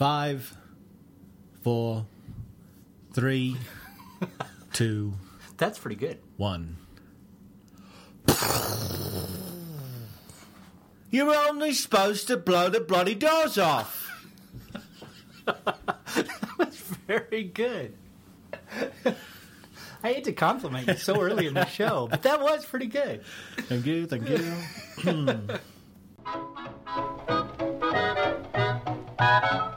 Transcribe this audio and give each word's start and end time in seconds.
Five, 0.00 0.56
four, 1.60 2.06
three, 3.12 3.58
two, 4.72 5.12
That's 5.58 5.78
pretty 5.78 5.96
good. 5.96 6.18
one. 6.38 6.78
You're 11.10 11.34
only 11.34 11.74
supposed 11.74 12.28
to 12.28 12.38
blow 12.38 12.70
the 12.70 12.80
bloody 12.80 13.14
doors 13.14 13.58
off. 13.58 14.26
That 15.44 16.58
was 16.58 16.76
very 17.06 17.44
good. 17.44 17.94
I 20.02 20.08
hate 20.14 20.24
to 20.24 20.32
compliment 20.32 20.88
you 20.88 20.96
so 20.96 21.20
early 21.20 21.46
in 21.46 21.52
the 21.52 21.66
show, 21.78 22.08
but 22.10 22.22
that 22.22 22.40
was 22.40 22.64
pretty 22.64 22.86
good. 22.86 23.22
Thank 23.68 23.84
you, 23.84 24.06
thank 24.06 24.26
you. 24.30 25.60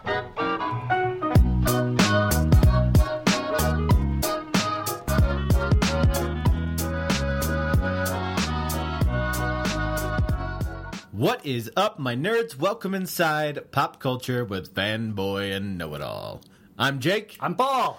What 11.24 11.46
is 11.46 11.72
up, 11.78 12.00
my 12.00 12.18
nerds? 12.18 12.60
Welcome 12.60 12.94
inside 12.94 13.72
Pop 13.72 14.02
Culture 14.02 14.44
with 14.44 14.76
Fanboy 14.76 15.56
and 15.56 15.78
Know 15.78 15.96
It 15.96 16.02
All. 16.02 16.42
I'm 16.78 17.00
Jake, 17.00 17.38
I'm 17.40 17.56
Paul. 17.56 17.98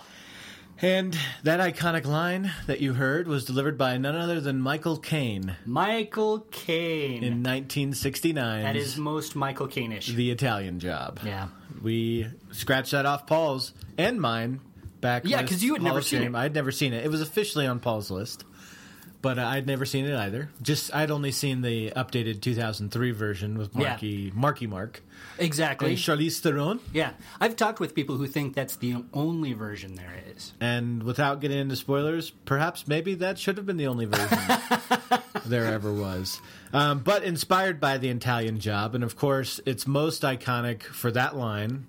and 0.83 1.17
that 1.43 1.59
iconic 1.59 2.05
line 2.05 2.53
that 2.67 2.83
you 2.83 2.93
heard 2.93 3.27
was 3.27 3.47
delivered 3.47 3.79
by 3.79 3.97
none 3.97 4.15
other 4.15 4.43
than 4.43 4.61
Michael 4.61 4.99
Caine 4.99 5.57
Michael 5.65 6.41
Caine. 6.51 7.25
in 7.25 7.43
1969. 7.43 8.63
that 8.63 8.77
is 8.77 8.99
most 8.99 9.35
Michael 9.35 9.69
Caine-ish. 9.69 10.09
The 10.09 10.31
Italian 10.31 10.79
Job. 10.79 11.21
yeah. 11.25 11.49
We 11.83 12.27
scratched 12.53 12.91
that 12.91 13.07
off 13.07 13.27
Paul's 13.27 13.73
and 13.97 14.21
mine 14.21 14.61
back. 15.01 15.23
Yeah, 15.25 15.41
because 15.41 15.65
you 15.65 15.73
had 15.73 15.81
Hall 15.81 15.87
never 15.89 15.99
of 16.01 16.05
seen 16.05 16.21
Shame. 16.21 16.35
it. 16.35 16.39
I'd 16.39 16.55
never 16.55 16.71
seen 16.73 16.93
it. 16.93 17.07
It 17.07 17.11
was 17.11 17.23
officially 17.23 17.67
on 17.67 17.81
Paul's 17.81 18.11
list, 18.11 18.45
but 19.25 19.39
uh, 19.39 19.47
I'd 19.47 19.67
never 19.67 19.87
seen 19.87 20.05
it 20.05 20.15
either. 20.15 20.51
Just 20.61 20.95
I'd 20.95 21.11
only 21.11 21.33
seen 21.33 21.63
the 21.63 21.91
updated 21.97 22.43
2003 22.43 23.11
version 23.13 23.57
with 23.57 23.75
Yeah. 23.75 23.89
Marky 23.89 24.31
Marky 24.35 24.67
Mark 24.67 25.03
Exactly. 25.39 25.89
and 25.91 25.99
Charlize 25.99 26.39
Theron. 26.41 26.79
Yeah. 26.93 27.13
I've 27.41 27.57
talked 27.57 27.81
with 27.81 27.95
people 27.95 28.17
who 28.19 28.27
think 28.27 28.55
that's 28.55 28.77
the 28.77 29.03
only 29.15 29.55
version 29.55 29.95
there 29.95 30.13
is. 30.37 30.53
And 30.61 31.03
without 31.05 31.41
getting 31.41 31.57
into 31.59 31.75
spoilers, 31.77 32.29
perhaps 32.45 32.87
maybe 32.87 33.15
that 33.17 33.39
should 33.39 33.57
have 33.57 33.65
been 33.65 33.79
the 33.79 33.87
only 33.87 34.05
version 34.05 34.39
there 35.47 35.65
ever 35.73 35.91
was. 35.93 36.39
Um, 36.75 36.99
but 36.99 37.23
inspired 37.25 37.81
by 37.81 37.97
the 37.99 38.11
Italian 38.11 38.59
Job, 38.61 38.95
and 38.95 39.03
of 39.03 39.17
course, 39.17 39.59
it's 39.65 39.87
most 39.87 40.21
iconic 40.23 40.83
for 40.83 41.11
that 41.13 41.35
line 41.35 41.87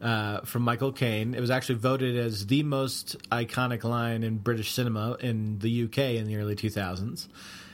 uh, 0.00 0.40
from 0.40 0.62
Michael 0.62 0.92
Caine. 0.92 1.34
It 1.34 1.40
was 1.40 1.50
actually 1.50 1.76
voted 1.76 2.16
as 2.16 2.46
the 2.46 2.62
most 2.62 3.16
iconic 3.30 3.84
line 3.84 4.22
in 4.22 4.38
British 4.38 4.72
cinema 4.72 5.16
in 5.20 5.58
the 5.58 5.84
UK 5.84 5.98
in 5.98 6.26
the 6.26 6.36
early 6.36 6.56
2000s. 6.56 7.28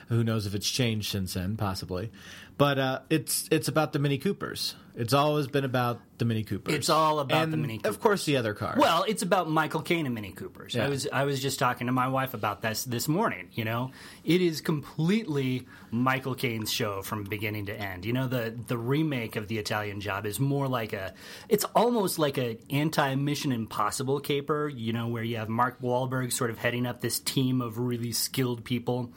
Who 0.09 0.23
knows 0.23 0.47
if 0.47 0.55
it's 0.55 0.69
changed 0.69 1.11
since 1.11 1.35
then? 1.35 1.57
Possibly, 1.57 2.11
but 2.59 2.79
uh, 2.79 3.01
it's 3.09 3.49
it's 3.51 3.69
about 3.69 3.93
the 3.93 3.99
Mini 3.99 4.19
Coopers. 4.19 4.75
It's 4.97 5.13
always 5.13 5.49
been 5.49 5.65
about 5.65 6.01
the 6.19 6.25
Mini 6.25 6.45
Coopers. 6.45 6.73
It's 6.73 6.89
all 6.89 7.19
about 7.19 7.43
and 7.43 7.53
the 7.53 7.57
Mini 7.57 7.79
Coopers. 7.79 7.97
Of 7.97 8.01
course, 8.01 8.25
the 8.27 8.37
other 8.37 8.55
cars. 8.55 8.79
Well, 8.79 9.05
it's 9.09 9.23
about 9.23 9.51
Michael 9.51 9.83
Caine 9.83 10.07
and 10.07 10.15
Mini 10.15 10.31
Coopers. 10.31 10.77
Yeah. 10.77 10.87
I 10.87 10.89
was 10.89 11.09
I 11.13 11.25
was 11.25 11.43
just 11.43 11.59
talking 11.59 11.89
to 11.89 11.93
my 11.93 12.07
wife 12.07 12.33
about 12.33 12.63
this 12.63 12.85
this 12.85 13.09
morning. 13.09 13.49
You 13.53 13.65
know, 13.65 13.91
it 14.25 14.41
is 14.41 14.61
completely 14.61 15.67
Michael 15.91 16.37
Caine's 16.37 16.71
show 16.71 17.03
from 17.03 17.25
beginning 17.25 17.67
to 17.67 17.75
end. 17.77 18.05
You 18.05 18.13
know, 18.13 18.29
the 18.29 18.55
the 18.69 18.79
remake 18.79 19.35
of 19.35 19.49
the 19.49 19.59
Italian 19.59 20.01
Job 20.01 20.27
is 20.27 20.39
more 20.39 20.69
like 20.69 20.93
a. 20.93 21.13
It's 21.49 21.65
almost 21.75 22.21
like 22.21 22.39
a 22.39 22.57
anti 22.71 23.17
Mission 23.17 23.51
Impossible 23.51 24.21
caper. 24.21 24.69
You 24.69 24.93
know, 24.93 25.09
where 25.09 25.25
you 25.25 25.39
have 25.39 25.49
Mark 25.49 25.81
Wahlberg 25.83 26.33
sort 26.33 26.51
of 26.51 26.59
heading 26.59 26.87
up 26.87 27.01
this 27.01 27.19
team 27.19 27.61
of 27.61 27.79
really 27.79 28.13
skilled 28.13 28.65
people. 28.65 29.13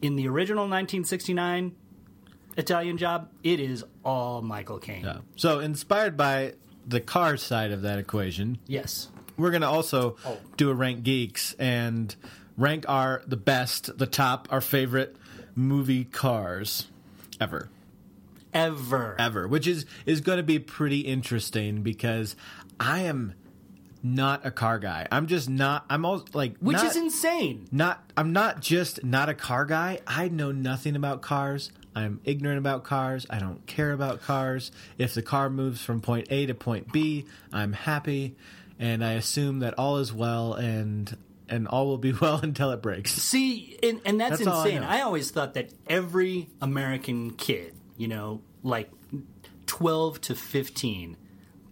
In 0.00 0.16
the 0.16 0.28
original 0.28 0.62
1969 0.62 1.74
Italian 2.58 2.98
Job, 2.98 3.30
it 3.42 3.60
is 3.60 3.84
all 4.04 4.42
Michael 4.42 4.78
Caine. 4.78 5.04
Yeah. 5.04 5.18
So, 5.36 5.60
inspired 5.60 6.16
by 6.16 6.54
the 6.86 7.00
car 7.00 7.36
side 7.36 7.70
of 7.70 7.82
that 7.82 7.98
equation, 7.98 8.58
Yes. 8.66 9.08
we're 9.36 9.50
going 9.50 9.62
to 9.62 9.68
also 9.68 10.16
Oh. 10.26 10.36
do 10.56 10.68
a 10.68 10.74
rank 10.74 11.04
geeks 11.04 11.54
and 11.58 12.14
rank 12.56 12.84
our 12.88 13.22
the 13.26 13.36
best, 13.36 13.96
the 13.98 14.06
top, 14.06 14.48
our 14.50 14.60
favorite 14.60 15.16
movie 15.54 16.04
cars 16.04 16.88
ever, 17.40 17.68
Ever. 18.52 19.14
ever, 19.18 19.46
which 19.46 19.66
is 19.66 19.86
is 20.06 20.20
going 20.20 20.38
to 20.38 20.42
be 20.42 20.58
pretty 20.58 21.00
interesting 21.00 21.82
because 21.82 22.34
I 22.80 23.00
am 23.00 23.34
not 24.02 24.44
a 24.46 24.50
car 24.50 24.78
guy. 24.78 25.06
I'm 25.12 25.26
just 25.26 25.48
not. 25.48 25.84
I'm 25.90 26.04
all 26.04 26.24
like 26.32 26.56
Which 26.58 26.76
not- 26.76 26.86
is 26.86 26.96
insane. 26.96 27.66
not 27.70 28.02
I'm 28.16 28.32
not 28.32 28.60
just 28.60 29.04
not 29.04 29.28
a 29.28 29.34
car 29.34 29.64
guy. 29.64 30.00
I 30.06 30.28
know 30.28 30.50
nothing 30.52 30.96
about 30.96 31.20
cars. 31.22 31.70
I'm 31.98 32.20
ignorant 32.24 32.58
about 32.58 32.84
cars. 32.84 33.26
I 33.28 33.38
don't 33.38 33.66
care 33.66 33.92
about 33.92 34.22
cars. 34.22 34.70
If 34.98 35.14
the 35.14 35.22
car 35.22 35.50
moves 35.50 35.82
from 35.82 36.00
point 36.00 36.28
A 36.30 36.46
to 36.46 36.54
point 36.54 36.92
B, 36.92 37.26
I'm 37.52 37.72
happy 37.72 38.36
and 38.78 39.04
I 39.04 39.12
assume 39.12 39.60
that 39.60 39.74
all 39.78 39.98
is 39.98 40.12
well 40.12 40.54
and 40.54 41.16
and 41.48 41.66
all 41.66 41.86
will 41.86 41.98
be 41.98 42.12
well 42.20 42.40
until 42.42 42.70
it 42.70 42.82
breaks. 42.82 43.12
See, 43.12 43.78
and, 43.82 44.00
and 44.04 44.20
that's, 44.20 44.38
That's 44.38 44.46
all 44.46 44.60
I 44.60 44.68
insane. 44.68 44.82
I, 44.82 45.00
always 45.00 45.30
thought 45.30 45.54
that 45.54 45.70
every 45.88 46.48
American 46.60 47.30
kid, 47.32 47.74
you 47.96 48.06
know, 48.06 48.42
like 48.62 48.90
12 49.66 50.20
to 50.22 50.34
15, 50.34 51.16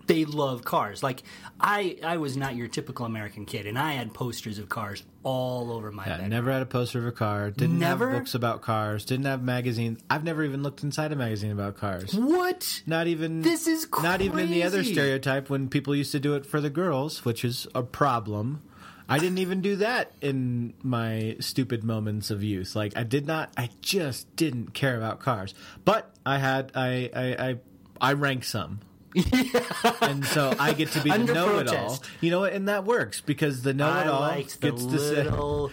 they 0.07 0.25
love 0.25 0.65
cars. 0.65 1.03
Like, 1.03 1.23
I, 1.61 1.97
I 2.03 2.17
was 2.19 2.37
not 2.37 2.55
your 2.57 2.69
typical 2.69 3.07
American 3.07 3.45
kid, 3.47 3.67
and 3.67 3.79
I 3.79 3.93
had 3.93 4.15
posters 4.15 4.59
of 4.59 4.69
cars 4.69 5.03
all 5.23 5.73
over 5.73 5.91
my 5.91 6.05
bed. 6.05 6.13
I 6.13 6.23
bed. 6.23 6.31
never 6.31 6.53
had 6.53 6.63
a 6.63 6.67
poster 6.67 6.99
of 7.01 7.07
a 7.07 7.13
car. 7.13 7.51
Didn't 7.51 7.79
Never? 7.79 8.11
have 8.11 8.21
books 8.21 8.35
about 8.35 8.63
cars. 8.63 9.05
Didn't 9.05 9.27
have 9.27 9.43
magazines. 9.43 10.01
I've 10.09 10.25
never 10.25 10.45
even 10.45 10.63
looked 10.63 10.83
inside 10.83 11.13
a 11.13 11.17
magazine 11.17 11.51
about 11.51 11.77
cars. 11.77 12.15
What? 12.15 12.83
Not 12.87 13.07
even 13.07 13.43
This 13.43 13.67
is 13.67 13.89
not 14.03 14.21
even 14.21 14.39
in 14.39 14.51
the 14.51 14.63
other 14.63 14.85
stereotype 14.85 15.51
when 15.51 15.69
people 15.69 15.95
used 15.95 16.13
to 16.13 16.21
do 16.21 16.35
it 16.35 16.47
for 16.47 16.61
the 16.61 16.71
girls, 16.71 17.25
which 17.25 17.45
is 17.45 17.67
a 17.75 17.83
problem. 17.83 18.63
I 19.09 19.19
didn't 19.19 19.39
even 19.39 19.61
do 19.61 19.77
that 19.77 20.11
in 20.21 20.75
my 20.83 21.37
stupid 21.39 21.85
moments 21.85 22.31
of 22.31 22.43
youth. 22.43 22.75
Like 22.75 22.97
I 22.97 23.05
did 23.05 23.27
not. 23.27 23.53
I 23.57 23.71
just 23.81 24.35
didn't 24.37 24.75
care 24.75 24.97
about 24.97 25.21
cars. 25.21 25.55
But 25.85 26.11
I 26.25 26.39
had. 26.39 26.73
I. 26.75 27.11
I. 27.15 27.49
I, 27.49 27.57
I 28.01 28.13
rank 28.13 28.45
some. 28.45 28.81
and 30.01 30.25
so 30.27 30.53
I 30.59 30.73
get 30.73 30.91
to 30.93 31.01
be 31.01 31.11
the 31.11 31.19
know-it-all. 31.19 32.03
You 32.21 32.31
know 32.31 32.41
what? 32.41 32.53
And 32.53 32.69
that 32.69 32.85
works 32.85 33.21
because 33.21 33.63
the 33.63 33.75
know-it-all 33.75 34.21
liked 34.21 34.61
the 34.61 34.71
gets 34.71 34.85
to 34.87 35.73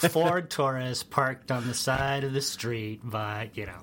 say. 0.00 0.08
Ford 0.08 0.50
Taurus 0.50 1.02
parked 1.02 1.50
on 1.50 1.66
the 1.66 1.74
side 1.74 2.24
of 2.24 2.32
the 2.32 2.40
street 2.40 3.00
but 3.02 3.56
you 3.56 3.66
know. 3.66 3.78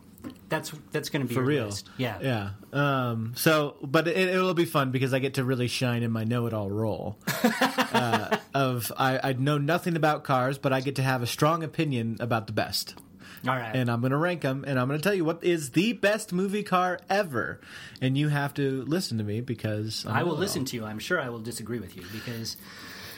That's 0.50 0.74
that's 0.92 1.10
going 1.10 1.22
to 1.22 1.30
be 1.30 1.36
for 1.36 1.42
real. 1.42 1.68
list. 1.68 1.90
Yeah. 1.98 2.20
yeah. 2.22 2.50
Um, 2.74 3.34
so, 3.36 3.76
but 3.82 4.08
it, 4.08 4.18
it'll 4.18 4.54
be 4.54 4.66
fun 4.66 4.92
because 4.92 5.14
I 5.14 5.20
get 5.20 5.36
to 5.36 5.44
really 5.44 5.68
shine 5.68 6.04
in 6.04 6.12
my 6.12 6.24
know-it-all 6.24 6.70
role. 6.70 7.18
uh, 7.44 8.38
of 8.54 8.92
I, 8.98 9.30
I 9.30 9.34
know 9.34 9.58
nothing 9.58 9.96
about 9.96 10.24
cars, 10.24 10.58
but 10.58 10.74
I 10.74 10.82
get 10.82 10.96
to 10.96 11.04
have 11.04 11.22
a 11.22 11.28
strong 11.28 11.64
opinion 11.64 12.18
about 12.20 12.48
the 12.48 12.54
best, 12.54 12.96
All 13.48 13.56
right. 13.56 13.76
and 13.76 13.90
I'm 13.90 14.02
going 14.02 14.12
to 14.12 14.18
rank 14.18 14.42
them, 14.42 14.64
and 14.68 14.80
I'm 14.80 14.88
going 14.88 15.00
to 15.00 15.04
tell 15.04 15.14
you 15.14 15.26
what 15.26 15.44
is 15.44 15.72
the 15.72 15.94
best 15.94 16.34
movie 16.34 16.64
car 16.64 17.00
ever, 17.10 17.60
and 18.02 18.18
you 18.18 18.30
have 18.30 18.54
to 18.56 18.84
listen 18.84 19.18
to 19.20 19.24
me 19.24 19.42
because 19.42 20.06
I 20.08 20.24
will 20.24 20.36
listen 20.38 20.66
to 20.66 20.76
you. 20.76 20.86
I'm 20.86 21.00
sure 21.00 21.20
I 21.22 21.30
will 21.30 21.40
disagree 21.40 21.80
with 21.80 21.96
you 21.96 22.04
because 22.12 22.58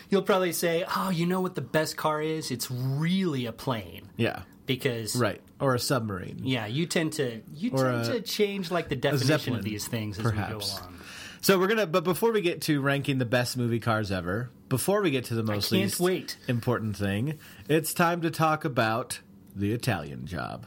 you'll 0.09 0.21
probably 0.23 0.53
say, 0.53 0.83
"Oh, 0.95 1.09
you 1.09 1.25
know 1.25 1.41
what 1.41 1.55
the 1.55 1.61
best 1.61 1.97
car 1.97 2.21
is? 2.21 2.51
It's 2.51 2.69
really 2.69 3.45
a 3.45 3.51
plane." 3.51 4.09
Yeah, 4.17 4.41
Because 4.65 5.15
right, 5.15 5.41
or 5.59 5.73
a 5.75 5.79
submarine. 5.79 6.41
yeah, 6.43 6.65
you 6.67 6.85
tend 6.85 7.13
to 7.13 7.41
you 7.53 7.71
Or 7.71 7.83
tend 7.91 8.07
a- 8.07 8.13
to 8.13 8.21
change 8.21 8.71
like 8.71 8.89
the 8.89 8.95
definition 8.95 9.27
Zeppelin, 9.27 9.59
of 9.59 9.65
these 9.65 9.87
things 9.87 10.17
as 10.19 10.23
perhaps. 10.23 10.53
we 10.53 10.59
go 10.59 10.65
along. 10.85 10.97
So 11.43 11.57
we're 11.57 11.67
gonna, 11.67 11.87
but 11.87 12.03
before 12.03 12.31
we 12.31 12.41
get 12.41 12.61
to 12.63 12.81
ranking 12.81 13.17
the 13.17 13.25
best 13.25 13.57
movie 13.57 13.79
cars 13.79 14.11
ever, 14.11 14.51
before 14.69 15.01
we 15.01 15.09
get 15.09 15.25
to 15.25 15.33
the 15.33 15.41
most 15.41 15.71
least 15.71 15.99
wait. 15.99 16.37
important 16.47 16.95
thing, 16.95 17.39
it's 17.67 17.95
time 17.95 18.21
to 18.21 18.29
talk 18.29 18.63
about 18.63 19.19
the 19.55 19.73
Italian 19.73 20.25
Job. 20.25 20.65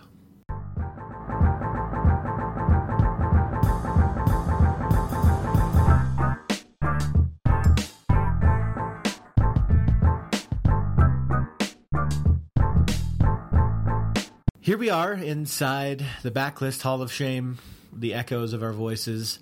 Here 14.60 14.78
we 14.78 14.88
are 14.88 15.12
inside 15.12 16.02
the 16.22 16.30
Backlist 16.30 16.80
Hall 16.80 17.02
of 17.02 17.12
Shame, 17.12 17.58
the 17.92 18.14
echoes 18.14 18.54
of 18.54 18.62
our 18.62 18.72
voices, 18.72 19.38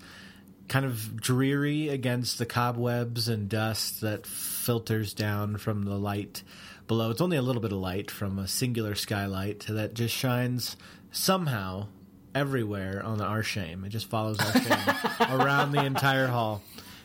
kind 0.69 0.85
of 0.85 1.17
dreary 1.21 1.89
against 1.91 2.39
the 2.39 2.47
cobwebs 2.47 3.29
and 3.29 3.49
dust 3.49 4.01
that 4.01 4.27
filters 4.27 5.15
down 5.15 5.59
from 5.59 5.85
the 5.85 5.97
light 5.97 6.43
below. 6.87 7.11
It's 7.11 7.21
only 7.21 7.37
a 7.37 7.43
little 7.43 7.63
bit 7.63 7.73
of 7.73 7.79
light 7.79 8.11
from 8.11 8.39
a 8.39 8.47
singular 8.49 8.95
skylight 8.95 9.67
that 9.69 9.95
just 9.95 10.15
shines 10.15 10.77
somehow 11.11 11.87
everywhere 12.35 13.03
on 13.05 13.21
our 13.21 13.43
shame. 13.43 13.85
It 13.85 13.91
just 13.91 14.07
follows 14.07 14.39
our 14.41 14.53
shame 14.61 14.97
around 15.41 15.73
the 15.73 15.85
entire 15.85 16.27
hall. 16.29 16.63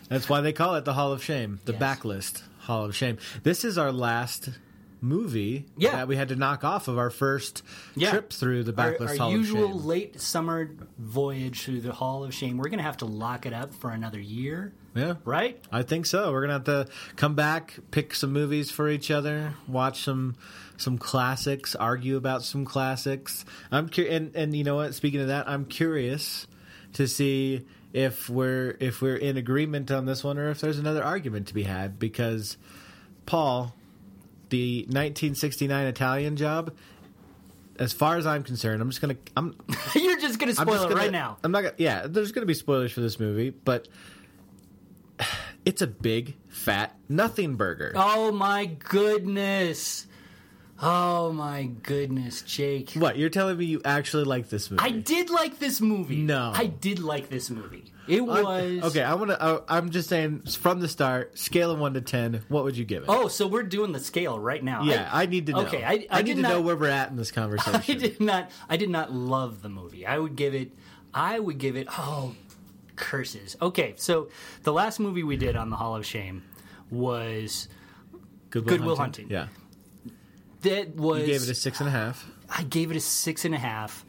That's 0.09 0.29
why 0.29 0.41
they 0.41 0.53
call 0.53 0.75
it 0.75 0.85
the 0.85 0.93
Hall 0.93 1.11
of 1.11 1.21
Shame, 1.23 1.59
the 1.65 1.73
Yes. 1.73 1.81
backlist 1.81 2.41
Hall 2.59 2.85
of 2.85 2.95
Shame. 2.95 3.17
This 3.43 3.65
is 3.65 3.77
our 3.77 3.91
last 3.91 4.49
movie 5.01 5.65
Yeah. 5.77 5.91
that 5.97 6.07
we 6.07 6.15
had 6.15 6.29
to 6.29 6.35
knock 6.37 6.63
off 6.63 6.87
of 6.87 6.97
our 6.97 7.09
first 7.09 7.61
Yeah. 7.95 8.11
trip 8.11 8.31
through 8.31 8.63
the 8.63 8.81
our, 8.81 8.93
backlist 8.93 9.09
our 9.09 9.15
Hall 9.17 9.31
usual 9.31 9.65
of 9.65 9.71
Shame. 9.81 9.85
late 9.85 10.21
summer 10.21 10.71
voyage 10.97 11.63
through 11.63 11.81
the 11.81 11.91
Hall 11.91 12.23
of 12.23 12.33
Shame. 12.33 12.57
We're 12.57 12.69
going 12.69 12.79
to 12.79 12.83
have 12.83 12.97
to 12.97 13.05
lock 13.05 13.45
it 13.45 13.51
up 13.53 13.73
for 13.73 13.89
another 13.91 14.19
year, 14.19 14.73
Yeah. 14.97 15.15
right? 15.25 15.59
I 15.71 15.83
think 15.83 16.05
so. 16.05 16.31
We're 16.31 16.41
gonna 16.41 16.53
have 16.53 16.63
to 16.65 16.87
come 17.15 17.35
back, 17.35 17.75
pick 17.91 18.13
some 18.15 18.33
movies 18.33 18.71
for 18.71 18.89
each 18.89 19.11
other, 19.11 19.53
watch 19.67 20.03
some 20.03 20.35
some 20.77 20.97
classics, 20.97 21.75
argue 21.75 22.17
about 22.17 22.43
some 22.43 22.65
classics. 22.65 23.45
I'm 23.71 23.89
cur- 23.89 24.07
and 24.09 24.35
and 24.35 24.55
you 24.55 24.63
know 24.63 24.75
what? 24.75 24.95
Speaking 24.95 25.21
of 25.21 25.27
that, 25.27 25.47
I'm 25.47 25.65
curious 25.65 26.47
to 26.93 27.07
see 27.07 27.65
if 27.93 28.29
we're 28.29 28.75
if 28.79 29.01
we're 29.01 29.15
in 29.15 29.37
agreement 29.37 29.91
on 29.91 30.05
this 30.05 30.23
one 30.23 30.37
or 30.37 30.49
if 30.49 30.61
there's 30.61 30.79
another 30.79 31.03
argument 31.03 31.47
to 31.47 31.53
be 31.53 31.63
had 31.63 31.97
because 31.99 32.57
Paul, 33.25 33.73
the 34.49 34.81
1969 34.83 35.87
Italian 35.87 36.35
Job. 36.37 36.75
As 37.79 37.93
far 37.93 38.17
as 38.17 38.25
I'm 38.25 38.41
concerned, 38.41 38.81
I'm 38.81 38.89
just 38.89 39.01
gonna 39.01 39.17
I'm 39.35 39.55
You're 39.95 40.19
just 40.19 40.39
going 40.39 40.49
to 40.49 40.55
spoil 40.55 40.73
just 40.73 40.85
it 40.85 40.89
gonna, 40.89 41.01
right 41.01 41.11
now. 41.11 41.37
I'm 41.43 41.51
not 41.51 41.61
gonna. 41.61 41.75
Yeah, 41.77 42.07
there's 42.07 42.31
gonna 42.31 42.47
be 42.47 42.55
spoilers 42.55 42.91
for 42.91 43.01
this 43.01 43.19
movie, 43.19 43.51
but 43.51 43.87
it's 45.65 45.81
a 45.81 45.87
big 45.87 46.35
fat 46.47 46.95
nothing 47.09 47.55
burger. 47.55 47.91
Oh 47.95 48.31
my 48.31 48.65
goodness. 48.65 50.05
Oh 50.79 51.31
my 51.31 51.63
goodness, 51.81 52.43
Jake. 52.43 52.91
What 52.91 53.17
you're 53.17 53.29
telling 53.31 53.57
me? 53.57 53.65
You 53.65 53.81
actually 53.83 54.25
like 54.25 54.49
this 54.49 54.69
movie? 54.69 54.83
I 54.83 54.91
did 54.91 55.29
like 55.31 55.57
this 55.57 55.81
movie. 55.81 56.17
No. 56.17 56.51
I 56.53 56.67
did 56.67 56.99
like 56.99 57.29
this 57.29 57.49
movie. 57.49 57.85
It 58.07 58.21
I- 58.21 58.23
was 58.23 58.83
okay. 58.83 59.01
I 59.03 59.15
want 59.15 59.31
to. 59.31 59.63
I'm 59.67 59.89
just 59.89 60.07
saying 60.07 60.43
from 60.43 60.79
the 60.79 60.87
start, 60.87 61.37
scale 61.37 61.71
of 61.71 61.79
one 61.79 61.95
to 61.95 62.01
ten. 62.01 62.41
What 62.47 62.63
would 62.63 62.77
you 62.77 62.85
give 62.85 63.03
it? 63.03 63.09
Oh, 63.09 63.27
so 63.27 63.47
we're 63.47 63.63
doing 63.63 63.91
the 63.91 63.99
scale 63.99 64.39
right 64.39 64.63
now. 64.63 64.83
yeah, 64.83 65.09
I, 65.11 65.25
need 65.25 65.47
to 65.47 65.53
know. 65.53 65.61
Okay, 65.61 65.83
I- 65.83 66.05
I 66.11 66.21
need 66.21 66.35
to 66.35 66.41
not- 66.43 66.49
know 66.51 66.61
where 66.61 66.75
we're 66.77 66.89
at 66.89 67.09
in 67.09 67.17
this 67.17 67.31
conversation. 67.33 67.81
I 67.95 67.99
did 67.99 68.19
not. 68.21 68.51
I 68.69 68.77
did 68.77 68.89
not 68.91 69.11
love 69.11 69.61
the 69.63 69.69
movie. 69.69 70.05
I 70.05 70.19
would 70.19 70.35
give 70.35 70.53
it. 70.53 70.71
I 71.13 71.39
would 71.39 71.57
give 71.57 71.75
it. 71.75 71.87
Oh, 71.89 72.35
curses. 72.97 73.55
Okay, 73.61 73.93
so 73.95 74.27
the 74.63 74.73
last 74.73 74.99
movie 74.99 75.23
we 75.23 75.37
did 75.37 75.55
on 75.55 75.69
the 75.69 75.77
Hall 75.77 75.95
of 75.95 76.05
Shame 76.05 76.43
was 76.91 77.69
Goodwill, 78.49 78.77
Good 78.77 78.85
Will 78.85 78.95
Hunting. 78.97 79.27
Yeah, 79.29 79.47
that 80.61 80.95
was. 80.95 81.21
you 81.21 81.25
gave 81.27 81.43
it 81.43 81.49
a 81.49 81.55
six 81.55 81.79
and 81.79 81.87
a 81.87 81.91
half. 81.91 82.25
I 82.49 82.63
gave 82.63 82.91
it 82.91 82.97
a 82.97 83.01
six 83.01 83.45
and 83.45 83.53
a 83.55 83.57
half. 83.57 84.05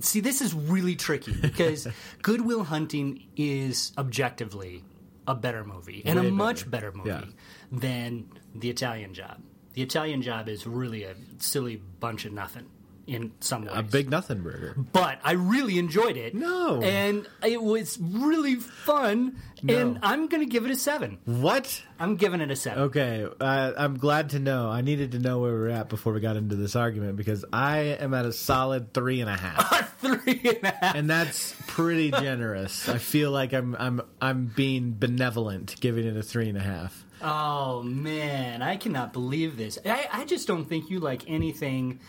See, 0.00 0.20
this 0.20 0.40
is 0.40 0.54
really 0.54 0.96
tricky 0.96 1.32
because 1.32 1.86
Goodwill 2.22 2.64
Hunting 2.64 3.24
is 3.36 3.92
objectively 3.96 4.82
a 5.26 5.34
better 5.34 5.64
movie 5.64 6.02
and 6.04 6.18
Way 6.20 6.28
a 6.28 6.30
much 6.32 6.68
better. 6.70 6.90
better 6.90 6.96
movie 6.96 7.10
Yeah. 7.10 7.24
than 7.72 8.26
The 8.54 8.70
Italian 8.70 9.14
Job. 9.14 9.40
The 9.74 9.82
Italian 9.82 10.22
Job 10.22 10.48
is 10.48 10.66
really 10.66 11.04
a 11.04 11.14
silly 11.38 11.76
bunch 12.00 12.24
of 12.24 12.32
nothing 12.32 12.66
in 13.06 13.32
some 13.40 13.62
ways. 13.64 13.72
A 13.74 13.82
big 13.82 14.10
nothing 14.10 14.42
burger. 14.42 14.74
but 14.92 15.18
I 15.24 15.32
really 15.32 15.78
enjoyed 15.78 16.16
it. 16.16 16.34
No. 16.34 16.80
And 16.82 17.26
it 17.44 17.62
was 17.62 17.98
really 18.00 18.56
fun. 18.56 19.36
And 19.66 19.98
I'm 20.02 20.26
going 20.28 20.42
to 20.42 20.48
give 20.50 20.66
it 20.66 20.70
a 20.70 20.76
seven. 20.76 21.18
What? 21.24 21.82
I'm 21.98 22.16
giving 22.16 22.42
it 22.42 22.50
a 22.50 22.56
seven. 22.56 22.82
Okay, 22.84 23.26
uh, 23.40 23.72
I'm 23.78 23.96
glad 23.96 24.30
to 24.30 24.38
know. 24.38 24.68
I 24.68 24.82
needed 24.82 25.12
to 25.12 25.18
know 25.18 25.38
where 25.38 25.54
we 25.54 25.60
are 25.60 25.68
at 25.70 25.88
before 25.88 26.12
we 26.12 26.20
got 26.20 26.36
into 26.36 26.54
this 26.54 26.76
argument 26.76 27.16
because 27.16 27.46
I 27.50 27.78
am 27.78 28.12
at 28.12 28.26
a 28.26 28.32
solid 28.32 28.92
three 28.92 29.22
and 29.22 29.30
a 29.30 29.36
half. 29.36 29.92
Three 30.04 30.40
and 30.44 30.64
a 30.64 30.76
half. 30.82 30.94
and 30.96 31.08
that's 31.08 31.54
pretty 31.66 32.10
generous. 32.10 32.90
I 32.90 32.98
feel 32.98 33.30
like 33.30 33.54
I'm 33.54 33.74
I'm 33.78 34.02
I'm 34.20 34.46
being 34.54 34.92
benevolent, 34.98 35.76
giving 35.80 36.04
it 36.06 36.14
a 36.14 36.22
three 36.22 36.50
and 36.50 36.58
a 36.58 36.62
half. 36.62 37.03
Oh 37.24 37.82
man, 37.82 38.60
I 38.62 38.76
cannot 38.76 39.12
believe 39.12 39.56
this. 39.56 39.78
I, 39.84 40.06
I 40.12 40.24
just 40.24 40.46
don't 40.46 40.66
think 40.66 40.90
you 40.90 41.00
like 41.00 41.28
anything, 41.28 42.00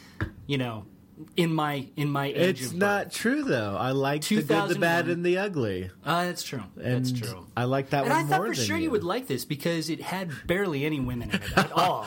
you 0.45 0.57
know, 0.57 0.85
in 1.37 1.53
my 1.53 1.87
in 1.95 2.09
my 2.09 2.27
age 2.27 2.61
It's 2.61 2.73
not 2.73 3.11
true 3.11 3.43
though. 3.43 3.77
I 3.79 3.91
like 3.91 4.23
the 4.25 4.41
good, 4.43 4.69
the 4.69 4.79
bad, 4.79 5.07
and 5.07 5.25
the 5.25 5.37
ugly. 5.37 5.89
Uh, 6.03 6.25
that's 6.25 6.43
true. 6.43 6.63
And 6.81 7.05
that's 7.05 7.11
true. 7.17 7.45
I 7.55 7.63
like 7.63 7.91
that 7.91 8.03
And 8.03 8.11
one 8.13 8.25
I 8.25 8.27
thought 8.27 8.45
for 8.47 8.53
sure 8.53 8.75
you. 8.77 8.83
you 8.83 8.91
would 8.91 9.05
like 9.05 9.27
this 9.27 9.45
because 9.45 9.89
it 9.89 10.01
had 10.01 10.31
barely 10.45 10.85
any 10.85 10.99
women 10.99 11.29
in 11.29 11.35
it 11.41 11.57
at 11.57 11.71
all. 11.75 12.05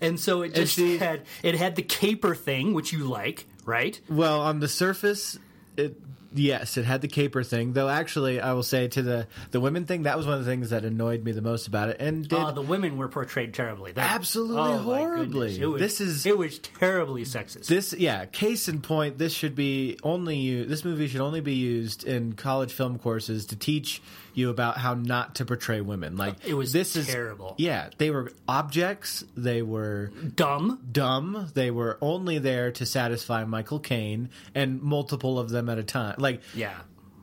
And 0.00 0.18
so 0.18 0.42
it 0.42 0.54
just 0.54 0.74
see- 0.76 0.96
had 0.96 1.22
it 1.42 1.54
had 1.56 1.76
the 1.76 1.82
caper 1.82 2.34
thing, 2.34 2.72
which 2.72 2.92
you 2.92 3.04
like, 3.04 3.46
right? 3.66 4.00
Well, 4.08 4.40
on 4.40 4.60
the 4.60 4.68
surface, 4.68 5.38
it 5.76 5.96
yes, 6.34 6.76
it 6.76 6.84
had 6.84 7.00
the 7.00 7.08
caper 7.08 7.42
thing. 7.42 7.72
Though 7.72 7.88
actually, 7.88 8.40
I 8.40 8.52
will 8.52 8.62
say 8.62 8.88
to 8.88 9.02
the 9.02 9.26
the 9.50 9.60
women 9.60 9.84
thing, 9.84 10.02
that 10.04 10.16
was 10.16 10.26
one 10.26 10.38
of 10.38 10.44
the 10.44 10.50
things 10.50 10.70
that 10.70 10.84
annoyed 10.84 11.24
me 11.24 11.32
the 11.32 11.42
most 11.42 11.66
about 11.66 11.88
it, 11.88 11.96
and 12.00 12.28
did 12.28 12.38
Uh, 12.38 12.50
the 12.52 12.62
women 12.62 12.96
were 12.96 13.08
portrayed 13.08 13.54
terribly. 13.54 13.92
Absolutely 13.96 14.56
oh, 14.56 14.78
horribly. 14.78 15.64
was, 15.66 15.80
This 15.80 16.00
is- 16.00 16.26
it 16.26 16.36
was 16.36 16.58
terribly 16.58 17.22
sexist. 17.24 17.66
This, 17.66 17.92
yeah, 17.92 18.24
case 18.26 18.68
in 18.68 18.80
point, 18.80 19.18
this 19.18 19.32
should 19.32 19.54
be 19.54 19.98
only 20.02 20.36
you. 20.36 20.64
This 20.64 20.84
movie 20.84 21.08
should 21.08 21.20
only 21.20 21.40
be 21.40 21.54
used 21.54 22.04
in 22.04 22.34
college 22.34 22.72
film 22.72 22.98
courses 22.98 23.46
to 23.46 23.56
teach 23.56 24.02
you 24.38 24.48
about 24.50 24.78
how 24.78 24.94
not 24.94 25.34
to 25.36 25.44
portray 25.44 25.80
women. 25.82 26.16
Like 26.16 26.46
It 26.46 26.54
was 26.54 26.72
this 26.72 26.96
is 26.96 27.06
terrible. 27.06 27.54
Yeah, 27.58 27.90
they 27.98 28.10
were 28.10 28.32
objects. 28.48 29.24
They 29.36 29.60
were 29.62 30.10
Dumb. 30.34 30.80
dumb. 30.90 31.50
They 31.54 31.70
were 31.70 31.98
only 32.00 32.38
there 32.38 32.72
to 32.72 32.86
satisfy 32.86 33.44
Michael 33.44 33.80
Caine 33.80 34.30
and 34.54 34.80
multiple 34.80 35.38
of 35.38 35.50
them 35.50 35.68
at 35.68 35.78
a 35.78 35.82
time. 35.84 36.14
Like 36.18 36.40
Yeah. 36.54 36.74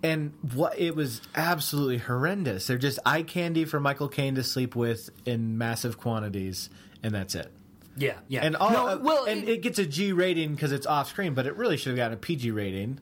and 0.03 0.33
what 0.53 0.77
it 0.77 0.95
was 0.95 1.21
absolutely 1.33 1.97
horrendous. 1.97 2.67
They're 2.67 2.77
just 2.77 2.99
eye 3.05 3.23
candy 3.23 3.65
for 3.65 3.79
Michael 3.79 4.09
Caine 4.09 4.35
to 4.35 4.43
sleep 4.43 4.75
with 4.75 5.09
in 5.25 5.57
massive 5.57 5.97
quantities, 5.97 6.69
and 7.01 7.13
that's 7.15 7.33
it. 7.33 7.51
Yeah. 7.97 8.15
Yeah. 8.27 8.41
And 8.45 8.55
all, 8.57 8.71
no, 8.71 8.97
well, 8.97 9.23
and 9.25 9.43
it- 9.43 9.49
it 9.49 9.61
gets 9.61 9.79
a 9.79 9.85
G 9.85 10.11
rating 10.11 10.53
because 10.53 10.73
it's 10.73 10.85
off 10.85 11.09
screen, 11.09 11.33
but 11.33 11.47
it 11.47 11.55
really 11.55 11.77
should 11.77 11.91
have 11.91 11.97
gotten 11.97 12.13
a 12.13 12.17
PG 12.17 12.51
rating, 12.51 12.99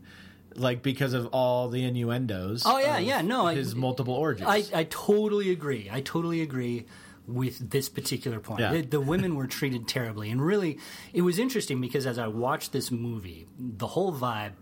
like 0.55 0.81
because 0.81 1.13
of 1.13 1.27
all 1.27 1.69
the 1.69 1.83
innuendos. 1.83 2.63
Oh, 2.65 2.77
yeah, 2.77 2.97
yeah, 2.97 3.21
no, 3.21 3.47
I- 3.47 3.55
his 3.55 3.75
multiple 3.75 4.13
origins. 4.13 4.49
I, 4.49 4.63
I 4.73 4.83
totally 4.85 5.51
agree. 5.51 5.89
I 5.91 6.01
totally 6.01 6.41
agree 6.41 6.85
with 7.27 7.69
this 7.69 7.87
particular 7.89 8.39
point. 8.39 8.59
Yeah. 8.59 8.73
The, 8.73 8.81
the 8.81 9.01
women 9.01 9.35
were 9.35 9.47
treated 9.47 9.87
terribly, 9.87 10.29
and 10.29 10.41
really, 10.45 10.77
it 11.13 11.21
was 11.21 11.39
interesting 11.39 11.79
because 11.79 12.05
as 12.05 12.17
I 12.19 12.27
watched 12.27 12.71
this 12.73 12.91
movie, 12.91 13.47
the 13.57 13.87
whole 13.87 14.13
vibe. 14.13 14.53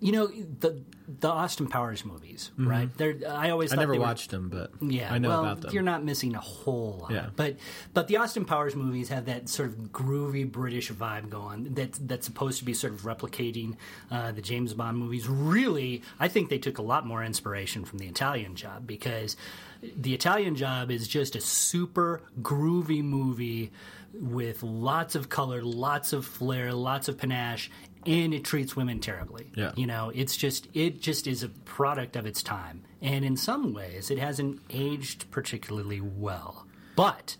You 0.00 0.12
know 0.12 0.26
the 0.26 0.82
the 1.20 1.28
Austin 1.28 1.68
Powers 1.68 2.04
movies, 2.04 2.50
right? 2.58 2.90
They're, 2.98 3.16
I 3.28 3.50
always 3.50 3.70
Mm-hmm. 3.70 3.78
I 3.78 3.82
never 3.82 3.94
were- 3.94 4.00
watched 4.00 4.30
them, 4.30 4.48
but 4.48 4.72
yeah, 4.80 5.12
I 5.12 5.18
know 5.18 5.28
well, 5.28 5.40
about 5.44 5.60
them. 5.62 5.72
You're 5.72 5.82
not 5.82 6.04
missing 6.04 6.34
a 6.34 6.40
whole 6.40 6.98
lot. 7.02 7.10
Yeah. 7.12 7.28
But 7.34 7.56
but 7.94 8.08
the 8.08 8.16
Austin 8.18 8.44
Powers 8.44 8.74
movies 8.76 9.08
have 9.08 9.26
that 9.26 9.48
sort 9.48 9.68
of 9.70 9.74
groovy 9.92 10.50
British 10.50 10.90
vibe 10.92 11.30
going 11.30 11.74
that 11.74 11.92
that's 12.08 12.26
supposed 12.26 12.58
to 12.58 12.64
be 12.64 12.74
sort 12.74 12.92
of 12.92 13.02
replicating 13.02 13.76
uh, 14.10 14.32
the 14.32 14.42
James 14.42 14.74
Bond 14.74 14.98
movies. 14.98 15.28
Really, 15.28 16.02
I 16.18 16.28
think 16.28 16.50
they 16.50 16.58
took 16.58 16.78
a 16.78 16.82
lot 16.82 17.06
more 17.06 17.24
inspiration 17.24 17.84
from 17.84 17.98
the 17.98 18.06
Italian 18.06 18.54
Job 18.56 18.86
because 18.86 19.36
the 19.82 20.12
Italian 20.12 20.56
Job 20.56 20.90
is 20.90 21.06
just 21.08 21.36
a 21.36 21.40
super 21.40 22.20
groovy 22.42 23.02
movie 23.02 23.70
with 24.12 24.62
lots 24.62 25.14
of 25.14 25.28
color, 25.28 25.62
lots 25.62 26.12
of 26.12 26.24
flair, 26.26 26.72
lots 26.72 27.08
of 27.08 27.16
panache. 27.18 27.70
And 28.06 28.32
it 28.32 28.44
treats 28.44 28.76
women 28.76 29.00
terribly. 29.00 29.46
Yeah. 29.54 29.72
You 29.76 29.86
know, 29.86 30.12
it's 30.14 30.36
just 30.36 30.68
it 30.74 31.00
just 31.00 31.26
is 31.26 31.42
a 31.42 31.48
product 31.48 32.16
of 32.16 32.26
its 32.26 32.42
time, 32.42 32.84
and 33.02 33.24
in 33.24 33.36
some 33.36 33.74
ways, 33.74 34.10
it 34.10 34.18
hasn't 34.18 34.60
aged 34.70 35.30
particularly 35.30 36.00
well. 36.00 36.66
But 36.94 37.36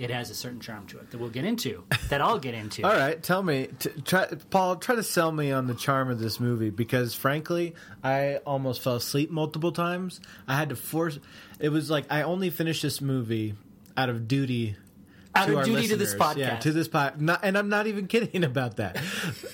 it 0.00 0.10
has 0.10 0.30
a 0.30 0.34
certain 0.34 0.60
charm 0.60 0.86
to 0.86 0.98
it 0.98 1.10
that 1.10 1.18
we'll 1.18 1.28
get 1.28 1.44
into. 1.44 1.84
That 2.08 2.22
I'll 2.22 2.38
get 2.38 2.54
into. 2.54 2.82
All 2.86 2.96
right, 2.96 3.22
tell 3.22 3.42
me, 3.42 3.68
t- 3.78 3.90
try, 4.04 4.26
Paul. 4.48 4.76
Try 4.76 4.94
to 4.94 5.02
sell 5.02 5.30
me 5.30 5.52
on 5.52 5.66
the 5.66 5.74
charm 5.74 6.10
of 6.10 6.18
this 6.18 6.40
movie 6.40 6.70
because, 6.70 7.14
frankly, 7.14 7.74
I 8.02 8.36
almost 8.46 8.80
fell 8.80 8.96
asleep 8.96 9.30
multiple 9.30 9.72
times. 9.72 10.20
I 10.48 10.56
had 10.56 10.70
to 10.70 10.76
force. 10.76 11.18
It 11.58 11.68
was 11.68 11.90
like 11.90 12.06
I 12.10 12.22
only 12.22 12.48
finished 12.48 12.82
this 12.82 13.00
movie 13.02 13.54
out 13.96 14.08
of 14.08 14.26
duty. 14.26 14.76
Out 15.32 15.48
of 15.48 15.56
our 15.58 15.64
duty 15.64 15.86
to 15.86 15.96
this 15.96 16.12
listeners. 16.14 16.36
yeah, 16.38 16.56
to 16.58 16.72
this 16.72 16.88
pod. 16.88 17.20
Not, 17.20 17.40
and 17.44 17.56
I'm 17.56 17.68
not 17.68 17.86
even 17.86 18.06
kidding 18.08 18.42
about 18.42 18.78
that. 18.78 18.98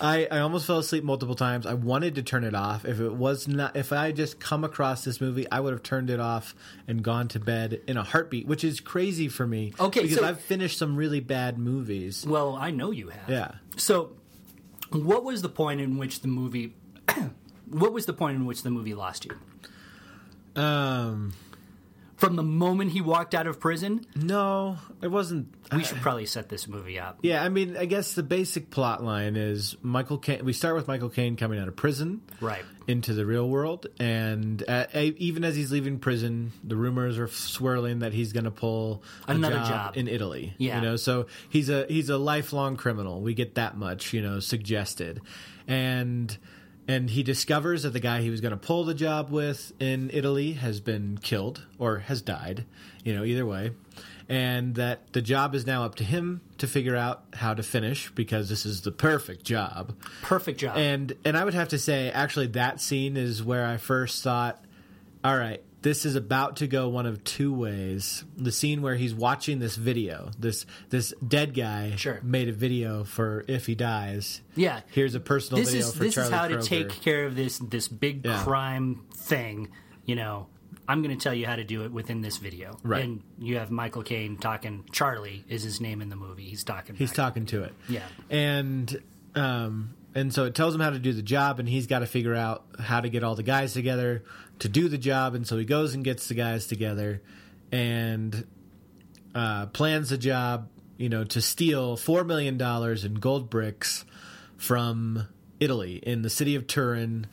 I, 0.01 0.27
I 0.31 0.39
almost 0.39 0.67
fell 0.67 0.79
asleep 0.79 1.05
multiple 1.05 1.35
times. 1.35 1.67
I 1.67 1.75
wanted 1.75 2.15
to 2.15 2.23
turn 2.23 2.45
it 2.45 2.55
off. 2.55 2.87
If 2.87 2.99
it 2.99 3.13
was 3.13 3.47
not, 3.47 3.77
if 3.77 3.93
I 3.93 4.07
had 4.07 4.17
just 4.17 4.41
come 4.41 4.65
across 4.65 5.05
this 5.05 5.21
movie, 5.21 5.47
I 5.53 5.61
would 5.61 5.75
have 5.75 5.83
turned 5.83 6.09
it 6.09 6.19
off 6.19 6.55
and 6.89 7.03
gone 7.03 7.29
to 7.29 7.41
bed 7.41 7.83
in 7.87 7.99
a 7.99 8.03
heartbeat, 8.03 8.47
which 8.47 8.65
is 8.65 8.81
crazy 8.81 9.29
for 9.29 9.47
me. 9.47 9.75
Okay, 9.79 10.01
because 10.03 10.17
so- 10.19 10.25
I've 10.25 10.41
finished 10.41 10.79
some 10.79 10.97
really 10.97 11.21
bad 11.21 11.59
movies. 11.59 12.25
Well, 12.27 12.57
I 12.57 12.71
know 12.71 12.91
you 12.91 13.09
have. 13.09 13.29
Yeah. 13.29 13.53
So, 13.77 14.13
what 14.93 15.25
was 15.25 15.43
the 15.43 15.51
point 15.51 15.83
in 15.83 15.99
which 15.99 16.21
the 16.21 16.29
movie? 16.29 16.73
what 17.71 17.93
was 17.93 18.07
the 18.07 18.15
point 18.15 18.37
in 18.37 18.47
which 18.47 18.63
the 18.63 18.71
movie 18.71 18.95
lost 18.95 19.27
you? 19.27 19.37
Um. 20.61 21.35
From 22.17 22.37
the 22.37 22.43
moment 22.43 22.93
he 22.93 23.03
walked 23.03 23.35
out 23.35 23.47
of 23.47 23.61
prison. 23.61 24.07
No, 24.15 24.79
it 25.03 25.09
wasn't. 25.09 25.53
We 25.71 25.85
should 25.85 25.99
probably 26.01 26.25
set 26.25 26.49
this 26.49 26.67
movie 26.67 26.99
up. 26.99 27.19
Yeah, 27.23 27.45
I 27.45 27.51
mean, 27.51 27.77
I 27.77 27.85
guess 27.85 28.15
the 28.15 28.23
basic 28.23 28.71
plot 28.71 29.05
line 29.05 29.37
is 29.37 29.77
Michael. 29.83 30.17
Caine, 30.17 30.43
we 30.45 30.55
start 30.55 30.77
with 30.77 30.89
Michael 30.89 31.11
Caine 31.11 31.37
coming 31.37 31.59
out 31.59 31.69
of 31.69 31.77
prison, 31.77 32.23
Right. 32.41 32.65
into 32.87 33.13
the 33.13 33.27
real 33.27 33.47
world, 33.49 33.89
and 34.01 34.65
uh, 34.67 34.87
even 34.95 35.45
as 35.45 35.57
he's 35.57 35.71
leaving 35.71 35.99
prison, 35.99 36.53
the 36.65 36.75
rumors 36.77 37.19
are 37.19 37.29
swirling 37.29 37.99
that 37.99 38.15
he's 38.15 38.33
going 38.33 38.45
to 38.45 38.51
pull 38.51 39.03
Another 39.29 39.57
job, 39.57 39.69
job. 39.69 39.97
in 39.99 40.09
Italy. 40.09 40.55
Yeah. 40.57 40.77
you 40.77 40.83
know, 40.87 40.97
so 40.97 41.27
he's 41.51 41.69
a 41.69 41.85
he's 41.87 42.09
a 42.09 42.17
lifelong 42.17 42.77
criminal. 42.77 43.21
We 43.21 43.35
get 43.35 43.57
that 43.57 43.77
much, 43.77 44.15
you 44.15 44.23
know, 44.23 44.41
suggested, 44.41 45.21
and 45.69 46.35
and 46.89 47.11
he 47.11 47.23
discovers 47.23 47.83
that 47.83 47.93
the 47.93 48.01
guy 48.01 48.21
he 48.21 48.31
was 48.31 48.41
going 48.41 48.53
to 48.53 48.57
pull 48.57 48.85
the 48.85 48.95
job 48.95 49.31
with 49.31 49.73
in 49.81 50.11
Italy 50.13 50.53
has 50.53 50.81
been 50.81 51.19
killed 51.21 51.65
or 51.79 51.99
has 51.99 52.23
died. 52.23 52.65
You 53.05 53.15
know, 53.15 53.25
either 53.25 53.47
way. 53.47 53.73
And 54.29 54.75
that 54.75 55.13
the 55.13 55.23
job 55.23 55.55
is 55.55 55.67
now 55.67 55.85
up 55.85 55.95
to 55.97 56.05
him 56.05 56.41
to 56.59 56.67
figure 56.67 56.97
out 56.97 57.23
how 57.35 57.55
to 57.55 57.63
finish 57.63 58.11
because 58.11 58.49
this 58.49 58.67
is 58.67 58.81
the 58.81 58.91
perfect 58.91 59.45
job. 59.45 59.95
Perfect 60.23 60.59
job. 60.59 60.77
And 60.77 61.15
and 61.25 61.37
I 61.37 61.45
would 61.45 61.55
have 61.55 61.69
to 61.69 61.79
say, 61.79 62.11
actually, 62.11 62.49
that 62.49 62.81
scene 62.81 63.17
is 63.17 63.43
where 63.43 63.65
I 63.65 63.77
first 63.77 64.25
thought, 64.25 64.65
all 65.23 65.37
right, 65.37 65.63
this 65.87 66.05
is 66.05 66.17
about 66.17 66.57
to 66.57 66.67
go 66.67 66.89
one 66.89 67.07
of 67.07 67.23
two 67.23 67.55
ways. 67.55 68.25
The 68.37 68.51
scene 68.51 68.83
where 68.83 68.97
he's 68.97 69.15
watching 69.15 69.61
this 69.61 69.77
video, 69.77 70.33
this 70.37 70.67
this 70.91 71.15
dead 71.27 71.55
guy 71.55 71.95
Sure. 71.95 72.19
made 72.25 72.49
a 72.49 72.53
video 72.53 73.05
for 73.05 73.45
if 73.47 73.67
he 73.67 73.77
dies. 73.77 74.41
yeah. 74.57 74.81
Here's 74.91 75.15
a 75.15 75.21
personal 75.21 75.63
this 75.63 75.71
video 75.71 75.87
is 75.87 75.93
for 75.95 75.99
this 76.03 76.15
Charlie 76.15 76.27
is 76.29 76.35
how 76.35 76.47
Croker. 76.49 76.63
to 76.63 76.69
take 76.69 76.89
care 77.03 77.25
of 77.25 77.37
this 77.37 77.59
this 77.59 77.87
big 77.87 78.25
Yeah. 78.25 78.43
crime 78.43 79.03
thing. 79.15 79.69
You 80.05 80.17
know, 80.17 80.49
I'm 80.89 81.03
going 81.03 81.17
to 81.17 81.23
tell 81.23 81.35
you 81.35 81.47
how 81.47 81.55
to 81.55 81.63
do 81.65 81.85
it 81.85 81.93
within 81.93 82.21
this 82.21 82.39
video. 82.39 82.79
Right. 82.83 83.05
And 83.05 83.23
you 83.39 83.59
have 83.59 83.71
Michael 83.71 84.03
Caine 84.03 84.39
talking. 84.39 84.85
Charlie 84.91 85.45
is 85.49 85.63
his 85.63 85.81
name 85.81 86.03
in 86.03 86.09
the 86.09 86.17
movie. 86.17 86.47
He's 86.49 86.65
talking. 86.65 86.97
He's 86.97 87.13
talking 87.13 87.47
to 87.47 87.63
it. 87.63 87.73
Yeah. 87.89 88.03
And 88.29 89.01
um 89.37 89.95
and 90.17 90.33
so 90.33 90.47
it 90.47 90.55
tells 90.55 90.75
him 90.75 90.81
how 90.81 90.89
to 90.89 90.99
do 90.99 91.13
the 91.13 91.23
job 91.23 91.61
and 91.61 91.69
he's 91.69 91.87
got 91.87 91.99
to 91.99 92.07
figure 92.07 92.35
out 92.35 92.65
how 92.81 93.03
to 93.03 93.11
get 93.11 93.23
all 93.23 93.35
the 93.35 93.43
guys 93.43 93.75
together 93.75 94.25
to 94.59 94.69
do 94.69 94.89
the 94.89 94.97
job 94.97 95.35
and 95.35 95.47
so 95.47 95.59
he 95.59 95.65
goes 95.67 95.95
and 95.95 96.05
gets 96.05 96.27
the 96.27 96.35
guys 96.35 96.67
together 96.67 97.23
and 97.71 98.47
uh, 99.35 99.67
plans 99.67 100.09
the 100.09 100.17
job, 100.17 100.71
you 100.97 101.11
know, 101.11 101.23
to 101.23 101.43
steal 101.43 101.99
4 101.99 102.25
million 102.25 102.57
dollars 102.57 103.05
in 103.05 103.15
gold 103.15 103.51
bricks 103.51 104.07
from 104.57 105.29
Italy 105.61 105.97
in 105.97 106.23
the 106.23 106.31
city 106.31 106.55
of 106.55 106.67
Turin 106.67 107.27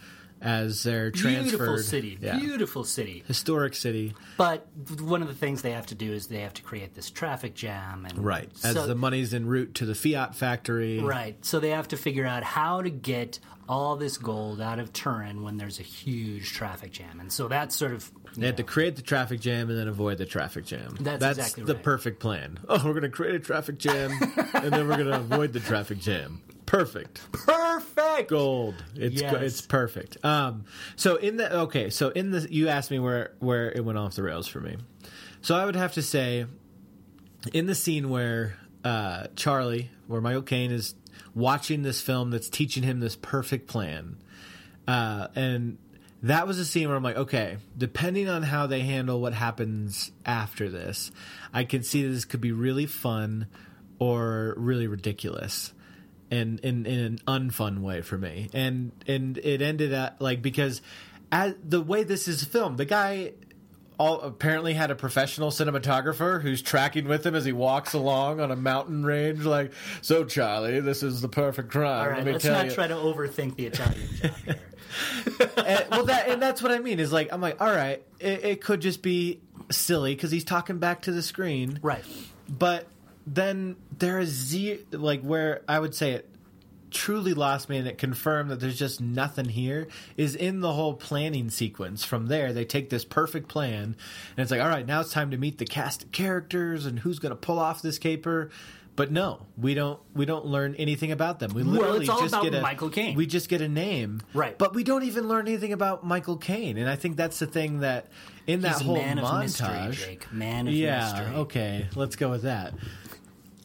as 0.43 0.83
they're 0.83 1.09
transferred 1.09 1.49
Beautiful 1.57 1.77
city. 1.77 2.17
Yeah. 2.21 2.37
Beautiful 2.37 2.83
city. 2.83 3.23
Historic 3.27 3.73
city. 3.75 4.13
But 4.37 4.67
one 4.99 5.21
of 5.21 5.27
the 5.29 5.33
things 5.33 5.61
they 5.61 5.71
have 5.71 5.85
to 5.87 5.95
do 5.95 6.11
is 6.11 6.27
they 6.27 6.41
have 6.41 6.53
to 6.55 6.61
create 6.61 6.93
this 6.95 7.09
traffic 7.09 7.55
jam 7.55 8.05
and 8.05 8.19
Right. 8.19 8.49
As 8.63 8.73
so- 8.75 8.85
the 8.87 8.95
money's 8.95 9.33
en 9.33 9.45
route 9.45 9.73
to 9.75 9.85
the 9.85 9.95
Fiat 9.95 10.35
factory. 10.35 10.99
Right. 10.99 11.43
So 11.45 11.59
they 11.59 11.69
have 11.69 11.87
to 11.89 11.97
figure 11.97 12.25
out 12.25 12.43
how 12.43 12.81
to 12.81 12.89
get 12.89 13.39
all 13.69 13.95
this 13.95 14.17
gold 14.17 14.59
out 14.59 14.77
of 14.79 14.91
Turin 14.91 15.41
when 15.41 15.55
there's 15.55 15.79
a 15.79 15.83
huge 15.83 16.51
traffic 16.51 16.91
jam. 16.91 17.21
And 17.21 17.31
so 17.31 17.47
that's 17.47 17.73
sort 17.73 17.93
of 17.93 18.11
They 18.35 18.45
had 18.47 18.57
to 18.57 18.63
create 18.63 18.97
the 18.97 19.01
traffic 19.01 19.39
jam 19.39 19.69
and 19.69 19.79
then 19.79 19.87
avoid 19.87 20.17
the 20.17 20.25
traffic 20.25 20.65
jam. 20.65 20.97
That's 20.99 21.23
exactly 21.37 21.63
the 21.63 21.75
right. 21.75 21.83
perfect 21.83 22.19
plan. 22.19 22.59
Oh, 22.67 22.77
we're 22.85 22.91
going 22.91 23.03
to 23.03 23.09
create 23.09 23.35
a 23.35 23.39
traffic 23.39 23.77
jam 23.77 24.11
and 24.53 24.73
then 24.73 24.87
we're 24.89 24.97
going 24.97 25.05
to 25.07 25.15
avoid 25.15 25.53
the 25.53 25.61
traffic 25.61 25.99
jam. 25.99 26.41
Perfect. 26.73 27.31
perfect. 27.31 28.29
Gold. 28.31 28.73
It's 28.95 29.21
Yes. 29.21 29.35
it's 29.43 29.61
perfect. 29.61 30.17
Um 30.25 30.65
so 30.95 31.17
in 31.17 31.37
the 31.37 31.55
okay, 31.59 31.91
so 31.91 32.09
in 32.09 32.31
the 32.31 32.47
you 32.49 32.67
asked 32.67 32.89
me 32.89 32.97
where 32.97 33.33
where 33.37 33.71
it 33.71 33.85
went 33.85 33.99
off 33.99 34.15
the 34.15 34.23
rails 34.23 34.47
for 34.47 34.59
me. 34.59 34.77
So 35.41 35.53
I 35.55 35.65
would 35.65 35.75
have 35.75 35.93
to 35.93 36.01
say 36.01 36.47
in 37.53 37.67
the 37.67 37.75
scene 37.75 38.09
where 38.09 38.55
uh 38.83 39.27
Charlie 39.35 39.91
where 40.07 40.19
Michael 40.19 40.41
Caine 40.41 40.71
is 40.71 40.95
watching 41.35 41.83
this 41.83 42.01
film 42.01 42.31
that's 42.31 42.49
teaching 42.49 42.81
him 42.81 42.99
this 43.01 43.15
perfect 43.17 43.67
plan. 43.67 44.17
Uh 44.87 45.27
and 45.35 45.77
that 46.23 46.47
was 46.47 46.57
a 46.57 46.65
scene 46.65 46.87
where 46.87 46.97
I'm 46.97 47.03
like, 47.03 47.17
okay, 47.17 47.57
depending 47.77 48.27
on 48.29 48.41
how 48.41 48.65
they 48.65 48.79
handle 48.79 49.21
what 49.21 49.33
happens 49.35 50.11
after 50.25 50.69
this, 50.69 51.11
I 51.53 51.65
can 51.65 51.83
see 51.83 52.01
that 52.01 52.09
this 52.09 52.25
could 52.25 52.41
be 52.41 52.51
really 52.51 52.87
fun 52.87 53.45
or 53.99 54.55
really 54.57 54.87
ridiculous 54.87 55.71
and 56.33 56.59
in, 56.61 56.85
in 56.85 56.99
an 56.99 57.19
unfun 57.27 57.79
way 57.79 58.01
for 58.01 58.17
me. 58.17 58.49
And 58.53 58.91
and 59.07 59.37
it 59.37 59.61
ended 59.61 59.93
up 59.93 60.17
like 60.19 60.41
because 60.41 60.81
as 61.31 61.55
the 61.63 61.81
way 61.81 62.03
this 62.03 62.27
is 62.27 62.43
filmed, 62.43 62.77
the 62.77 62.85
guy 62.85 63.33
all 63.99 64.21
apparently 64.21 64.73
had 64.73 64.89
a 64.89 64.95
professional 64.95 65.51
cinematographer 65.51 66.41
who's 66.41 66.61
tracking 66.61 67.07
with 67.07 67.25
him 67.25 67.35
as 67.35 67.45
he 67.45 67.51
walks 67.51 67.93
along 67.93 68.39
on 68.39 68.49
a 68.49 68.55
mountain 68.55 69.05
range 69.05 69.45
like 69.45 69.71
so 70.01 70.25
charlie 70.25 70.79
this 70.79 71.03
is 71.03 71.21
the 71.21 71.29
perfect 71.29 71.69
crime 71.69 72.09
All 72.09 72.15
let 72.17 72.25
me 72.25 72.31
let's 72.31 72.43
tell 72.43 72.53
not 72.55 72.65
you." 72.65 72.71
try 72.71 72.87
to 72.87 72.95
overthink 72.95 73.55
the 73.55 73.67
Italian 73.67 74.07
job 74.21 74.31
here. 74.45 74.59
and, 75.57 75.85
well, 75.91 76.05
that 76.05 76.27
and 76.27 76.41
that's 76.41 76.61
what 76.61 76.71
I 76.71 76.79
mean. 76.79 76.99
Is 76.99 77.11
like 77.13 77.31
I'm 77.31 77.41
like, 77.41 77.61
all 77.61 77.69
right, 77.71 78.03
it, 78.19 78.45
it 78.45 78.61
could 78.61 78.81
just 78.81 79.01
be 79.01 79.39
silly 79.71 80.13
because 80.15 80.31
he's 80.31 80.43
talking 80.43 80.77
back 80.79 81.03
to 81.03 81.11
the 81.11 81.21
screen, 81.21 81.79
Right. 81.81 82.03
But 82.49 82.87
then 83.25 83.75
there 83.97 84.19
is 84.19 84.29
ze- 84.29 84.83
like 84.91 85.21
where 85.21 85.61
I 85.67 85.79
would 85.79 85.95
say 85.95 86.11
it 86.13 86.29
truly 86.91 87.33
lost 87.33 87.69
me 87.69 87.77
and 87.77 87.87
it 87.87 87.97
confirmed 87.97 88.51
that 88.51 88.59
there's 88.59 88.77
just 88.77 89.01
nothing 89.01 89.45
here 89.49 89.87
is 90.15 90.35
in 90.35 90.59
the 90.59 90.71
whole 90.71 90.93
planning 90.93 91.49
sequence 91.49 92.03
from 92.03 92.27
there 92.27 92.53
they 92.53 92.63
take 92.65 92.91
this 92.91 93.03
perfect 93.03 93.47
plan 93.49 93.83
and 93.83 93.95
it's 94.37 94.51
like 94.51 94.61
all 94.61 94.67
right 94.69 94.85
now 94.85 95.01
it's 95.01 95.11
time 95.11 95.31
to 95.31 95.37
meet 95.37 95.57
the 95.57 95.65
cast 95.65 96.03
of 96.03 96.11
characters 96.11 96.85
and 96.85 96.99
who's 96.99 97.17
going 97.17 97.31
to 97.31 97.35
pull 97.35 97.57
off 97.57 97.81
this 97.81 97.97
caper 97.97 98.51
but 98.95 99.11
no 99.11 99.43
we 99.57 99.73
don't 99.73 99.99
we 100.13 100.23
don't 100.23 100.45
learn 100.45 100.75
anything 100.75 101.11
about 101.11 101.39
them 101.39 101.51
we 101.55 101.63
Well, 101.63 101.71
literally 101.71 101.99
it's 102.01 102.09
all 102.09 102.19
just 102.21 102.31
about 102.35 102.43
get 102.43 102.53
a 102.53 102.61
Michael 102.61 102.89
Caine. 102.91 103.15
we 103.15 103.25
just 103.25 103.49
get 103.49 103.61
a 103.61 103.67
name 103.67 104.21
Right. 104.35 104.55
but 104.55 104.75
we 104.75 104.83
don't 104.83 105.01
even 105.03 105.27
learn 105.27 105.47
anything 105.47 105.73
about 105.73 106.05
michael 106.05 106.37
caine 106.37 106.77
and 106.77 106.87
i 106.87 106.95
think 106.95 107.17
that's 107.17 107.39
the 107.39 107.47
thing 107.47 107.79
that 107.79 108.05
in 108.45 108.61
that 108.61 108.73
He's 108.73 108.81
a 108.81 108.83
whole 108.83 108.95
man 108.97 109.17
of 109.17 109.39
mystery, 109.39 109.67
montage 109.67 109.93
Jake. 109.93 110.31
Man 110.31 110.67
of 110.67 110.73
yeah 110.75 111.11
mystery. 111.11 111.35
okay 111.37 111.87
let's 111.95 112.15
go 112.17 112.29
with 112.29 112.43
that 112.43 112.75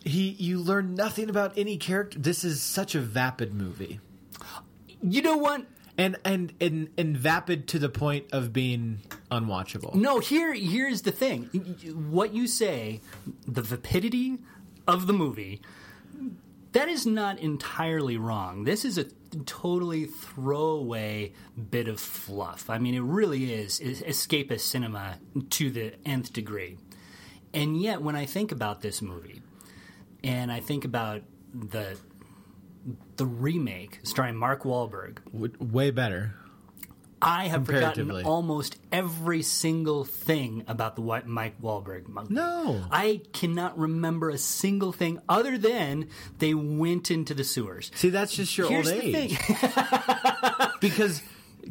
he 0.09 0.31
you 0.38 0.59
learn 0.59 0.95
nothing 0.95 1.29
about 1.31 1.53
any 1.57 1.77
character 1.77 2.19
this 2.19 2.45
is 2.45 2.61
such 2.62 2.95
a 2.95 3.00
vapid 3.00 3.53
movie 3.55 4.00
You 5.03 5.23
know 5.23 5.37
what? 5.37 5.67
and 5.97 6.17
and 6.25 6.53
and, 6.61 6.88
and 6.97 7.17
vapid 7.17 7.67
to 7.69 7.79
the 7.79 7.88
point 7.88 8.27
of 8.33 8.53
being 8.53 9.00
unwatchable 9.31 9.95
No, 9.95 10.21
here 10.21 10.53
here's 10.55 11.03
the 11.03 11.11
thing. 11.12 11.45
What 12.11 12.33
you 12.33 12.47
say, 12.47 13.00
the 13.47 13.62
vapidity 13.62 14.38
of 14.87 15.07
the 15.09 15.12
movie, 15.12 15.61
that 16.73 16.88
is 16.88 17.05
not 17.05 17.38
entirely 17.41 18.17
wrong. 18.17 18.65
This 18.65 18.85
is 18.85 18.97
a 18.99 19.07
totally 19.45 20.07
throwaway 20.07 21.33
bit 21.71 21.88
of 21.88 21.99
fluff. 22.00 22.71
I 22.71 22.79
mean, 22.79 22.95
it 22.95 23.03
really 23.03 23.53
is 23.53 23.81
is 23.81 24.00
escapist 24.03 24.61
cinema 24.61 25.19
to 25.50 25.71
the 25.71 25.95
nth 26.07 26.33
degree. 26.33 26.79
And 27.53 27.81
yet, 27.81 28.03
when 28.03 28.15
I 28.15 28.25
think 28.27 28.53
about 28.53 28.83
this 28.83 29.03
movie, 29.03 29.43
and 30.25 30.50
I 30.52 30.60
think 30.60 30.84
about 30.84 31.22
the 31.54 31.96
the 33.16 33.26
remake 33.26 34.00
starring 34.04 34.37
Mark 34.37 34.62
Wahlberg, 34.62 35.18
W- 35.32 35.52
way 35.60 35.90
better 35.90 36.34
I 37.20 37.48
have 37.48 37.66
forgotten 37.66 38.10
almost 38.25 38.78
every 38.92 39.42
single 39.42 40.04
thing 40.04 40.62
about 40.68 40.94
the 40.94 41.02
Wa- 41.02 41.22
Mike 41.26 41.60
Wahlberg 41.60 42.06
movie. 42.06 42.32
No. 42.32 42.84
I 42.92 43.22
cannot 43.32 43.76
remember 43.76 44.30
a 44.30 44.38
single 44.38 44.92
thing 44.92 45.18
other 45.28 45.58
than 45.58 46.08
they 46.38 46.54
went 46.54 47.10
into 47.10 47.34
the 47.34 47.42
sewers. 47.42 47.90
see 47.96 48.10
that's 48.10 48.34
just 48.37 48.56
your 48.56 48.68
Here's 48.68 48.88
old 48.90 49.02
age 49.02 49.37
because 50.80 51.22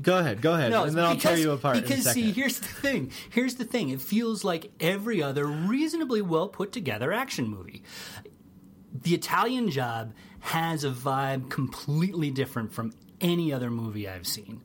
go 0.01 0.17
ahead 0.19 0.41
go 0.41 0.53
ahead 0.53 0.71
and 0.73 0.95
then 0.95 1.03
i'll 1.05 1.15
tear 1.15 1.37
you 1.37 1.51
apart 1.51 1.75
Because 1.81 2.05
in 2.05 2.11
a 2.11 2.13
see, 2.13 2.31
here's 2.31 2.59
the 2.59 2.67
thing. 2.67 3.11
Here's 3.29 3.55
the 3.55 3.63
thing. 3.65 3.89
It 3.89 4.01
feels 4.01 4.43
like 4.43 4.71
every 4.79 5.23
other 5.23 5.45
reasonably 5.45 6.21
well 6.21 6.49
put 6.49 6.71
together 6.73 7.13
action 7.13 7.47
movie. 7.47 7.83
The 9.03 9.13
Italian 9.13 9.69
Job 9.69 10.13
has 10.39 10.83
a 10.83 10.89
vibe 10.89 11.49
completely 11.49 12.31
different 12.31 12.71
from 12.73 12.93
any 13.19 13.51
other 13.51 13.69
movie 13.69 14.07
I've 14.07 14.27
seen. 14.27 14.61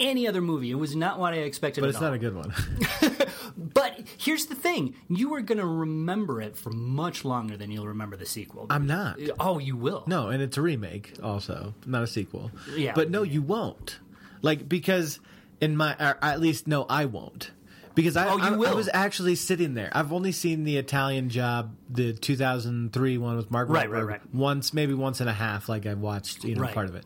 Any 0.00 0.28
other 0.28 0.40
movie. 0.40 0.70
It 0.70 0.76
was 0.76 0.94
not 0.94 1.18
what 1.18 1.34
I 1.34 1.38
expected. 1.38 1.80
but 1.80 1.90
it's 1.90 1.98
all. 1.98 2.04
not 2.04 2.14
a 2.14 2.18
good 2.18 2.34
one 2.34 2.54
But 3.56 4.00
here's 4.16 4.46
the 4.46 4.54
thing: 4.54 4.94
you 5.08 5.34
are 5.34 5.40
going 5.40 5.58
to 5.58 5.66
remember 5.66 6.40
it 6.40 6.56
for 6.56 6.70
much 6.70 7.24
longer 7.24 7.56
than 7.56 7.72
you'll 7.72 7.88
remember 7.88 8.16
the 8.16 8.26
sequel. 8.26 8.66
i'm 8.70 8.86
not 8.86 9.18
oh, 9.40 9.58
you 9.58 9.76
will. 9.76 10.04
No, 10.06 10.28
and 10.28 10.40
it's 10.40 10.56
a 10.56 10.62
remake 10.62 11.14
also, 11.22 11.74
not 11.84 12.04
a 12.04 12.06
sequel. 12.06 12.52
Yeah. 12.76 12.92
But 12.94 13.10
no, 13.10 13.22
you 13.22 13.42
won't. 13.42 13.98
Like 14.40 14.68
because 14.68 15.18
in 15.60 15.76
my 15.76 15.96
at 15.98 16.40
least 16.40 16.68
no, 16.68 16.86
I 16.88 17.06
won't. 17.06 17.50
Because 17.98 18.16
I, 18.16 18.28
Oh, 18.28 18.36
you 18.36 18.64
I, 18.64 18.70
I 18.70 18.74
was 18.74 18.88
actually 18.94 19.34
sitting 19.34 19.74
there. 19.74 19.90
I've 19.92 20.12
only 20.12 20.30
seen 20.30 20.62
the 20.62 20.76
Italian 20.76 21.30
Job, 21.30 21.74
the 21.90 22.12
2003 22.12 23.18
one 23.18 23.36
with 23.36 23.50
Mark 23.50 23.68
Right, 23.68 23.88
Wahlberg, 23.88 23.92
right, 23.92 24.02
right. 24.06 24.34
once, 24.34 24.72
maybe 24.72 24.94
once 24.94 25.18
and 25.20 25.28
a 25.28 25.32
half. 25.32 25.68
Like 25.68 25.84
I 25.84 25.94
watched, 25.94 26.44
you 26.44 26.54
know, 26.54 26.62
Right. 26.62 26.72
part 26.74 26.88
of 26.88 26.94
it. 26.94 27.04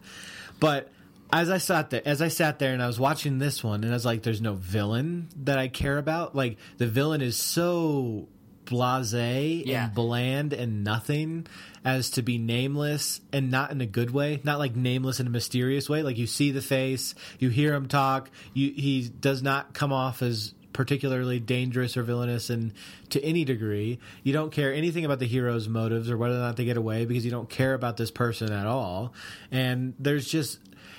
But 0.61 0.91
as 1.33 1.49
I 1.49 1.57
sat 1.57 1.89
there, 1.89 2.03
as 2.05 2.21
I 2.21 2.29
sat 2.29 2.59
there, 2.59 2.75
and 2.75 2.83
I 2.83 2.87
was 2.87 3.01
watching 3.01 3.39
this 3.39 3.65
one, 3.65 3.85
and 3.85 3.91
I 3.93 3.95
was 3.95 4.05
like, 4.05 4.23
"There's 4.23 4.43
no 4.43 4.53
villain 4.53 5.29
that 5.45 5.59
I 5.59 5.69
care 5.69 5.97
about. 5.97 6.37
Like 6.37 6.59
the 6.77 6.87
villain 6.87 7.23
is 7.23 7.37
so 7.37 8.29
blasé 8.67 9.65
Yeah. 9.67 9.87
and 9.87 9.95
bland 9.95 10.53
and 10.53 10.85
nothing 10.85 11.47
as 11.85 12.11
to 12.11 12.23
be 12.23 12.39
nameless 12.39 13.21
and 13.33 13.51
not 13.51 13.71
in 13.71 13.81
a 13.81 13.87
good 13.87 14.11
way, 14.11 14.41
not 14.45 14.59
like 14.59 14.77
nameless 14.77 15.21
in 15.21 15.27
a 15.27 15.31
mysterious 15.31 15.89
way. 15.89 16.03
Like 16.03 16.19
you 16.19 16.27
see 16.27 16.51
the 16.53 16.63
face, 16.63 17.15
you 17.39 17.49
hear 17.49 17.73
him 17.75 17.89
talk. 17.89 18.31
You 18.55 18.73
he 18.77 19.09
does 19.09 19.43
not 19.43 19.73
come 19.75 19.93
off 19.93 20.23
as 20.23 20.53
particularly 20.73 21.39
dangerous 21.39 21.97
or 21.97 22.03
villainous 22.03 22.51
and 22.51 22.73
to 23.11 23.23
any 23.23 23.45
degree 23.45 23.99
you 24.23 24.33
don't 24.33 24.53
care 24.53 24.73
anything 24.73 25.05
about 25.05 25.19
the 25.19 25.27
hero's 25.27 25.69
motives 25.69 26.11
or 26.11 26.17
whether 26.17 26.35
or 26.35 26.39
not 26.39 26.57
they 26.57 26.65
get 26.65 26.77
away 26.77 27.05
because 27.05 27.25
you 27.25 27.31
don't 27.31 27.49
care 27.49 27.75
about 27.75 27.97
this 27.97 28.11
person 28.11 28.53
at 28.53 28.67
all. 28.67 29.13
And 29.51 29.95
there's 29.99 30.29
just 30.29 30.59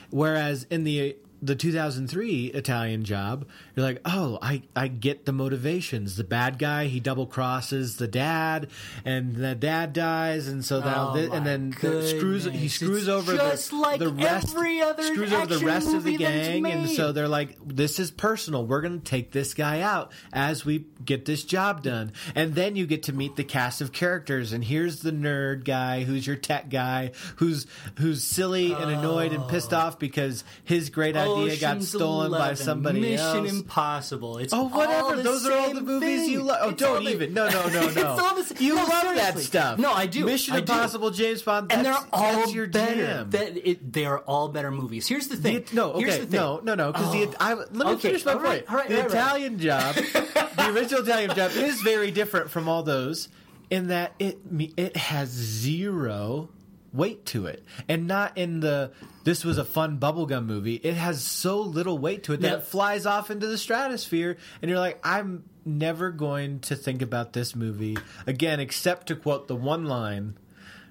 whereas 0.09 0.65
in 0.69 0.83
the 0.83 1.15
the 1.43 1.55
2003 1.55 2.45
Italian 2.47 3.03
job, 3.03 3.45
you're 3.75 3.85
like, 3.85 3.99
oh, 4.05 4.39
I, 4.41 4.63
I 4.75 4.87
get 4.87 5.25
the 5.25 5.33
motivations. 5.33 6.15
The 6.15 6.23
bad 6.23 6.57
guy, 6.57 6.85
he 6.85 7.01
double 7.01 7.25
crosses 7.25 7.97
the 7.97 8.07
dad, 8.07 8.69
and 9.03 9.35
the 9.35 9.53
dad 9.53 9.91
dies, 9.91 10.47
and 10.47 10.63
so 10.63 10.79
now, 10.79 11.13
Oh 11.13 11.31
and 11.33 11.45
then 11.45 11.75
the 11.81 12.07
screws 12.07 12.45
he 12.45 12.69
screws 12.69 13.03
It's 13.03 13.07
over 13.09 13.35
just 13.35 13.71
the, 13.71 13.75
like 13.75 13.99
the 13.99 14.09
rest, 14.09 14.55
every 14.55 14.81
other 14.81 15.03
screws 15.03 15.33
over 15.33 15.57
the 15.57 15.65
rest 15.65 15.93
of 15.93 16.03
the 16.03 16.15
gang, 16.15 16.65
and 16.65 16.89
so 16.89 17.11
they're 17.11 17.27
like, 17.27 17.57
this 17.65 17.99
is 17.99 18.09
personal. 18.09 18.65
We're 18.65 18.81
going 18.81 18.99
to 18.99 19.05
take 19.05 19.31
this 19.31 19.53
guy 19.53 19.81
out 19.81 20.11
as 20.31 20.65
we 20.65 20.85
get 21.03 21.25
this 21.25 21.43
job 21.43 21.83
done, 21.83 22.13
and 22.35 22.55
then 22.55 22.77
you 22.77 22.87
get 22.87 23.03
to 23.03 23.13
meet 23.13 23.35
the 23.35 23.43
cast 23.43 23.81
of 23.81 23.91
characters, 23.91 24.53
and 24.53 24.63
here's 24.63 25.01
the 25.01 25.11
nerd 25.11 25.65
guy 25.65 26.03
who's 26.03 26.25
your 26.25 26.37
tech 26.37 26.69
guy, 26.69 27.11
who's 27.37 27.67
who's 27.97 28.23
silly 28.23 28.71
and 28.71 28.89
annoyed 28.89 29.33
and 29.33 29.45
pissed 29.49 29.73
oh. 29.73 29.77
off 29.77 29.99
because 29.99 30.45
his 30.63 30.89
great 30.89 31.17
idea 31.17 31.32
got 31.35 31.45
Ocean's 31.77 31.89
stolen 31.89 32.31
by 32.31 32.37
11, 32.37 32.55
somebody 32.57 32.99
Mission 33.01 33.19
else. 33.45 33.51
Impossible. 33.51 34.37
It's 34.37 34.53
Oh, 34.53 34.67
whatever. 34.69 35.15
the 35.17 35.23
Those 35.23 35.45
are 35.45 35.53
all 35.57 35.73
the 35.73 35.81
movies 35.81 36.21
thing. 36.21 36.29
you 36.31 36.41
love. 36.43 36.57
Oh, 36.61 36.69
It's 36.69 36.79
don't 36.81 37.03
the- 37.03 37.11
even. 37.11 37.33
No, 37.33 37.49
no, 37.49 37.67
no, 37.67 37.79
no. 37.81 37.87
It's 37.87 37.97
all 37.97 38.35
the 38.35 38.55
You 38.63 38.75
No, 38.75 38.83
love 38.83 39.15
that 39.15 39.39
stuff. 39.39 39.79
No, 39.79 39.91
I 39.93 40.05
do. 40.05 40.25
Mission 40.25 40.53
I 40.55 40.59
do. 40.61 40.71
Impossible, 40.71 41.11
James 41.11 41.41
Bond. 41.41 41.71
and 41.71 41.85
they're 41.85 41.97
all 42.11 42.33
that's 42.33 42.53
your 42.53 42.67
better. 42.67 43.23
That 43.25 43.57
it, 43.69 43.91
they 43.93 44.05
are 44.05 44.19
all 44.19 44.49
better 44.49 44.71
movies. 44.71 45.07
Here's 45.07 45.27
the 45.27 45.35
thing. 45.37 45.63
The- 45.69 45.75
no, 45.75 45.93
Here's 45.97 46.13
okay, 46.15 46.19
the 46.25 46.31
thing. 46.31 46.39
no, 46.39 46.59
no, 46.63 46.75
no. 46.75 46.91
Because 46.91 47.11
the 47.11 47.27
oh. 47.27 47.33
I, 47.39 47.53
let 47.53 47.73
me 47.73 47.81
Okay, 47.85 48.09
finish 48.09 48.25
my 48.25 48.33
all 48.33 48.39
right, 48.39 48.65
point. 48.65 48.69
all 48.69 48.75
right, 48.77 48.89
the 48.89 48.95
all 48.97 49.01
right, 49.03 49.13
right. 49.13 49.19
Italian 49.21 49.59
job, 49.59 49.95
the 49.95 50.71
original 50.73 51.01
Italian 51.03 51.35
job, 51.35 51.51
is 51.55 51.81
very 51.81 52.11
different 52.11 52.49
from 52.49 52.67
all 52.69 52.83
those 52.83 53.29
in 53.69 53.87
that 53.87 54.13
it 54.19 54.39
it 54.77 54.95
has 54.97 55.29
zero 55.29 56.49
weight 56.93 57.25
to 57.27 57.47
it, 57.47 57.63
and 57.89 58.07
not 58.07 58.37
in 58.37 58.59
the 58.61 58.91
this 59.23 59.43
was 59.43 59.57
a 59.57 59.65
fun 59.65 59.97
bubblegum 59.99 60.45
movie. 60.45 60.75
It 60.75 60.93
has 60.95 61.23
so 61.23 61.59
little 61.59 61.97
weight 61.97 62.23
to 62.23 62.33
it 62.33 62.41
that 62.41 62.59
it 62.59 62.63
flies 62.63 63.05
off 63.05 63.31
into 63.31 63.47
the 63.47 63.57
stratosphere, 63.57 64.37
and 64.61 64.69
you're 64.69 64.79
like, 64.79 64.99
I'm 65.03 65.43
never 65.65 66.11
going 66.11 66.59
to 66.61 66.75
think 66.75 67.01
about 67.01 67.33
this 67.33 67.55
movie 67.55 67.97
again, 68.27 68.59
except 68.59 69.07
to 69.07 69.15
quote 69.15 69.47
the 69.47 69.55
one 69.55 69.85
line. 69.85 70.37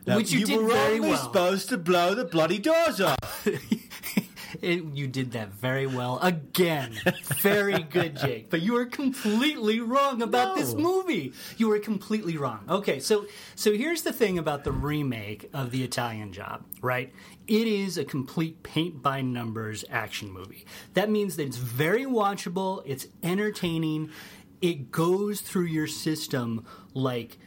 that 0.05 0.17
Which 0.17 0.33
you 0.33 0.45
did 0.47 0.57
were 0.61 0.69
very 0.69 0.97
only 0.97 1.11
well." 1.11 1.19
supposed 1.23 1.69
to 1.69 1.77
blow 1.79 2.15
the 2.15 2.25
bloody 2.25 2.59
doors 2.59 3.01
off. 3.01 3.49
It- 4.61 4.85
you 4.95 5.07
did 5.07 5.33
that 5.33 5.53
very 5.55 5.87
well 5.87 6.19
again. 6.21 6.93
Very 7.41 7.83
good, 7.83 8.17
Jake. 8.17 8.51
But 8.51 8.63
you 8.63 8.77
are 8.77 8.87
completely 8.87 9.81
wrong 9.81 10.23
about 10.23 10.57
this 10.57 10.75
movie. 10.75 11.33
You 11.57 11.69
were 11.69 11.79
completely 11.79 12.37
wrong. 12.37 12.61
Okay, 12.69 13.01
so 13.01 13.27
so 13.55 13.73
here's 13.73 14.03
the 14.03 14.13
thing 14.13 14.39
about 14.39 14.65
the 14.65 14.73
remake 14.73 15.49
of 15.55 15.71
the 15.71 15.83
Italian 15.85 16.33
Job, 16.33 16.65
right? 16.81 17.13
It 17.47 17.67
is 17.67 17.99
a 17.99 18.05
complete 18.05 18.63
paint 18.63 19.03
by 19.03 19.21
numbers 19.23 19.85
action 19.91 20.31
movie. 20.31 20.65
That 20.95 21.11
means 21.11 21.37
that 21.37 21.45
it's 21.45 21.57
very 21.57 22.05
watchable. 22.05 22.83
It's 22.85 23.07
entertaining. 23.23 24.11
It 24.61 24.93
goes 24.93 25.41
through 25.41 25.65
your 25.65 25.89
system 25.89 26.65
like 26.95 27.39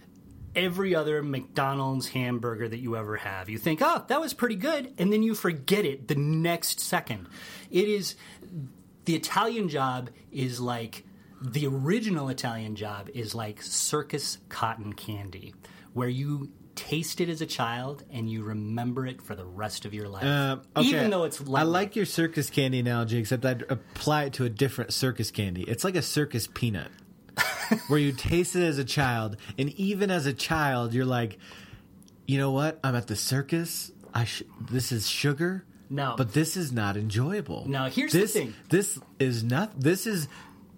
every 0.55 0.95
other 0.95 1.21
McDonald's 1.21 2.07
hamburger 2.09 2.67
that 2.67 2.79
you 2.79 2.95
ever 2.95 3.17
have. 3.17 3.49
You 3.49 3.57
think, 3.57 3.81
oh, 3.83 4.03
that 4.07 4.21
was 4.21 4.33
pretty 4.33 4.55
good, 4.55 4.93
and 4.97 5.11
then 5.11 5.23
you 5.23 5.35
forget 5.35 5.85
it 5.85 6.07
the 6.07 6.15
next 6.15 6.79
second. 6.79 7.27
It 7.71 7.87
is 7.87 8.15
the 9.05 9.15
Italian 9.15 9.69
job 9.69 10.09
is 10.31 10.59
like 10.59 11.03
the 11.41 11.67
original 11.67 12.29
Italian 12.29 12.75
job 12.75 13.09
is 13.13 13.35
like 13.35 13.61
circus 13.61 14.37
cotton 14.49 14.93
candy, 14.93 15.53
where 15.93 16.09
you 16.09 16.51
taste 16.75 17.21
it 17.21 17.29
as 17.29 17.39
a 17.39 17.45
child 17.45 18.03
and 18.11 18.29
you 18.29 18.43
remember 18.43 19.05
it 19.07 19.21
for 19.21 19.33
the 19.33 19.45
rest 19.45 19.85
of 19.85 19.93
your 19.93 20.09
life, 20.09 20.25
Um, 20.25 20.61
okay. 20.75 20.87
even 20.89 21.09
though 21.09 21.23
it's 21.23 21.39
like 21.39 21.61
I 21.61 21.63
like 21.63 21.95
your 21.95 22.05
circus 22.05 22.49
candy 22.49 22.79
analogy, 22.79 23.17
except 23.17 23.45
I'd 23.45 23.61
apply 23.69 24.25
it 24.25 24.33
to 24.33 24.43
a 24.45 24.49
different 24.49 24.91
circus 24.91 25.31
candy. 25.31 25.63
It's 25.63 25.83
like 25.85 25.95
a 25.95 26.01
circus 26.01 26.49
peanut, 26.53 26.89
where 27.87 27.99
you 27.99 28.11
taste 28.11 28.55
it 28.55 28.63
as 28.63 28.77
a 28.77 28.85
child, 28.85 29.37
and 29.57 29.69
even 29.71 30.11
as 30.11 30.25
a 30.25 30.33
child, 30.33 30.93
you're 30.93 31.05
like, 31.05 31.37
you 32.25 32.37
know 32.37 32.51
what? 32.51 32.79
I'm 32.83 32.95
at 32.95 33.07
the 33.07 33.15
circus. 33.15 33.91
I 34.13 34.25
sh- 34.25 34.43
this 34.69 34.91
is 34.91 35.07
sugar. 35.07 35.65
No. 35.87 36.15
but 36.17 36.33
this 36.33 36.57
is 36.57 36.71
not 36.71 36.97
enjoyable. 36.97 37.65
No, 37.67 37.85
here's 37.85 38.11
the 38.11 38.21
this, 38.21 38.33
thing. 38.33 38.55
This 38.69 38.97
is 39.19 39.43
not. 39.43 39.79
This 39.79 40.07
is. 40.07 40.27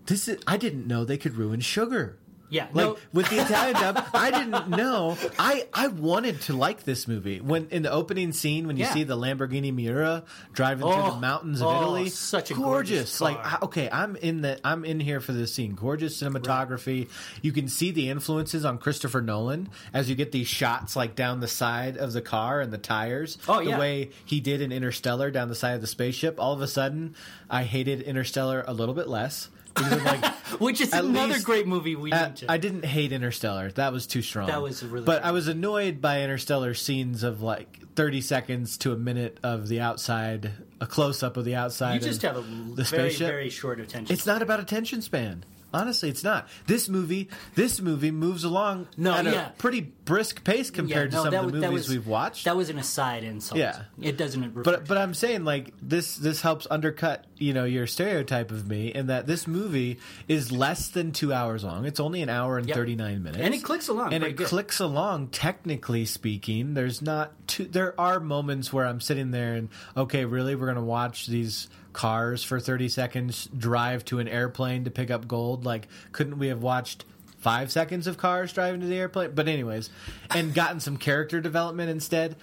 This 0.06 0.28
is. 0.28 0.38
I 0.46 0.58
didn't 0.58 0.86
know 0.86 1.06
they 1.06 1.18
could 1.18 1.36
ruin 1.36 1.62
sugar. 1.62 2.18
Yeah, 2.50 2.68
Like 2.72 2.86
no. 2.86 2.98
with 3.12 3.30
the 3.30 3.38
Italian 3.42 3.74
dub, 3.76 4.06
I 4.14 4.32
didn't 4.32 4.70
know. 4.70 5.18
I 5.38 5.68
I 5.74 5.88
wanted 5.88 6.40
to 6.44 6.54
like 6.56 6.84
this 6.84 7.06
movie 7.08 7.42
when 7.42 7.68
in 7.72 7.84
the 7.84 7.92
opening 7.92 8.32
scene 8.32 8.68
when 8.68 8.78
you 8.78 8.84
Yeah. 8.86 8.94
see 8.94 9.04
the 9.04 9.18
Lamborghini 9.18 9.74
Miura 9.74 10.24
driving 10.54 10.84
through 10.90 10.94
Oh, 11.02 11.12
the 11.16 11.20
mountains 11.20 11.60
of 11.62 11.68
oh, 11.68 11.82
Italy. 11.82 12.10
such 12.10 12.52
a 12.52 12.54
gorgeous 12.54 13.20
Like 13.20 13.42
car. 13.44 13.60
I- 13.62 13.66
okay, 13.66 13.90
I'm 13.92 14.16
in 14.16 14.42
the 14.42 14.60
I'm 14.66 14.86
in 14.86 15.00
here 15.02 15.20
for 15.20 15.34
this 15.34 15.54
scene. 15.54 15.76
Gorgeous 15.76 16.22
cinematography. 16.22 17.10
You 17.42 17.52
can 17.52 17.68
see 17.68 17.92
the 17.92 18.10
influences 18.10 18.64
on 18.66 18.78
Christopher 18.78 19.22
Nolan 19.22 19.70
as 19.94 20.10
you 20.10 20.16
get 20.16 20.32
these 20.32 20.48
shots 20.48 20.96
like 20.96 21.16
down 21.16 21.42
the 21.42 21.48
side 21.50 21.98
of 21.98 22.14
the 22.14 22.22
car 22.22 22.62
and 22.62 22.72
the 22.72 22.78
tires. 22.78 23.38
Oh, 23.50 23.60
yeah. 23.60 23.74
The 23.76 23.80
way 23.80 24.10
he 24.26 24.40
did 24.40 24.62
in 24.62 24.72
Interstellar 24.72 25.32
down 25.32 25.50
the 25.50 25.56
side 25.56 25.76
of 25.76 25.82
the 25.82 25.88
spaceship. 25.88 26.40
All 26.40 26.54
of 26.54 26.62
a 26.62 26.68
sudden, 26.68 27.16
I 27.50 27.64
hated 27.64 28.02
Interstellar 28.02 28.64
a 28.68 28.74
little 28.74 28.96
bit 28.96 29.08
less. 29.10 29.50
Like, 29.82 30.26
which 30.60 30.82
is 30.82 30.94
at 30.94 31.04
another 31.06 31.34
least- 31.34 31.46
great 31.46 31.68
movie 31.68 31.96
we 31.96 32.12
uh, 32.12 32.28
need 32.28 32.36
to. 32.38 32.52
I 32.52 32.58
didn't 32.58 32.86
hate 32.86 33.12
Interstellar. 33.12 33.72
That 33.72 33.94
was 33.94 34.08
too 34.08 34.22
strong. 34.22 34.48
That 34.48 34.62
was 34.62 34.84
really 34.84 35.06
But. 35.06 35.24
I 35.24 35.32
was 35.32 35.48
annoyed 35.48 36.02
by 36.02 36.22
Interstellar 36.24 36.74
scenes 36.74 37.24
of 37.24 37.42
like 37.42 37.80
30 37.96 38.22
seconds 38.22 38.78
to 38.80 38.94
a 38.94 38.98
minute 38.98 39.40
of 39.44 39.68
the 39.68 39.80
outside, 39.82 40.52
a 40.80 40.86
close 40.88 41.24
up 41.24 41.38
of 41.38 41.46
the 41.46 41.56
outside. 41.56 41.96
you 41.96 42.00
just 42.00 42.22
have 42.22 42.38
a 42.38 42.42
very 42.42 42.86
spaceship. 42.86 43.28
very 43.28 43.50
short 43.50 43.80
attention. 43.80 44.14
It's 44.14 44.26
not 44.26 44.42
about 44.42 44.60
attention 44.60 45.02
span. 45.02 45.44
Honestly, 45.78 46.10
it's 46.10 46.24
not. 46.24 46.48
This 46.66 46.90
movie, 46.90 47.30
this 47.56 47.80
movie 47.80 48.12
moves 48.12 48.44
along 48.44 48.88
No, 48.98 49.14
at 49.14 49.26
yeah. 49.26 49.48
a 49.48 49.52
pretty 49.52 49.82
brisk 49.82 50.44
pace 50.44 50.70
compared 50.72 51.12
Yeah, 51.12 51.18
no, 51.20 51.26
to 51.26 51.32
some 51.32 51.46
of 51.46 51.52
the 51.52 51.58
was- 51.60 51.66
movies 51.70 51.72
was- 51.88 51.90
we've 51.90 52.08
watched. 52.08 52.46
That 52.46 52.58
was 52.58 52.70
an 52.70 52.80
aside 52.80 53.24
insult. 53.24 53.60
Yeah. 53.60 53.82
it 54.02 54.18
doesn't. 54.18 54.64
But 54.64 54.88
but 54.88 54.98
I'm 54.98 55.14
saying 55.14 55.44
like 55.46 55.74
this 55.82 56.16
this 56.18 56.42
helps 56.42 56.66
undercut 56.72 57.26
you 57.38 57.54
know 57.54 57.66
your 57.66 57.86
stereotype 57.88 58.52
of 58.52 58.68
me 58.68 58.88
in 58.88 59.08
that 59.08 59.28
this 59.28 59.48
movie 59.48 60.00
is 60.28 60.52
less 60.52 60.90
than 60.90 61.12
two 61.12 61.32
hours 61.34 61.64
long. 61.64 61.86
It's 61.86 62.00
only 62.00 62.22
an 62.22 62.30
hour 62.30 62.58
and 62.58 62.68
Yep. 62.68 62.76
thirty 62.76 62.96
nine 62.96 63.24
minutes, 63.24 63.42
And 63.44 63.54
it 63.54 63.64
clicks 63.64 63.88
along 63.88 64.14
And 64.14 64.24
it 64.24 64.36
good. 64.36 64.48
clicks 64.48 64.80
along. 64.80 65.28
Technically 65.30 66.06
speaking, 66.06 66.74
there's 66.74 67.02
not 67.02 67.32
too. 67.48 67.66
There 67.66 68.00
are 68.00 68.20
moments 68.20 68.72
where 68.74 68.86
I'm 68.86 69.00
sitting 69.02 69.32
there 69.32 69.54
and 69.56 69.70
okay, 69.96 70.26
really, 70.26 70.56
we're 70.56 70.68
gonna 70.68 70.84
watch 70.84 71.28
these 71.28 71.68
cars 71.98 72.44
for 72.44 72.60
thirty 72.60 72.88
seconds 72.88 73.50
drive 73.58 74.06
to 74.06 74.20
an 74.20 74.28
airplane 74.28 74.84
to 74.84 74.92
pick 74.92 75.10
up 75.10 75.28
gold. 75.28 75.66
Like, 75.66 75.88
couldn't 76.12 76.38
we 76.38 76.48
have 76.48 76.62
watched? 76.62 77.04
Five 77.40 77.72
seconds 77.72 78.08
of 78.08 78.18
cars 78.18 78.52
driving 78.52 78.82
to 78.82 78.88
the 78.88 78.98
airplane, 78.98 79.32
but 79.34 79.48
anyways, 79.48 79.90
and 80.32 80.54
gotten 80.54 80.80
some 80.80 80.98
character 80.98 81.40
development 81.40 81.90
instead. 81.90 82.36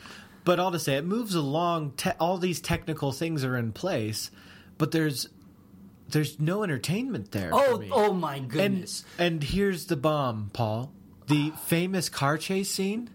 But 0.45 0.61
all 0.61 0.71
to 0.73 0.79
say, 0.79 0.97
it 0.97 1.05
moves 1.05 1.35
along. 1.35 1.93
Te- 1.97 2.11
all 2.21 2.39
these 2.39 2.61
technical 2.61 3.11
things 3.13 3.45
are 3.45 3.57
in 3.57 3.73
place, 3.73 4.31
but 4.79 4.93
there's 4.93 5.29
there's 6.09 6.39
no 6.39 6.63
entertainment 6.63 7.33
there. 7.33 7.51
oh, 7.53 7.83
oh 7.93 8.13
my 8.13 8.37
and 8.37 8.49
goodness! 8.49 9.05
and 9.19 9.43
here's 9.43 9.87
the 9.87 9.97
bomb, 9.97 10.51
Paul. 10.53 10.93
The 11.27 11.53
famous 11.67 12.09
car 12.09 12.39
chase 12.39 12.71
scene. 12.71 13.11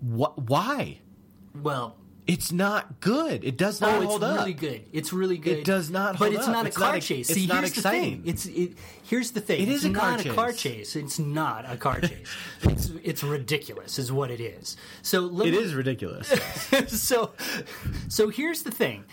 What? 0.00 0.38
Why? 0.38 0.98
well, 1.54 1.96
It's 2.28 2.52
not 2.52 3.00
good. 3.00 3.42
It 3.42 3.56
does 3.56 3.80
not 3.80 3.94
oh, 3.94 3.96
it's 4.02 4.04
hold 4.10 4.22
up. 4.22 4.38
really 4.40 4.52
good. 4.52 4.84
It's 4.92 5.12
really 5.14 5.38
good. 5.38 5.58
It 5.58 5.64
does 5.64 5.88
not 5.90 6.12
But 6.18 6.26
hold 6.26 6.34
it's 6.34 6.46
up. 6.46 6.52
not 6.52 6.66
It's 6.66 6.76
not 6.76 6.82
a 6.82 6.84
car 6.84 6.88
not 6.92 6.96
ex- 6.98 7.06
chase. 7.06 7.30
it's 7.30 7.40
See, 7.40 7.46
not 7.46 7.56
here's 7.64 7.70
exciting. 7.70 8.02
the 8.02 8.16
thing. 8.16 8.22
It's 8.26 8.46
it. 8.46 8.72
Here's 9.04 9.30
the 9.30 9.40
thing. 9.40 9.62
It 9.62 9.68
it's 9.70 9.78
is 9.84 9.90
a 9.90 9.94
car 9.94 10.10
not 10.10 10.26
a 10.26 10.34
car 10.34 10.52
chase. 10.52 10.92
chase. 10.92 10.96
It's 10.96 11.18
not 11.18 11.64
a 11.68 11.76
car 11.78 12.00
chase. 12.02 12.28
it's 12.62 12.90
it's 13.02 13.24
ridiculous, 13.24 13.98
is 13.98 14.12
what 14.12 14.30
it 14.30 14.40
is. 14.40 14.76
So 15.02 15.20
let 15.22 15.48
It 15.48 15.52
me- 15.52 15.58
is 15.58 15.74
ridiculous. 15.74 16.28
so 16.88 17.32
so 18.08 18.28
here's 18.28 18.62
the 18.62 18.70
thing 18.70 19.04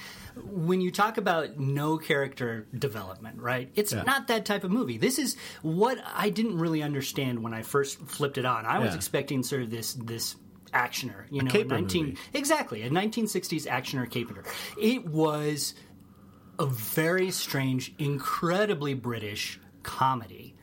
when 0.44 0.82
you 0.82 0.92
talk 0.92 1.18
about 1.18 1.58
no 1.58 1.98
character 1.98 2.68
development 2.78 3.40
right 3.40 3.72
it's 3.76 3.94
Yeah. 3.94 4.04
not 4.04 4.28
that 4.28 4.44
type 4.46 4.66
of 4.66 4.72
movie 4.72 4.98
this 4.98 5.18
is 5.18 5.38
what 5.62 5.98
i 6.14 6.30
didn't 6.30 6.60
really 6.60 6.84
understand 6.84 7.42
when 7.42 7.54
i 7.54 7.62
first 7.62 8.00
flipped 8.02 8.38
it 8.38 8.44
on 8.44 8.66
i 8.66 8.80
was 8.80 8.90
Yeah. 8.90 8.96
expecting 8.98 9.44
sort 9.44 9.62
of 9.62 9.70
this 9.72 9.94
this 9.94 10.36
actioner. 10.76 11.26
You 11.32 11.42
know, 11.42 11.50
caper 11.50 11.76
nineteen 11.76 12.06
movie. 12.06 12.18
exactly 12.34 12.82
a 12.84 12.90
nineteen 12.90 13.28
sixties 13.28 13.66
actioner 13.66 14.10
caper. 14.10 14.44
It 14.80 15.08
was 15.08 15.74
a 16.60 16.66
very 16.66 17.32
strange, 17.32 17.94
incredibly 17.98 18.94
British 18.94 19.60
comedy. 19.84 20.55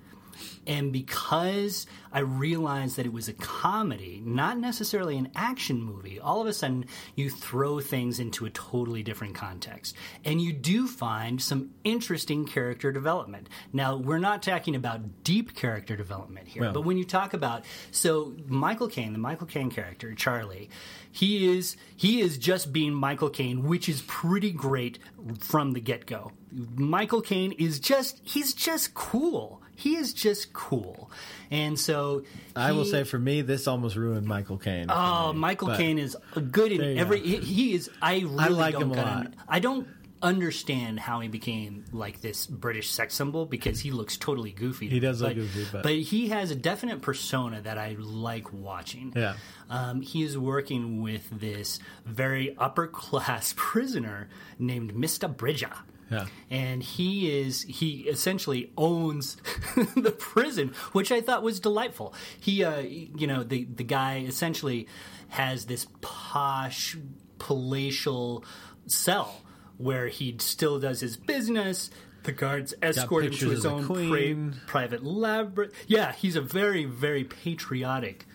And 0.66 0.92
because 0.92 1.86
I 2.12 2.20
realized 2.20 2.96
that 2.96 3.06
it 3.06 3.12
was 3.12 3.28
a 3.28 3.32
comedy, 3.32 4.22
not 4.24 4.58
necessarily 4.58 5.16
an 5.16 5.30
action 5.34 5.82
movie, 5.82 6.20
all 6.20 6.40
of 6.40 6.46
a 6.46 6.52
sudden 6.52 6.84
you 7.16 7.30
throw 7.30 7.80
things 7.80 8.20
into 8.20 8.44
a 8.46 8.50
totally 8.50 9.02
different 9.02 9.34
context. 9.34 9.96
And 10.24 10.40
you 10.40 10.52
do 10.52 10.86
find 10.86 11.40
some 11.42 11.70
interesting 11.82 12.46
character 12.46 12.92
development. 12.92 13.48
Now, 13.72 13.96
we're 13.96 14.18
not 14.18 14.42
talking 14.42 14.76
about 14.76 15.24
deep 15.24 15.54
character 15.54 15.96
development 15.96 16.48
here, 16.48 16.62
Well- 16.62 16.72
but 16.72 16.82
when 16.82 16.96
you 16.98 17.04
talk 17.04 17.34
about 17.34 17.64
so 17.90 18.34
Michael 18.46 18.88
Caine, 18.88 19.12
the 19.12 19.18
Michael 19.18 19.46
Caine 19.46 19.70
character, 19.70 20.14
Charlie, 20.14 20.68
he 21.10 21.46
is 21.56 21.76
he 21.96 22.20
is 22.20 22.38
just 22.38 22.72
being 22.72 22.94
Michael 22.94 23.30
Caine, 23.30 23.64
which 23.64 23.88
is 23.88 24.02
pretty 24.06 24.50
great 24.50 24.98
from 25.40 25.72
the 25.72 25.80
get 25.80 26.06
go. 26.06 26.32
Michael 26.76 27.20
Caine 27.20 27.52
is 27.52 27.80
just 27.80 28.20
he's 28.24 28.54
just 28.54 28.94
cool. 28.94 29.61
He 29.82 29.96
is 29.96 30.12
just 30.12 30.52
cool, 30.52 31.10
and 31.50 31.76
so 31.78 32.22
I 32.54 32.70
will 32.70 32.84
say 32.84 33.02
for 33.02 33.18
me, 33.18 33.42
this 33.42 33.66
almost 33.66 33.96
ruined 33.96 34.26
Michael 34.28 34.58
Caine. 34.58 34.86
Oh, 34.88 35.32
me. 35.32 35.40
Michael 35.40 35.68
But 35.68 35.78
Caine 35.78 35.98
is 35.98 36.16
good 36.52 36.70
in 36.70 36.98
every. 36.98 37.18
He, 37.20 37.36
he 37.38 37.74
is. 37.74 37.90
I 38.00 38.20
really 38.20 38.50
like 38.50 38.74
don't 38.74 38.82
him 38.82 38.92
a 38.92 39.02
lot. 39.02 39.34
I 39.48 39.58
don't 39.58 39.88
understand 40.22 41.00
how 41.00 41.18
he 41.18 41.26
became 41.28 41.84
like 41.92 42.20
this 42.20 42.46
British 42.46 42.90
sex 42.90 43.14
symbol 43.14 43.44
because 43.44 43.80
he 43.80 43.90
looks 43.90 44.16
totally 44.16 44.52
goofy. 44.52 44.88
He 44.88 45.00
does 45.00 45.20
look 45.20 45.34
goofy, 45.34 45.66
but- 45.72 45.90
he 45.90 46.28
has 46.28 46.50
a 46.50 46.54
definite 46.54 47.02
persona 47.02 47.60
that 47.62 47.76
I 47.76 47.96
like 47.98 48.52
watching. 48.52 49.12
Yeah. 49.16 49.34
Um, 49.68 50.00
he 50.00 50.22
is 50.22 50.38
working 50.38 51.02
with 51.02 51.28
this 51.30 51.80
very 52.06 52.56
upper 52.56 52.86
class 52.86 53.52
prisoner 53.56 54.28
named 54.58 54.94
Mister 54.94 55.26
Bridger. 55.26 55.72
Yeah. 56.12 56.26
And 56.50 56.82
he 56.82 57.40
is 57.40 57.62
he 57.62 58.00
essentially 58.02 58.72
owns 58.76 59.36
the 59.96 60.14
prison, 60.16 60.74
which 60.92 61.10
I 61.10 61.20
thought 61.20 61.42
was 61.42 61.60
delightful. 61.60 62.14
He 62.38 62.62
uh 62.64 62.80
you 62.80 63.26
know, 63.26 63.42
the 63.42 63.64
the 63.64 63.84
guy 63.84 64.24
essentially 64.26 64.86
has 65.28 65.64
this 65.64 65.86
posh 66.00 66.96
palatial 67.38 68.44
cell 68.86 69.40
where 69.78 70.08
he 70.08 70.36
still 70.38 70.78
does 70.78 71.00
his 71.00 71.16
business. 71.16 71.90
The 72.24 72.32
guards 72.32 72.72
escort 72.80 73.24
him 73.24 73.32
to 73.32 73.50
his 73.50 73.66
own 73.66 73.84
pri- 73.84 74.36
private 74.66 75.02
lab. 75.04 75.58
Yeah, 75.88 76.12
he's 76.12 76.36
a 76.36 76.40
very, 76.40 76.84
very 76.84 77.24
patriotic 77.24 78.26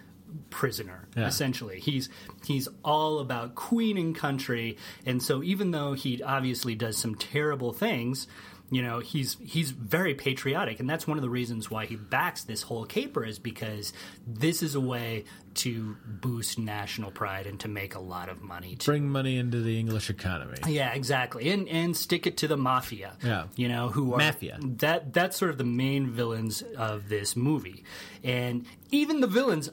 prisoner. 0.50 1.08
Yeah. 1.15 1.28
Essentially, 1.28 1.80
he's 1.80 2.10
he's 2.45 2.67
all 2.84 3.19
about 3.19 3.56
queen 3.56 3.97
and 3.97 4.15
country, 4.15 4.78
and 5.06 5.21
so 5.21 5.43
even 5.43 5.71
though 5.71 5.93
he 5.93 6.21
obviously 6.21 6.76
does 6.76 6.97
some 6.97 7.15
terrible 7.15 7.73
things, 7.73 8.28
you 8.69 8.82
know, 8.82 8.99
he's 8.99 9.38
he's 9.41 9.71
very 9.71 10.13
patriotic, 10.13 10.80
and 10.80 10.89
that's 10.89 11.08
one 11.08 11.17
of 11.17 11.21
the 11.21 11.30
reasons 11.30 11.71
why 11.71 11.86
he 11.86 11.95
backs 11.95 12.43
this 12.43 12.63
whole 12.63 12.86
caper 12.86 13.23
is 13.23 13.39
because 13.39 13.93
this 14.25 14.62
is 14.62 14.75
a 14.75 14.82
way 14.82 15.23
to 15.56 15.95
boost 16.06 16.60
national 16.60 17.10
pride 17.12 17.47
and 17.47 17.60
to 17.62 17.67
make 17.67 17.95
a 17.95 17.99
lot 17.99 18.27
of 18.30 18.41
money. 18.41 18.75
To 18.75 18.86
bring 18.86 19.10
money 19.10 19.38
into 19.38 19.62
the 19.62 19.80
English 19.80 20.10
economy. 20.10 20.58
yeah, 20.67 20.93
exactly, 20.93 21.49
and 21.49 21.67
and 21.69 21.95
stick 21.95 22.27
it 22.27 22.36
to 22.38 22.47
the 22.47 22.58
mafia. 22.58 23.13
Yeah. 23.23 23.45
you 23.56 23.69
know 23.69 23.88
who 23.89 24.13
are 24.13 24.17
Mafia. 24.17 24.58
That 24.62 25.13
that's 25.13 25.38
sort 25.38 25.51
of 25.51 25.58
the 25.58 25.63
main 25.63 26.10
villains 26.12 26.62
of 26.77 27.08
this 27.10 27.36
movie, 27.36 27.84
and 28.23 28.65
even 28.91 29.21
the 29.21 29.27
villains. 29.27 29.69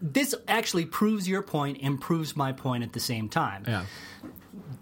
This 0.00 0.34
actually 0.46 0.84
proves 0.84 1.26
your 1.26 1.40
point 1.42 1.78
and 1.82 1.98
proves 1.98 2.36
my 2.36 2.52
point 2.52 2.82
at 2.84 2.92
the 2.92 3.00
same 3.00 3.30
time. 3.30 3.64
Yeah. 3.66 3.84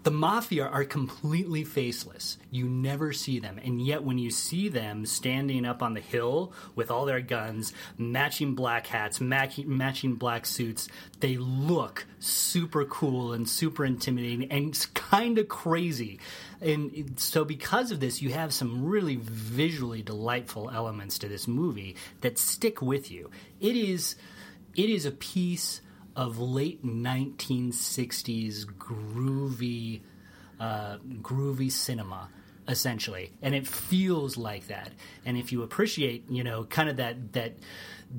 The 0.03 0.11
mafia 0.11 0.65
are 0.65 0.83
completely 0.83 1.63
faceless. 1.63 2.37
You 2.51 2.67
never 2.67 3.13
see 3.13 3.39
them. 3.39 3.57
And 3.63 3.81
yet, 3.81 4.03
when 4.03 4.17
you 4.17 4.31
see 4.31 4.67
them 4.67 5.05
standing 5.05 5.65
up 5.65 5.81
on 5.81 5.93
the 5.93 6.01
hill 6.01 6.51
with 6.75 6.91
all 6.91 7.05
their 7.05 7.21
guns, 7.21 7.71
matching 7.97 8.53
black 8.53 8.85
hats, 8.87 9.21
match- 9.21 9.65
matching 9.65 10.15
black 10.15 10.45
suits, 10.45 10.89
they 11.21 11.37
look 11.37 12.05
super 12.19 12.83
cool 12.83 13.31
and 13.31 13.47
super 13.47 13.85
intimidating 13.85 14.51
and 14.51 14.87
kind 14.93 15.37
of 15.37 15.47
crazy. 15.47 16.19
And 16.59 17.13
so, 17.17 17.45
because 17.45 17.91
of 17.91 18.01
this, 18.01 18.21
you 18.21 18.33
have 18.33 18.53
some 18.53 18.85
really 18.85 19.15
visually 19.15 20.01
delightful 20.01 20.69
elements 20.69 21.17
to 21.19 21.29
this 21.29 21.47
movie 21.47 21.95
that 22.19 22.37
stick 22.37 22.81
with 22.81 23.09
you. 23.09 23.31
It 23.61 23.77
is, 23.77 24.17
it 24.75 24.89
is 24.89 25.05
a 25.05 25.11
piece 25.11 25.79
of 26.15 26.39
late 26.39 26.85
1960s 26.85 28.65
groovy 28.65 30.01
uh, 30.59 30.97
groovy 31.21 31.71
cinema 31.71 32.29
essentially. 32.67 33.31
And 33.41 33.53
it 33.53 33.67
feels 33.67 34.37
like 34.37 34.67
that. 34.67 34.91
And 35.25 35.37
if 35.37 35.51
you 35.51 35.63
appreciate 35.63 36.29
you 36.29 36.43
know 36.43 36.63
kind 36.65 36.89
of 36.89 36.97
that 36.97 37.33
that 37.33 37.53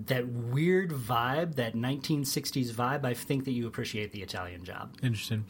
that 0.06 0.26
weird 0.26 0.90
vibe 0.90 1.54
that 1.54 1.74
1960s 1.74 2.72
vibe 2.72 3.04
i 3.04 3.14
think 3.14 3.44
that 3.44 3.52
you 3.52 3.66
appreciate 3.66 4.12
the 4.12 4.22
italian 4.22 4.64
job. 4.64 4.94
Interesting. 5.02 5.44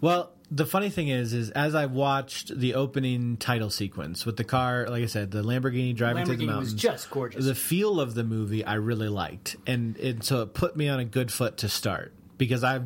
Well, 0.00 0.30
the 0.50 0.66
funny 0.66 0.90
thing 0.90 1.08
is, 1.08 1.32
is 1.32 1.50
as 1.50 1.74
I 1.74 1.86
watched 1.86 2.58
the 2.58 2.74
opening 2.74 3.36
title 3.36 3.70
sequence 3.70 4.24
with 4.24 4.36
the 4.36 4.44
car, 4.44 4.86
like 4.88 5.02
I 5.02 5.06
said, 5.06 5.30
the 5.30 5.42
Lamborghini 5.42 5.94
driving 5.94 6.24
through 6.24 6.36
the 6.36 6.46
mountains, 6.46 6.72
was 6.72 6.80
just 6.80 7.10
gorgeous. 7.10 7.44
the 7.44 7.54
feel 7.54 8.00
of 8.00 8.14
the 8.14 8.24
movie 8.24 8.64
I 8.64 8.74
really 8.74 9.08
liked, 9.08 9.56
and, 9.66 9.96
and 9.98 10.24
so 10.24 10.42
it 10.42 10.54
put 10.54 10.76
me 10.76 10.88
on 10.88 11.00
a 11.00 11.04
good 11.04 11.30
foot 11.32 11.58
to 11.58 11.68
start 11.68 12.12
because 12.38 12.64
I, 12.64 12.80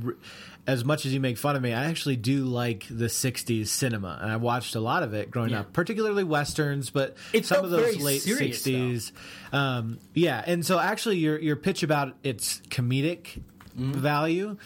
as 0.66 0.84
much 0.84 1.04
as 1.06 1.12
you 1.12 1.18
make 1.20 1.38
fun 1.38 1.56
of 1.56 1.62
me, 1.62 1.72
I 1.72 1.86
actually 1.86 2.16
do 2.16 2.44
like 2.44 2.86
the 2.88 3.06
'60s 3.06 3.66
cinema, 3.68 4.18
and 4.22 4.30
I 4.30 4.36
watched 4.36 4.74
a 4.76 4.80
lot 4.80 5.02
of 5.02 5.12
it 5.14 5.30
growing 5.30 5.50
Yeah. 5.50 5.60
up, 5.60 5.72
particularly 5.72 6.24
westerns, 6.24 6.90
but 6.90 7.16
It 7.32 7.46
some 7.46 7.64
of 7.64 7.70
those 7.70 7.96
late 7.98 8.22
serious, 8.22 8.62
'60s. 8.64 9.12
Um, 9.52 9.98
yeah, 10.14 10.42
and 10.46 10.64
so 10.64 10.78
actually, 10.78 11.18
your 11.18 11.38
your 11.38 11.56
pitch 11.56 11.82
about 11.82 12.14
its 12.22 12.60
comedic 12.68 13.42
value 13.74 14.56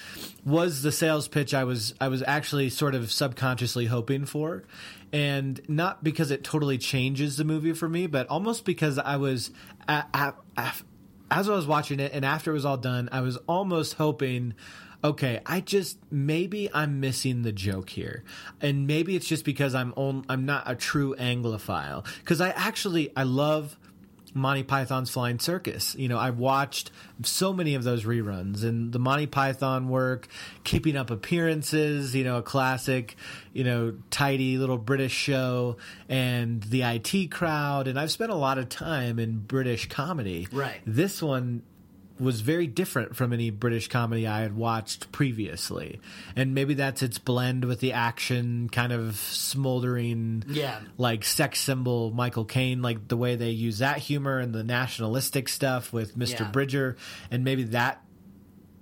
was 0.44 0.82
the 0.82 0.90
sales 0.90 1.28
pitch 1.28 1.54
I 1.54 1.62
was 1.64 1.94
I 2.00 2.08
was 2.08 2.22
actually 2.26 2.70
sort 2.70 2.94
of 2.94 3.10
subconsciously 3.12 3.86
hoping 3.86 4.24
for, 4.26 4.64
and 5.12 5.60
not 5.68 6.02
because 6.04 6.30
it 6.30 6.42
totally 6.44 6.76
changes 6.76 7.36
the 7.36 7.44
movie 7.44 7.72
for 7.72 7.88
me, 7.88 8.06
but 8.06 8.26
almost 8.28 8.64
because 8.64 8.98
I 8.98 9.16
was 9.16 9.50
as 9.88 11.48
I 11.48 11.54
was 11.54 11.66
watching 11.66 12.00
it 12.00 12.12
and 12.12 12.24
after 12.24 12.50
it 12.50 12.54
was 12.54 12.64
all 12.64 12.76
done, 12.76 13.08
I 13.12 13.20
was 13.20 13.36
almost 13.48 13.94
hoping. 13.94 14.54
Okay, 15.04 15.40
I 15.46 15.60
just 15.60 15.98
maybe 16.10 16.70
I'm 16.72 17.00
missing 17.00 17.42
the 17.42 17.52
joke 17.52 17.90
here, 17.90 18.24
and 18.60 18.86
maybe 18.86 19.16
it's 19.16 19.26
just 19.26 19.44
because 19.44 19.74
I'm 19.74 19.92
on, 19.96 20.24
I'm 20.28 20.46
not 20.46 20.64
a 20.66 20.74
true 20.74 21.14
Anglophile. 21.18 22.04
Because 22.20 22.40
I 22.40 22.50
actually 22.50 23.12
I 23.16 23.22
love 23.24 23.76
Monty 24.36 24.62
Python's 24.62 25.10
Flying 25.10 25.38
Circus. 25.38 25.96
You 25.96 26.08
know, 26.08 26.18
I've 26.18 26.38
watched 26.38 26.90
so 27.22 27.52
many 27.52 27.74
of 27.74 27.84
those 27.84 28.04
reruns 28.04 28.62
and 28.62 28.92
the 28.92 28.98
Monty 28.98 29.26
Python 29.26 29.88
work, 29.88 30.28
Keeping 30.62 30.96
Up 30.96 31.10
Appearances, 31.10 32.14
you 32.14 32.22
know, 32.22 32.36
a 32.36 32.42
classic, 32.42 33.16
you 33.52 33.64
know, 33.64 33.94
tidy 34.10 34.58
little 34.58 34.78
British 34.78 35.12
show, 35.12 35.78
and 36.08 36.62
the 36.64 36.82
IT 36.82 37.30
crowd. 37.30 37.88
And 37.88 37.98
I've 37.98 38.12
spent 38.12 38.30
a 38.30 38.36
lot 38.36 38.58
of 38.58 38.68
time 38.68 39.18
in 39.18 39.38
British 39.38 39.88
comedy. 39.88 40.46
Right. 40.52 40.80
This 40.86 41.22
one 41.22 41.62
was 42.18 42.40
very 42.40 42.66
different 42.66 43.14
from 43.14 43.32
any 43.32 43.50
British 43.50 43.88
comedy 43.88 44.26
I 44.26 44.40
had 44.40 44.56
watched 44.56 45.12
previously. 45.12 46.00
And 46.34 46.54
maybe 46.54 46.72
that's 46.74 47.02
its 47.02 47.18
blend 47.18 47.64
with 47.66 47.80
the 47.80 47.92
action, 47.92 48.68
kind 48.70 48.92
of 48.92 49.16
smoldering 49.16 50.44
Yeah. 50.48 50.80
like 50.96 51.24
sex 51.24 51.60
symbol 51.60 52.10
Michael 52.12 52.44
Caine, 52.44 52.80
like 52.82 53.08
the 53.08 53.16
way 53.16 53.36
they 53.36 53.50
use 53.50 53.78
that 53.78 53.98
humor 53.98 54.38
and 54.38 54.54
the 54.54 54.64
nationalistic 54.64 55.48
stuff 55.48 55.92
with 55.92 56.16
Mr. 56.16 56.40
Yeah. 56.40 56.50
Bridger, 56.50 56.96
and 57.30 57.44
maybe 57.44 57.64
that 57.64 58.02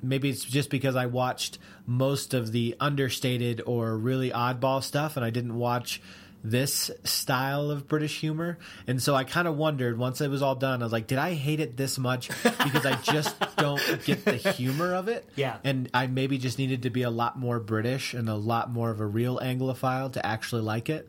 maybe 0.03 0.29
it's 0.29 0.45
just 0.45 0.69
because 0.69 0.97
I 0.97 1.07
watched 1.07 1.59
most 1.87 2.35
of 2.35 2.53
the 2.53 2.77
understated 2.79 3.63
or 3.65 3.97
really 3.97 4.31
oddball 4.31 4.83
stuff 4.83 5.17
and 5.17 5.25
I 5.25 5.31
didn't 5.31 5.57
watch 5.57 6.03
this 6.47 6.91
style 7.05 7.71
of 7.71 7.89
British 7.89 8.21
humor. 8.21 8.59
And 8.87 9.03
so 9.03 9.15
I 9.15 9.25
kind 9.25 9.49
of 9.49 9.57
wondered 9.57 9.97
once 9.99 10.21
it 10.21 10.29
was 10.31 10.43
all 10.43 10.55
done, 10.55 10.83
I 10.83 10.85
was 10.85 10.93
like, 10.93 11.07
did 11.07 11.17
I 11.19 11.33
hate 11.33 11.59
it 11.59 11.77
this 11.77 11.99
much 11.99 12.29
because 12.43 12.85
I 12.85 12.97
just 12.97 13.35
don't 13.57 13.81
get 14.05 14.25
the 14.27 14.37
humor 14.37 14.95
of 14.95 15.09
it? 15.09 15.27
Yeah. 15.37 15.57
And 15.65 15.89
I 15.95 16.07
maybe 16.07 16.37
just 16.37 16.59
needed 16.59 16.83
to 16.83 16.91
be 16.91 17.03
a 17.03 17.11
lot 17.11 17.39
more 17.39 17.59
British 17.61 18.13
and 18.13 18.29
a 18.29 18.35
lot 18.35 18.71
more 18.71 18.91
of 18.91 19.01
a 19.01 19.07
real 19.07 19.39
Anglophile 19.39 20.13
to 20.13 20.25
actually 20.27 20.63
like 20.63 20.91
it. 20.91 21.09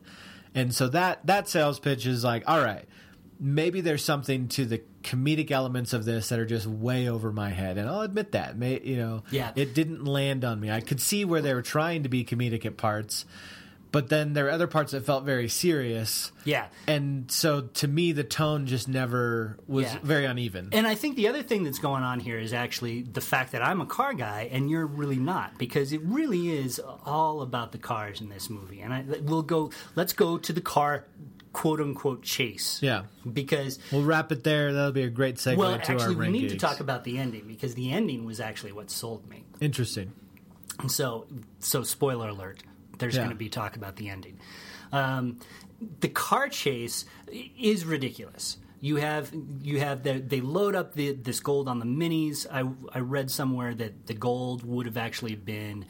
And 0.54 0.74
so 0.74 0.88
that 0.88 1.26
that 1.26 1.50
sales 1.50 1.78
pitch 1.78 2.06
is 2.06 2.24
like, 2.24 2.42
all 2.46 2.62
right, 2.64 2.86
maybe 3.38 3.82
there's 3.82 4.02
something 4.02 4.48
to 4.48 4.64
the 4.64 4.80
comedic 5.02 5.50
elements 5.50 5.92
of 5.92 6.06
this 6.06 6.30
that 6.30 6.38
are 6.38 6.46
just 6.46 6.66
way 6.66 7.08
over 7.10 7.30
my 7.30 7.50
head, 7.50 7.76
and 7.76 7.86
I'll 7.88 8.00
admit 8.00 8.32
that. 8.32 8.56
May, 8.56 8.80
you 8.82 8.96
know, 8.96 9.22
Yeah. 9.30 9.52
it 9.54 9.74
didn't 9.74 10.04
land 10.06 10.44
on 10.46 10.58
me. 10.58 10.70
I 10.70 10.80
could 10.80 11.00
see 11.00 11.26
where 11.26 11.42
they 11.42 11.52
were 11.52 11.60
trying 11.62 12.04
to 12.04 12.08
be 12.08 12.24
comedic 12.24 12.64
at 12.64 12.78
parts, 12.78 13.26
but 13.96 14.10
then 14.10 14.34
there 14.34 14.44
were 14.44 14.50
other 14.50 14.66
parts 14.66 14.92
that 14.92 15.06
felt 15.06 15.24
very 15.24 15.48
serious. 15.48 16.30
Yeah. 16.44 16.66
And 16.86 17.30
so 17.30 17.62
to 17.62 17.88
me, 17.88 18.12
the 18.12 18.24
tone 18.24 18.66
just 18.66 18.88
never 18.88 19.56
was 19.66 19.86
Yeah. 19.86 19.98
very 20.02 20.26
uneven. 20.26 20.68
And 20.72 20.86
I 20.86 20.94
think 20.94 21.16
the 21.16 21.28
other 21.28 21.42
thing 21.42 21.64
that's 21.64 21.78
going 21.78 22.02
on 22.02 22.20
here 22.20 22.38
is 22.38 22.52
actually 22.52 23.00
the 23.00 23.22
fact 23.22 23.52
that 23.52 23.62
I'm 23.62 23.80
a 23.80 23.86
car 23.86 24.12
guy 24.12 24.50
and 24.52 24.68
you're 24.68 24.84
really 24.84 25.16
not, 25.16 25.56
because 25.56 25.94
it 25.94 26.02
really 26.02 26.50
is 26.50 26.78
all 27.06 27.40
about 27.40 27.72
the 27.72 27.78
cars 27.78 28.20
in 28.20 28.28
this 28.28 28.50
movie. 28.50 28.82
And 28.82 28.92
I, 28.92 29.02
we'll 29.22 29.40
go. 29.40 29.70
Let's 29.94 30.12
go 30.12 30.36
to 30.36 30.52
the 30.52 30.60
car, 30.60 31.06
quote 31.54 31.80
unquote, 31.80 32.22
chase. 32.22 32.80
yeah. 32.82 33.04
Because 33.32 33.78
We'll 33.90 34.04
wrap 34.04 34.30
it 34.30 34.44
there. 34.44 34.74
That'll 34.74 34.92
be 34.92 35.04
a 35.04 35.08
great 35.08 35.36
segue 35.36 35.56
well, 35.56 35.78
to 35.78 35.92
actually, 35.92 36.16
we 36.16 36.28
need 36.28 36.50
to 36.50 36.58
talk 36.58 36.80
about 36.80 37.04
the 37.04 37.16
ending 37.16 37.48
because 37.48 37.74
the 37.74 37.92
ending 37.92 38.26
was 38.26 38.40
actually 38.40 38.72
what 38.72 38.90
sold 38.90 39.26
me. 39.30 39.44
Interesting. 39.58 40.12
So, 40.86 41.26
so 41.60 41.82
spoiler 41.82 42.28
alert. 42.28 42.62
There's 42.98 43.14
Yeah. 43.14 43.20
going 43.22 43.30
to 43.30 43.36
be 43.36 43.48
talk 43.48 43.76
about 43.76 43.96
the 43.96 44.08
ending. 44.08 44.38
Um, 44.92 45.38
the 46.00 46.08
car 46.08 46.48
chase 46.48 47.04
is 47.60 47.84
ridiculous. 47.84 48.58
You 48.80 48.96
have 48.96 49.32
you 49.62 49.80
have 49.80 50.02
the, 50.02 50.14
they 50.20 50.40
load 50.40 50.74
up 50.76 50.92
the, 50.94 51.12
this 51.12 51.40
gold 51.40 51.66
on 51.68 51.78
the 51.78 51.86
minis. 51.86 52.46
I 52.50 52.60
I 52.96 53.00
read 53.00 53.30
somewhere 53.30 53.74
that 53.74 54.06
the 54.06 54.14
gold 54.14 54.64
would 54.64 54.86
have 54.86 54.96
actually 54.96 55.34
been 55.34 55.86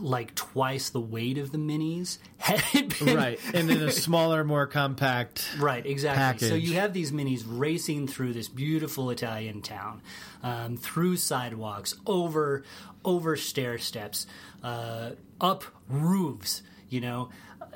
like 0.00 0.34
twice 0.34 0.90
the 0.90 1.00
weight 1.00 1.38
of 1.38 1.52
the 1.52 1.58
minis. 1.58 2.18
Had 2.38 2.62
it 2.74 2.98
been- 2.98 3.16
Right. 3.16 3.40
And 3.52 3.70
in 3.70 3.82
a 3.82 3.90
smaller, 3.92 4.44
more 4.44 4.66
compact. 4.66 5.46
Right, 5.58 5.84
exactly. 5.84 6.48
So 6.48 6.54
you 6.54 6.74
have 6.74 6.92
these 6.92 7.12
minis 7.12 7.44
racing 7.46 8.08
through 8.08 8.32
this 8.32 8.48
beautiful 8.48 9.10
Italian 9.10 9.60
town, 9.62 10.00
um, 10.42 10.76
through 10.76 11.16
sidewalks, 11.18 11.94
over 12.06 12.64
over 13.04 13.36
stair 13.36 13.78
steps, 13.78 14.26
uh, 14.62 15.10
up 15.40 15.64
roofs. 15.88 16.62
You 16.90 17.00
know, 17.02 17.28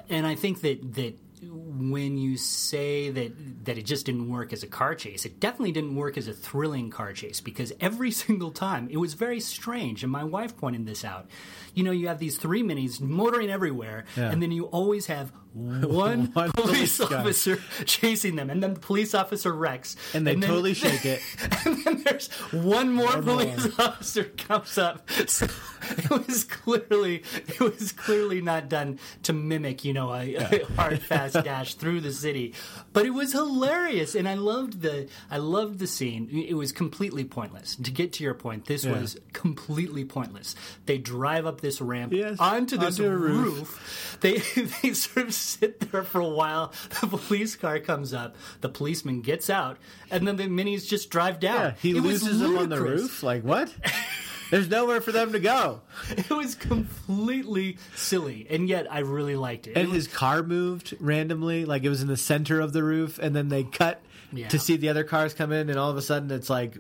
and 0.09 0.27
I 0.27 0.35
think 0.35 0.63
that 0.63 0.95
that 0.95 1.19
when 1.51 2.17
you 2.17 2.37
say 2.37 3.11
that 3.11 3.65
that 3.65 3.79
it 3.79 3.83
just 3.85 4.07
didn't 4.07 4.29
work 4.29 4.53
as 4.53 4.63
a 4.63 4.67
car 4.67 4.95
chase, 4.95 5.25
it 5.25 5.41
definitely 5.41 5.73
didn't 5.73 5.97
work 5.97 6.17
as 6.17 6.29
a 6.29 6.33
thrilling 6.33 6.91
car 6.91 7.13
chase 7.13 7.41
because 7.41 7.73
every 7.81 8.11
single 8.25 8.51
time 8.51 8.89
it 8.91 8.97
was 8.99 9.15
very 9.15 9.41
strange. 9.41 10.03
And 10.03 10.13
my 10.13 10.25
wife 10.25 10.57
pointed 10.57 10.87
this 10.87 11.05
out. 11.05 11.29
You 11.75 11.85
know, 11.85 11.91
you 11.91 12.09
have 12.09 12.19
these 12.19 12.37
three 12.39 12.63
minis 12.63 13.01
motoring 13.01 13.51
everywhere, 13.51 14.05
Yeah. 14.17 14.31
and 14.31 14.43
then 14.43 14.53
you 14.53 14.67
always 14.67 15.07
have 15.07 15.33
one, 15.55 15.83
One 16.33 16.33
police 16.53 16.97
police 16.97 17.01
officer 17.01 17.59
chasing 17.85 18.37
them, 18.37 18.49
and 18.51 18.63
then 18.63 18.75
the 18.75 18.81
police 18.81 19.15
officer 19.15 19.53
wrecks, 19.53 19.97
And 20.15 20.27
they 20.27 20.35
then- 20.35 20.49
totally 20.49 20.75
shake 20.85 21.05
it. 21.05 21.21
and 21.67 21.85
then 21.85 22.03
there's 22.05 22.29
one 22.53 22.93
more 22.93 23.07
One 23.07 23.25
more. 23.25 23.35
police 23.45 23.79
officer 23.79 24.25
comes 24.25 24.79
up. 24.79 25.09
So 25.27 25.47
it 25.83 26.27
was 26.27 26.45
clearly 26.45 27.23
it 27.49 27.61
was 27.61 27.93
clearly 27.93 28.41
not 28.41 28.69
done 28.69 28.99
to 29.25 29.33
mimic, 29.33 29.85
you 29.85 29.93
know, 29.93 30.13
a, 30.15 30.35
a 30.37 30.65
hard 30.77 31.03
fast 31.03 31.35
dash 31.45 31.75
through 31.75 32.01
the 32.01 32.13
city, 32.13 32.55
but 32.93 33.05
it 33.05 33.11
was 33.11 33.33
hilarious, 33.33 34.15
and 34.15 34.29
I 34.29 34.35
loved 34.35 34.81
the 34.81 35.09
I 35.31 35.37
loved 35.39 35.79
the 35.81 35.87
scene. 35.87 36.29
It 36.31 36.55
was 36.55 36.73
completely 36.73 37.25
pointless. 37.25 37.77
To 37.77 37.91
get 37.91 38.13
to 38.15 38.25
your 38.25 38.35
point, 38.35 38.67
this 38.67 38.85
Yeah. 38.85 38.93
was 39.01 39.19
completely 39.33 40.05
pointless. 40.05 40.55
They 40.87 40.99
drive 40.99 41.47
up 41.47 41.61
this 41.61 41.81
ramp 41.81 42.13
Yes, 42.13 42.39
onto 42.39 42.77
this 42.77 42.99
onto 42.99 43.11
roof. 43.11 43.59
roof. 43.59 44.19
They 44.21 44.39
they 44.83 44.95
sort 44.95 45.27
of 45.27 45.35
sit 45.43 45.81
there 45.93 46.03
for 46.03 46.21
a 46.21 46.29
while. 46.29 46.73
The 47.01 47.07
police 47.19 47.57
car 47.57 47.79
comes 47.81 48.15
up. 48.15 48.37
The 48.61 48.69
policeman 48.69 49.21
gets 49.23 49.51
out, 49.51 49.79
and 50.11 50.27
then 50.27 50.37
the 50.37 50.45
minis 50.45 50.87
just 50.89 51.11
drive 51.11 51.41
down. 51.41 51.61
Yeah, 51.61 51.75
he 51.81 51.91
It 51.97 52.01
loses 52.03 52.39
them 52.41 52.57
on 52.57 52.69
the 52.69 52.81
roof. 52.81 53.23
Like 53.23 53.43
what? 53.43 53.73
There's 54.51 54.69
nowhere 54.69 55.01
for 55.01 55.13
them 55.13 55.33
to 55.33 55.41
go. 55.41 55.81
It 56.11 56.29
was 56.31 56.55
completely 56.55 57.79
silly, 57.97 58.47
and 58.51 58.69
yet 58.69 58.87
I 58.93 58.99
really 59.01 59.35
liked 59.37 59.67
it. 59.67 59.77
And 59.77 59.85
It 59.85 59.89
was- 59.89 60.07
his 60.07 60.15
car 60.15 60.43
moved 60.43 60.95
randomly, 61.01 61.65
like 61.65 61.85
it 61.85 61.89
was 61.89 62.03
in 62.03 62.09
the 62.09 62.17
center 62.19 62.61
of 62.61 62.73
the 62.75 62.85
roof, 62.85 63.19
and 63.19 63.35
then 63.35 63.49
they 63.49 63.65
cut 63.65 64.03
Yeah. 64.33 64.49
to 64.49 64.59
see 64.59 64.77
the 64.77 64.89
other 64.91 65.05
cars 65.05 65.33
come 65.35 65.53
in, 65.53 65.71
and 65.71 65.79
all 65.79 65.91
of 65.91 65.97
a 65.97 66.03
sudden 66.03 66.31
it's 66.31 66.51
like 66.51 66.79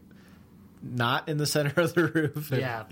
not 0.82 1.28
in 1.28 1.36
the 1.38 1.46
center 1.46 1.80
of 1.80 1.94
the 1.94 2.06
roof. 2.08 2.50
Yeah, 2.52 2.84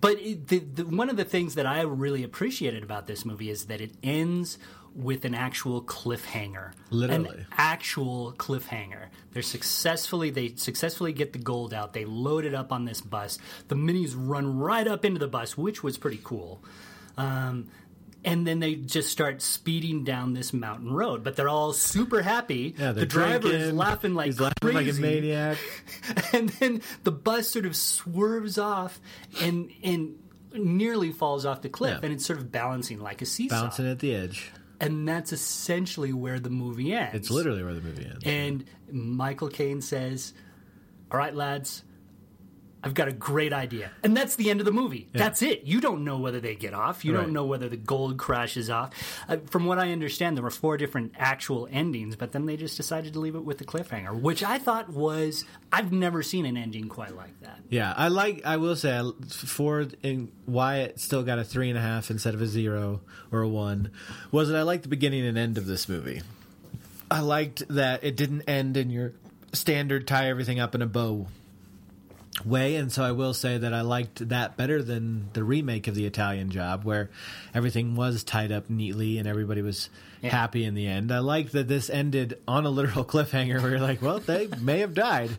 but 0.00 0.18
it, 0.20 0.48
the, 0.48 0.58
the, 0.60 0.86
one 0.86 1.10
of 1.10 1.16
the 1.16 1.24
things 1.24 1.54
that 1.56 1.66
I 1.66 1.82
really 1.82 2.22
appreciated 2.24 2.82
about 2.82 3.06
this 3.06 3.24
movie 3.24 3.50
is 3.50 3.66
that 3.66 3.80
it 3.80 3.92
ends 4.02 4.58
with 4.96 5.24
an 5.26 5.34
actual 5.34 5.82
cliffhanger, 5.82 6.72
Literally. 6.90 7.28
an 7.40 7.46
actual 7.52 8.32
cliffhanger. 8.38 9.08
They're 9.32 9.42
successfully 9.42 10.30
they 10.30 10.54
successfully 10.56 11.12
get 11.12 11.32
the 11.34 11.38
gold 11.38 11.74
out. 11.74 11.92
They 11.92 12.04
load 12.06 12.44
it 12.46 12.54
up 12.54 12.72
on 12.72 12.86
this 12.86 13.00
bus. 13.02 13.38
The 13.68 13.74
minis 13.74 14.14
run 14.16 14.56
right 14.58 14.88
up 14.88 15.04
into 15.04 15.18
the 15.18 15.28
bus, 15.28 15.56
which 15.56 15.82
was 15.82 15.98
pretty 15.98 16.20
cool. 16.24 16.62
Um, 17.18 17.68
and 18.24 18.46
then 18.46 18.58
they 18.58 18.74
just 18.74 19.10
start 19.10 19.40
speeding 19.42 20.02
down 20.02 20.32
this 20.32 20.52
mountain 20.52 20.90
road, 20.92 21.22
but 21.22 21.36
they're 21.36 21.48
all 21.48 21.72
super 21.72 22.22
happy. 22.22 22.74
Yeah, 22.78 22.92
the 22.92 23.06
driver 23.06 23.48
is 23.48 23.72
laughing 23.72 24.14
like 24.14 24.26
He's 24.26 24.40
laughing 24.40 24.54
crazy 24.72 24.90
like 24.92 24.98
a 24.98 25.00
maniac. 25.00 25.58
and 26.32 26.48
then 26.48 26.80
the 27.04 27.12
bus 27.12 27.48
sort 27.48 27.66
of 27.66 27.76
swerves 27.76 28.58
off 28.58 29.00
and 29.42 29.70
and 29.84 30.16
nearly 30.54 31.12
falls 31.12 31.44
off 31.44 31.60
the 31.62 31.68
cliff, 31.68 31.98
Yeah. 32.00 32.06
and 32.06 32.12
it's 32.14 32.24
sort 32.24 32.38
of 32.38 32.50
balancing 32.50 32.98
like 32.98 33.20
a 33.22 33.26
seesaw. 33.26 33.62
bouncing 33.64 33.86
at 33.90 33.98
the 33.98 34.14
edge. 34.14 34.50
And 34.80 35.08
that's 35.08 35.32
essentially 35.32 36.12
where 36.12 36.38
the 36.38 36.50
movie 36.50 36.92
ends. 36.92 37.14
It's 37.14 37.30
literally 37.30 37.62
where 37.62 37.74
the 37.74 37.80
movie 37.80 38.04
ends. 38.04 38.22
And 38.24 38.64
Michael 38.90 39.48
Caine 39.48 39.80
says, 39.80 40.34
"All 41.10 41.18
right, 41.18 41.34
lads." 41.34 41.82
I've 42.86 42.94
got 42.94 43.08
a 43.08 43.12
great 43.12 43.52
idea. 43.52 43.90
And 44.02 44.16
that's 44.16 44.36
the 44.36 44.48
end 44.50 44.60
of 44.60 44.64
the 44.66 44.72
movie. 44.72 45.08
That's 45.12 45.42
it. 45.42 45.64
You 45.64 45.80
don't 45.80 46.04
know 46.04 46.18
whether 46.18 46.40
they 46.40 46.54
get 46.54 46.72
off. 46.72 47.04
You 47.04 47.14
Right. 47.14 47.22
don't 47.22 47.32
know 47.32 47.44
whether 47.44 47.68
the 47.68 47.76
gold 47.76 48.16
crashes 48.16 48.70
off. 48.70 48.92
Uh, 49.28 49.38
from 49.50 49.64
what 49.66 49.78
I 49.78 49.92
understand, 49.92 50.36
there 50.36 50.44
were 50.44 50.50
four 50.50 50.76
different 50.76 51.12
actual 51.18 51.68
endings, 51.70 52.16
but 52.16 52.32
then 52.32 52.46
they 52.46 52.56
just 52.56 52.76
decided 52.76 53.12
to 53.14 53.18
leave 53.20 53.34
it 53.34 53.44
with 53.44 53.58
the 53.58 53.64
cliffhanger, 53.64 54.18
which 54.20 54.42
I 54.44 54.58
thought 54.58 54.88
was. 54.90 55.44
I've 55.72 55.92
never 55.92 56.22
seen 56.22 56.46
an 56.46 56.56
ending 56.56 56.88
quite 56.88 57.14
like 57.16 57.38
that. 57.40 57.58
Yeah, 57.68 57.92
I 57.96 58.08
like. 58.08 58.42
I 58.46 58.56
will 58.56 58.76
say, 58.76 58.96
in 60.02 60.30
why 60.46 60.76
it 60.78 61.00
still 61.00 61.22
got 61.22 61.38
a 61.38 61.44
three 61.44 61.68
and 61.68 61.78
a 61.78 61.82
half 61.82 62.10
instead 62.10 62.34
of 62.34 62.40
a 62.40 62.46
zero 62.46 63.00
or 63.32 63.42
a 63.42 63.48
one, 63.48 63.90
was 64.30 64.48
that 64.48 64.56
I 64.56 64.62
liked 64.62 64.84
the 64.84 64.88
beginning 64.88 65.26
and 65.26 65.36
end 65.36 65.58
of 65.58 65.66
this 65.66 65.88
movie. 65.88 66.22
I 67.10 67.20
liked 67.20 67.62
that 67.68 68.04
it 68.04 68.16
didn't 68.16 68.42
end 68.42 68.76
in 68.76 68.90
your 68.90 69.12
standard 69.52 70.06
tie 70.06 70.28
everything 70.28 70.60
up 70.60 70.74
in 70.74 70.82
a 70.82 70.86
bow 70.86 71.28
way, 72.44 72.76
and 72.76 72.92
so 72.92 73.02
I 73.02 73.12
will 73.12 73.32
say 73.34 73.56
that 73.58 73.72
I 73.72 73.80
liked 73.80 74.28
that 74.28 74.56
better 74.56 74.82
than 74.82 75.28
the 75.32 75.42
remake 75.44 75.88
of 75.88 75.94
the 75.94 76.04
Italian 76.06 76.50
Job, 76.50 76.84
where 76.84 77.10
everything 77.54 77.94
was 77.96 78.24
tied 78.24 78.52
up 78.52 78.68
neatly 78.68 79.18
and 79.18 79.26
everybody 79.26 79.62
was 79.62 79.88
Yeah. 80.22 80.30
happy 80.30 80.64
in 80.64 80.74
the 80.74 80.86
end. 80.86 81.12
I 81.12 81.20
liked 81.20 81.52
that 81.52 81.68
this 81.68 81.88
ended 81.90 82.38
on 82.48 82.66
a 82.66 82.70
literal 82.70 83.04
cliffhanger 83.12 83.60
where 83.62 83.70
you're 83.70 83.80
like, 83.80 84.02
well, 84.02 84.18
they 84.18 84.48
may 84.60 84.80
have 84.80 84.94
died 84.94 85.30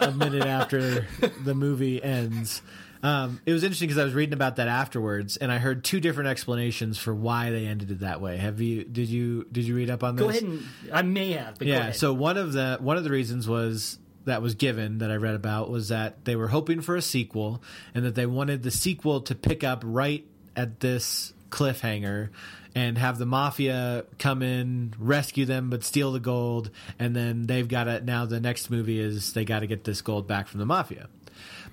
a 0.00 0.10
minute 0.12 0.44
after 0.46 1.06
the 1.44 1.54
movie 1.54 2.02
ends. 2.02 2.62
Um, 3.02 3.40
it 3.46 3.52
was 3.54 3.62
interesting 3.64 3.88
because 3.88 3.98
I 3.98 4.04
was 4.04 4.12
reading 4.12 4.34
about 4.34 4.56
that 4.56 4.68
afterwards, 4.68 5.38
and 5.38 5.50
I 5.50 5.56
heard 5.58 5.84
two 5.84 6.00
different 6.00 6.28
explanations 6.28 6.98
for 6.98 7.14
why 7.14 7.50
they 7.50 7.64
ended 7.66 7.90
it 7.90 8.00
that 8.00 8.20
way. 8.20 8.36
Have 8.36 8.60
you? 8.60 8.84
Did 8.84 9.08
you? 9.08 9.46
Did 9.50 9.64
you 9.64 9.74
read 9.74 9.88
up 9.88 10.04
on 10.04 10.16
this? 10.16 10.22
Go 10.24 10.28
ahead 10.28 10.42
and 10.42 10.62
I 10.92 11.00
may 11.00 11.32
have, 11.32 11.62
yeah 11.62 11.92
so 11.92 12.12
one 12.12 12.36
of 12.36 12.52
the 12.52 12.76
one 12.78 12.98
of 12.98 13.04
the 13.04 13.10
reasons 13.10 13.48
was 13.48 13.98
that 14.24 14.42
was 14.42 14.54
given 14.54 14.98
that 14.98 15.10
i 15.10 15.16
read 15.16 15.34
about 15.34 15.70
was 15.70 15.88
that 15.88 16.24
they 16.24 16.36
were 16.36 16.48
hoping 16.48 16.80
for 16.80 16.96
a 16.96 17.02
sequel 17.02 17.62
and 17.94 18.04
that 18.04 18.14
they 18.14 18.26
wanted 18.26 18.62
the 18.62 18.70
sequel 18.70 19.20
to 19.20 19.34
pick 19.34 19.64
up 19.64 19.82
right 19.84 20.24
at 20.56 20.80
this 20.80 21.32
cliffhanger 21.50 22.30
and 22.74 22.98
have 22.98 23.18
the 23.18 23.26
mafia 23.26 24.04
come 24.18 24.42
in 24.42 24.94
rescue 24.98 25.44
them 25.44 25.70
but 25.70 25.84
steal 25.84 26.12
the 26.12 26.20
gold. 26.20 26.70
And 26.98 27.14
then 27.14 27.46
they've 27.46 27.66
got 27.66 27.88
it. 27.88 28.04
now 28.04 28.26
the 28.26 28.40
next 28.40 28.70
movie 28.70 29.00
is 29.00 29.32
they 29.32 29.44
got 29.44 29.60
to 29.60 29.66
get 29.66 29.84
this 29.84 30.02
gold 30.02 30.26
back 30.26 30.48
from 30.48 30.60
the 30.60 30.66
mafia. 30.66 31.08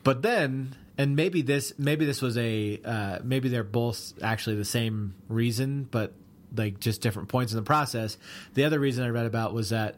But 0.03 0.21
then 0.21 0.75
and 0.97 1.15
maybe 1.15 1.41
this 1.41 1.73
maybe 1.77 2.05
this 2.05 2.21
was 2.21 2.37
a 2.37 2.81
uh, 2.83 3.19
maybe 3.23 3.49
they're 3.49 3.63
both 3.63 4.13
actually 4.21 4.55
the 4.55 4.65
same 4.65 5.13
reason 5.29 5.87
but 5.89 6.13
like 6.55 6.79
just 6.79 7.01
different 7.01 7.29
points 7.29 7.51
in 7.51 7.57
the 7.57 7.63
process. 7.63 8.17
The 8.53 8.63
other 8.63 8.79
reason 8.79 9.03
i 9.03 9.09
read 9.09 9.25
about 9.25 9.53
was 9.53 9.69
that 9.69 9.97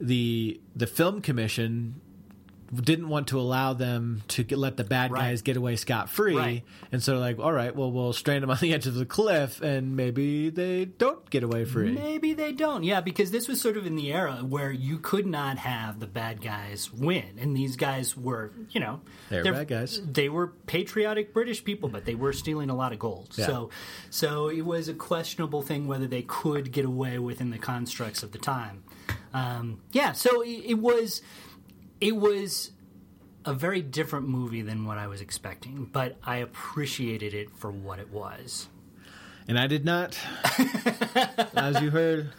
the 0.00 0.60
the 0.74 0.86
film 0.86 1.20
commission 1.20 2.00
didn't 2.72 3.08
want 3.08 3.26
to 3.26 3.40
allow 3.40 3.72
them 3.72 4.22
to 4.28 4.44
get, 4.44 4.56
let 4.56 4.76
the 4.76 4.84
bad 4.84 5.10
Right. 5.10 5.22
guys 5.22 5.42
get 5.42 5.56
away 5.56 5.74
scot 5.74 6.08
free, 6.08 6.36
Right. 6.36 6.62
and 6.92 7.02
so 7.02 7.10
they're 7.10 7.20
like, 7.20 7.40
all 7.40 7.52
right, 7.52 7.74
well, 7.74 7.90
we'll 7.90 8.12
strand 8.12 8.44
them 8.44 8.50
on 8.50 8.58
the 8.60 8.72
edge 8.72 8.86
of 8.86 8.94
the 8.94 9.04
cliff, 9.04 9.60
and 9.60 9.96
maybe 9.96 10.50
they 10.50 10.84
don't 10.84 11.28
get 11.30 11.42
away 11.42 11.64
free. 11.64 11.90
Maybe 11.90 12.32
they 12.32 12.52
don't. 12.52 12.84
Yeah, 12.84 13.00
because 13.00 13.32
this 13.32 13.48
was 13.48 13.60
sort 13.60 13.76
of 13.76 13.86
in 13.86 13.96
the 13.96 14.12
era 14.12 14.34
where 14.46 14.70
you 14.70 14.98
could 15.00 15.26
not 15.26 15.58
have 15.58 15.98
the 15.98 16.06
bad 16.06 16.40
guys 16.40 16.92
win, 16.92 17.38
and 17.40 17.56
these 17.56 17.74
guys 17.74 18.16
were, 18.16 18.52
you 18.70 18.78
know, 18.78 19.00
They're 19.30 19.42
they're- 19.42 19.52
bad 19.52 19.66
guys. 19.66 20.00
They 20.08 20.28
were 20.28 20.46
patriotic 20.68 21.34
British 21.34 21.64
people, 21.64 21.88
but 21.88 22.04
they 22.04 22.14
were 22.14 22.32
stealing 22.32 22.70
a 22.70 22.76
lot 22.76 22.92
of 22.92 23.00
gold. 23.00 23.34
Yeah. 23.36 23.46
So, 23.46 23.70
so 24.10 24.48
it 24.48 24.62
was 24.62 24.86
a 24.88 24.94
questionable 24.94 25.62
thing 25.62 25.88
whether 25.88 26.06
they 26.06 26.22
could 26.22 26.70
get 26.70 26.84
away 26.84 27.18
within 27.18 27.50
the 27.50 27.58
constructs 27.58 28.22
of 28.22 28.30
the 28.30 28.38
time. 28.38 28.84
Um, 29.32 29.80
yeah, 29.92 30.12
so 30.12 30.42
it, 30.42 30.62
it 30.66 30.78
was, 30.78 31.22
it 32.00 32.16
was 32.16 32.72
a 33.44 33.54
very 33.54 33.82
different 33.82 34.28
movie 34.28 34.62
than 34.62 34.84
what 34.86 34.98
I 34.98 35.06
was 35.06 35.20
expecting, 35.20 35.88
but 35.90 36.16
I 36.22 36.36
appreciated 36.38 37.34
it 37.34 37.50
for 37.56 37.70
what 37.70 37.98
it 37.98 38.10
was. 38.10 38.68
And 39.48 39.58
I 39.58 39.66
did 39.66 39.84
not. 39.84 40.18
As 41.54 41.80
you 41.80 41.90
heard, 41.90 42.30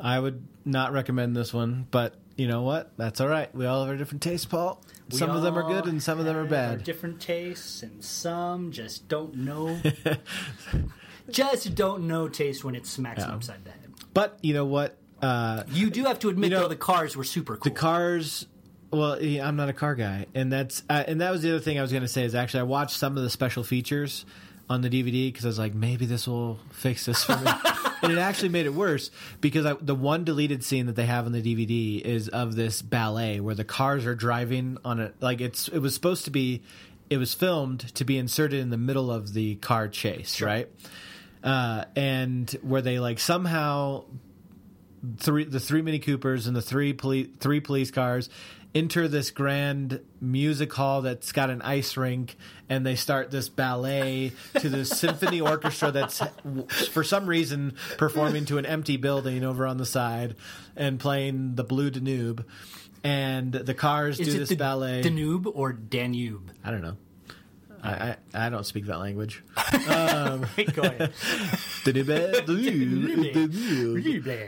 I 0.00 0.18
would 0.18 0.44
not 0.64 0.92
recommend 0.92 1.36
this 1.36 1.52
one, 1.52 1.86
but 1.90 2.14
you 2.36 2.48
know 2.48 2.62
what? 2.62 2.92
That's 2.96 3.20
all 3.20 3.28
right. 3.28 3.54
We 3.54 3.66
all 3.66 3.80
have 3.80 3.88
our 3.90 3.96
different 3.96 4.22
tastes, 4.22 4.46
Paul. 4.46 4.82
We 5.10 5.18
some 5.18 5.30
of 5.30 5.42
them 5.42 5.56
are 5.56 5.62
good 5.62 5.86
and 5.86 6.02
some 6.02 6.18
of 6.18 6.24
them 6.24 6.36
are 6.36 6.44
bad. 6.44 6.84
different 6.84 7.20
tastes, 7.20 7.82
and 7.82 8.02
some 8.04 8.72
just 8.72 9.08
don't 9.08 9.36
know. 9.36 9.80
just 11.30 11.74
don't 11.74 12.08
know 12.08 12.28
taste 12.28 12.64
when 12.64 12.74
it 12.74 12.86
smacks 12.86 13.22
them 13.22 13.34
upside 13.34 13.64
the 13.64 13.70
head. 13.70 13.92
But 14.12 14.38
you 14.42 14.52
know 14.52 14.64
what? 14.64 14.98
Uh, 15.22 15.62
You 15.72 15.90
do 15.90 16.04
have 16.04 16.18
to 16.20 16.28
admit, 16.28 16.50
You 16.50 16.56
know, 16.56 16.62
though, 16.64 16.68
the 16.68 16.76
cars 16.76 17.16
were 17.16 17.24
super 17.24 17.56
cool. 17.56 17.64
the 17.64 17.70
cars. 17.78 18.46
Well, 18.90 19.20
yeah, 19.20 19.46
I'm 19.46 19.56
not 19.56 19.68
a 19.68 19.72
car 19.72 19.94
guy, 19.94 20.26
and 20.34 20.50
that's 20.52 20.82
uh, 20.88 21.02
and 21.08 21.20
that 21.20 21.30
was 21.32 21.42
the 21.42 21.50
other 21.50 21.60
thing 21.60 21.78
I 21.78 21.82
was 21.82 21.90
going 21.90 22.02
to 22.02 22.08
say 22.08 22.24
is 22.24 22.34
actually 22.34 22.60
I 22.60 22.64
watched 22.64 22.96
some 22.96 23.16
of 23.16 23.22
the 23.24 23.30
special 23.30 23.64
features 23.64 24.24
on 24.70 24.80
the 24.80 24.88
DVD 24.88 25.28
because 25.28 25.44
I 25.44 25.48
was 25.48 25.58
like 25.58 25.74
maybe 25.74 26.06
this 26.06 26.26
will 26.28 26.58
fix 26.70 27.04
this 27.06 27.24
for 27.24 27.36
me, 27.36 27.50
and 28.02 28.12
it 28.12 28.18
actually 28.18 28.50
made 28.50 28.64
it 28.66 28.74
worse 28.74 29.10
because 29.40 29.66
I, 29.66 29.72
the 29.74 29.94
one 29.94 30.22
deleted 30.24 30.62
scene 30.62 30.86
that 30.86 30.94
they 30.96 31.06
have 31.06 31.26
on 31.26 31.32
the 31.32 31.42
DVD 31.42 32.00
is 32.00 32.28
of 32.28 32.54
this 32.54 32.80
ballet 32.80 33.40
where 33.40 33.54
the 33.56 33.64
cars 33.64 34.06
are 34.06 34.14
driving 34.14 34.78
on 34.84 35.00
a 35.00 35.12
like 35.20 35.40
it's 35.40 35.66
it 35.68 35.80
was 35.80 35.92
supposed 35.94 36.24
to 36.26 36.30
be 36.30 36.62
it 37.10 37.18
was 37.18 37.34
filmed 37.34 37.92
to 37.96 38.04
be 38.04 38.18
inserted 38.18 38.60
in 38.60 38.70
the 38.70 38.78
middle 38.78 39.10
of 39.10 39.32
the 39.34 39.56
car 39.56 39.88
chase, 39.88 40.40
right? 40.40 40.68
Uh, 41.42 41.84
and 41.96 42.50
where 42.62 42.82
they 42.82 42.98
like 43.00 43.18
somehow 43.18 44.04
three 45.18 45.44
the 45.44 45.60
three 45.60 45.82
Mini 45.82 45.98
Coopers 45.98 46.46
and 46.46 46.56
the 46.56 46.62
three 46.62 46.92
police 46.92 47.28
three 47.40 47.60
police 47.60 47.90
cars 47.90 48.28
enter 48.74 49.08
this 49.08 49.30
grand 49.30 50.00
music 50.20 50.72
hall 50.74 51.00
that's 51.00 51.32
got 51.32 51.48
an 51.48 51.62
ice 51.62 51.96
rink 51.96 52.36
and 52.68 52.84
they 52.84 52.94
start 52.94 53.30
this 53.30 53.48
ballet 53.48 54.32
to 54.60 54.68
the 54.68 54.84
symphony 54.84 55.40
orchestra 55.40 55.90
that's 55.90 56.22
for 56.90 57.02
some 57.02 57.26
reason 57.26 57.74
performing 57.96 58.44
to 58.44 58.58
an 58.58 58.66
empty 58.66 58.98
building 58.98 59.44
over 59.44 59.66
on 59.66 59.78
the 59.78 59.86
side 59.86 60.36
and 60.76 61.00
playing 61.00 61.54
the 61.54 61.64
blue 61.64 61.90
danube. 61.90 62.44
And 63.02 63.52
the 63.52 63.74
cars 63.74 64.18
Is 64.18 64.28
do 64.28 64.38
this 64.38 64.48
the 64.48 64.56
ballet. 64.56 65.00
Danube 65.00 65.46
or 65.46 65.72
Danube? 65.72 66.50
i 66.64 66.70
don't 66.70 66.82
know 66.82 66.96
I, 67.82 68.16
I, 68.34 68.46
I 68.46 68.48
don't 68.50 68.64
speak 68.64 68.86
that 68.86 68.98
language. 68.98 69.42
Go 70.74 70.82
ahead. 70.82 71.12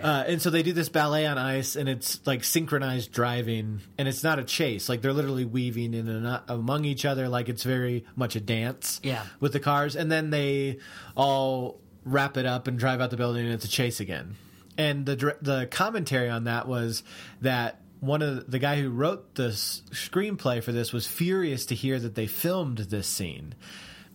Uh, 0.03 0.25
and 0.27 0.43
so 0.43 0.51
they 0.51 0.63
do 0.63 0.73
this 0.73 0.89
ballet 0.89 1.27
on 1.27 1.39
ice, 1.39 1.77
and 1.77 1.89
it's 1.89 2.25
like 2.27 2.45
synchronized 2.45 3.13
driving, 3.13 3.81
and 3.97 4.09
it's 4.09 4.25
not 4.25 4.39
a 4.39 4.45
chase. 4.45 4.89
Like 4.89 5.03
they're 5.03 5.13
literally 5.13 5.45
weaving 5.45 5.95
in 5.95 6.09
and 6.09 6.27
out 6.27 6.45
among 6.49 6.85
each 6.85 7.05
other, 7.05 7.29
like 7.29 7.49
it's 7.49 7.63
very 7.63 8.05
much 8.17 8.37
a 8.37 8.41
dance. 8.41 9.01
Yeah. 9.03 9.25
with 9.41 9.53
the 9.53 9.61
cars, 9.61 9.97
and 9.97 10.11
then 10.11 10.31
they 10.31 10.79
all 11.17 11.81
wrap 12.05 12.37
it 12.37 12.47
up 12.47 12.67
and 12.69 12.79
drive 12.79 13.01
out 13.01 13.11
the 13.11 13.17
building, 13.17 13.45
and 13.45 13.55
it's 13.55 13.65
a 13.65 13.69
chase 13.69 14.01
again. 14.01 14.37
And 14.77 15.07
the 15.07 15.37
the 15.43 15.67
commentary 15.71 16.29
on 16.29 16.45
that 16.45 16.69
was 16.69 17.03
that 17.41 17.81
one 18.01 18.23
of 18.23 18.37
the, 18.37 18.51
the 18.53 18.59
guy 18.59 18.81
who 18.81 18.91
wrote 18.91 19.35
the 19.35 19.49
screenplay 19.49 20.63
for 20.63 20.73
this 20.73 20.93
was 20.93 21.07
furious 21.07 21.67
to 21.67 21.75
hear 21.75 21.99
that 21.99 22.15
they 22.15 22.27
filmed 22.27 22.79
this 22.79 23.07
scene 23.07 23.55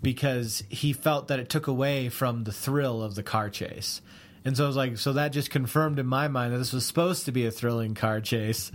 because 0.01 0.63
he 0.69 0.93
felt 0.93 1.29
that 1.29 1.39
it 1.39 1.49
took 1.49 1.67
away 1.67 2.09
from 2.09 2.43
the 2.43 2.51
thrill 2.51 3.01
of 3.01 3.15
the 3.15 3.23
car 3.23 3.49
chase. 3.49 4.01
And 4.45 4.57
so 4.57 4.65
I 4.65 4.67
was 4.67 4.75
like, 4.75 4.97
so 4.97 5.13
that 5.13 5.29
just 5.29 5.49
confirmed 5.49 5.99
in 5.99 6.05
my 6.05 6.27
mind 6.27 6.53
that 6.53 6.57
this 6.57 6.73
was 6.73 6.85
supposed 6.85 7.25
to 7.25 7.31
be 7.31 7.45
a 7.45 7.51
thrilling 7.51 7.93
car 7.95 8.19
chase. 8.19 8.73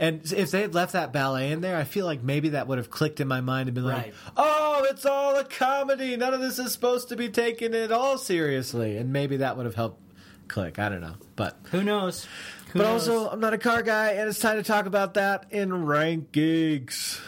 And 0.00 0.20
if 0.32 0.50
they 0.50 0.60
had 0.60 0.74
left 0.74 0.94
that 0.94 1.12
ballet 1.12 1.52
in 1.52 1.60
there, 1.60 1.76
I 1.76 1.84
feel 1.84 2.04
like 2.04 2.22
maybe 2.24 2.50
that 2.50 2.66
would 2.66 2.78
have 2.78 2.90
clicked 2.90 3.20
in 3.20 3.28
my 3.28 3.40
mind 3.40 3.68
and 3.68 3.74
been 3.76 3.84
like, 3.84 4.12
oh, 4.36 4.84
it's 4.90 5.06
all 5.06 5.36
a 5.36 5.44
comedy. 5.44 6.16
None 6.16 6.34
of 6.34 6.40
this 6.40 6.58
is 6.58 6.72
supposed 6.72 7.10
to 7.10 7.16
be 7.16 7.28
taken 7.28 7.74
at 7.74 7.92
all 7.92 8.18
seriously. 8.18 8.96
And 8.96 9.12
maybe 9.12 9.36
that 9.36 9.56
would 9.56 9.66
have 9.66 9.76
helped 9.76 10.00
click. 10.48 10.80
I 10.80 10.88
don't 10.88 11.00
know. 11.00 11.14
But 11.36 11.58
Who 11.70 11.84
knows? 11.84 12.26
Who 12.74 12.80
but 12.80 12.86
knows? 12.86 13.08
also, 13.08 13.30
I'm 13.30 13.38
not 13.38 13.54
a 13.54 13.58
car 13.58 13.84
guy, 13.84 14.14
and 14.14 14.28
it's 14.28 14.40
time 14.40 14.56
to 14.56 14.64
talk 14.64 14.86
about 14.86 15.14
that 15.14 15.46
in 15.52 15.84
Rank 15.84 16.32
Geeks. 16.32 17.20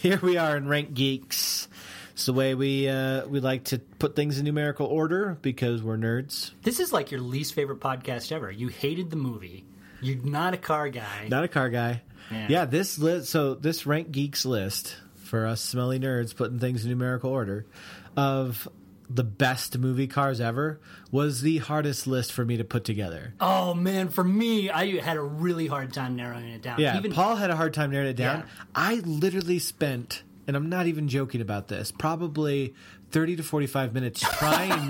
Here 0.00 0.20
we 0.22 0.36
are 0.36 0.56
in 0.56 0.68
Rank 0.68 0.94
Geeks. 0.94 1.66
It's 2.12 2.26
the 2.26 2.32
way 2.32 2.54
we 2.54 2.88
uh, 2.88 3.26
we 3.26 3.40
like 3.40 3.64
to 3.64 3.80
put 3.80 4.14
things 4.14 4.38
in 4.38 4.44
numerical 4.44 4.86
order 4.86 5.38
because 5.42 5.82
we're 5.82 5.96
nerds. 5.96 6.52
this 6.62 6.78
is 6.78 6.92
like 6.92 7.10
your 7.10 7.20
least 7.20 7.54
favorite 7.54 7.80
podcast 7.80 8.30
ever. 8.30 8.48
You 8.48 8.68
hated 8.68 9.10
the 9.10 9.16
movie. 9.16 9.64
You're 10.04 10.24
not 10.24 10.54
a 10.54 10.58
car 10.58 10.88
guy. 10.88 11.28
Not 11.28 11.44
a 11.44 11.48
car 11.48 11.70
guy. 11.70 12.02
Yeah. 12.30 12.46
Yeah, 12.48 12.64
this 12.64 12.98
list. 12.98 13.30
So 13.30 13.54
this 13.54 13.86
rank 13.86 14.10
geeks 14.10 14.44
list 14.44 14.96
for 15.16 15.46
us 15.46 15.60
smelly 15.60 15.98
nerds 15.98 16.34
putting 16.34 16.58
things 16.58 16.84
in 16.84 16.90
numerical 16.90 17.30
order 17.30 17.66
of 18.16 18.68
the 19.10 19.24
best 19.24 19.76
movie 19.78 20.06
cars 20.06 20.40
ever 20.40 20.80
was 21.10 21.42
the 21.42 21.58
hardest 21.58 22.06
list 22.06 22.32
for 22.32 22.44
me 22.44 22.56
to 22.56 22.64
put 22.64 22.84
together. 22.84 23.34
Oh 23.40 23.74
man, 23.74 24.08
for 24.08 24.24
me, 24.24 24.70
I 24.70 24.98
had 25.00 25.16
a 25.16 25.22
really 25.22 25.66
hard 25.66 25.92
time 25.92 26.16
narrowing 26.16 26.48
it 26.48 26.62
down. 26.62 26.80
Yeah, 26.80 26.96
Even 26.96 27.12
Paul 27.12 27.36
had 27.36 27.50
a 27.50 27.56
hard 27.56 27.74
time 27.74 27.90
narrowing 27.90 28.10
it 28.10 28.16
down. 28.16 28.40
Yeah. 28.40 28.64
I 28.74 28.94
literally 28.96 29.58
spent, 29.58 30.22
and 30.46 30.56
I'm 30.56 30.68
not 30.68 30.86
even 30.86 31.08
joking 31.08 31.40
about 31.40 31.68
this, 31.68 31.92
probably 31.92 32.74
30 33.14 33.36
to 33.36 33.42
45 33.44 33.94
minutes 33.94 34.20
trying 34.20 34.88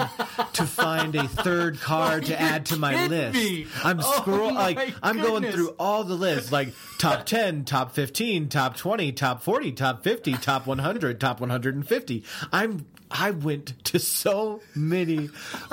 to 0.54 0.64
find 0.64 1.14
a 1.14 1.28
third 1.28 1.78
car 1.78 2.20
to 2.20 2.40
add 2.40 2.64
to 2.66 2.76
my 2.78 3.06
list. 3.06 3.34
me. 3.36 3.66
I'm 3.84 4.00
Oh, 4.00 4.16
scroll 4.20 4.50
my 4.50 4.60
like 4.72 4.94
I'm 5.02 5.20
going 5.20 5.44
through 5.52 5.74
all 5.78 6.04
the 6.04 6.14
lists, 6.14 6.50
like 6.50 6.72
top 6.98 7.26
10, 7.26 7.64
top 7.66 7.92
15, 7.92 8.48
top 8.48 8.76
20, 8.78 9.12
top 9.12 9.42
40, 9.42 9.72
top 9.72 10.02
50, 10.02 10.32
top 10.34 10.66
100, 10.66 11.20
top 11.20 11.40
150. 11.40 12.24
I'm 12.50 12.86
I 13.10 13.30
went 13.30 13.74
to 13.84 14.00
so 14.00 14.60
many 14.74 15.28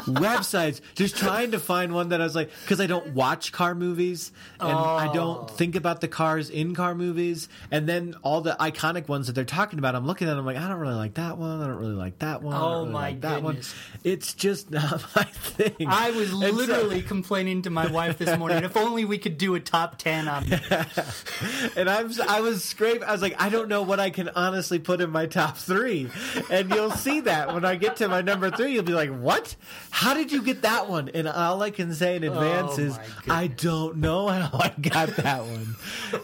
websites 0.05 0.81
just 0.95 1.15
trying 1.17 1.51
to 1.51 1.59
find 1.59 1.93
one 1.93 2.09
that 2.09 2.21
I 2.21 2.23
was 2.23 2.35
like, 2.35 2.51
because 2.61 2.79
I 2.79 2.85
don't 2.85 3.13
watch 3.15 3.51
car 3.51 3.73
movies 3.73 4.31
and 4.59 4.71
I 4.77 5.07
Oh. 5.09 5.13
don't 5.13 5.49
think 5.49 5.75
about 5.75 6.01
the 6.01 6.07
cars 6.07 6.49
in 6.51 6.75
car 6.75 6.93
movies. 6.93 7.49
And 7.71 7.87
then 7.89 8.15
all 8.21 8.41
the 8.41 8.55
iconic 8.59 9.07
ones 9.07 9.25
that 9.27 9.33
they're 9.33 9.43
talking 9.45 9.79
about, 9.79 9.95
I'm 9.95 10.05
looking 10.05 10.27
at 10.29 10.35
them 10.35 10.45
like, 10.45 10.57
I 10.57 10.67
don't 10.67 10.77
really 10.79 10.93
like 10.93 11.15
that 11.15 11.37
one. 11.39 11.61
I 11.61 11.67
don't 11.67 11.77
really 11.79 11.95
like 11.95 12.19
that 12.19 12.40
one. 12.41 12.55
Oh, 12.55 12.79
really 12.81 12.91
my 12.91 12.99
like 13.09 13.21
that 13.21 13.41
goodness. 13.43 13.73
one. 13.73 13.99
It's 14.03 14.33
just 14.33 14.71
not 14.71 15.03
my 15.15 15.23
thing. 15.23 15.87
I 15.87 16.11
was 16.11 16.31
And 16.31 16.41
so- 16.41 16.49
literally 16.51 17.01
complaining 17.01 17.61
to 17.63 17.69
my 17.69 17.87
wife 17.87 18.17
this 18.17 18.37
morning. 18.37 18.63
If 18.63 18.75
only 18.77 19.05
we 19.05 19.17
could 19.17 19.37
do 19.37 19.55
a 19.55 19.59
top 19.59 19.97
ten 19.97 20.27
on. 20.27 20.45
and 21.75 21.89
I'm 21.89 22.11
I 22.27 22.41
was 22.41 22.63
scraping. 22.63 23.03
I 23.03 23.11
was 23.11 23.21
like, 23.21 23.41
I 23.41 23.49
don't 23.49 23.69
know 23.69 23.81
what 23.81 23.99
I 23.99 24.09
can 24.09 24.29
honestly 24.29 24.79
put 24.79 25.01
in 25.01 25.09
my 25.09 25.25
top 25.25 25.57
three, 25.57 26.09
and 26.49 26.69
you'll 26.69 26.91
see 26.91 27.21
that 27.21 27.53
when 27.53 27.65
I 27.65 27.75
get 27.75 27.97
to 27.97 28.07
my 28.07 28.21
number 28.21 28.49
three. 28.51 28.73
You'll 28.73 28.83
be 28.83 28.93
like, 28.93 29.09
"What? 29.11 29.55
How 29.89 30.13
did 30.13 30.31
you 30.31 30.41
get 30.41 30.61
that 30.63 30.89
one?" 30.89 31.09
And 31.09 31.27
all 31.27 31.61
I 31.61 31.71
can 31.71 31.93
say 31.93 32.15
in 32.15 32.23
advance 32.23 32.77
Oh, 32.77 32.81
is, 32.81 32.99
"I 33.29 33.47
don't 33.47 33.97
know 33.97 34.27
how 34.27 34.57
I 34.59 34.73
got 34.81 35.09
that 35.17 35.43
one." 35.45 35.75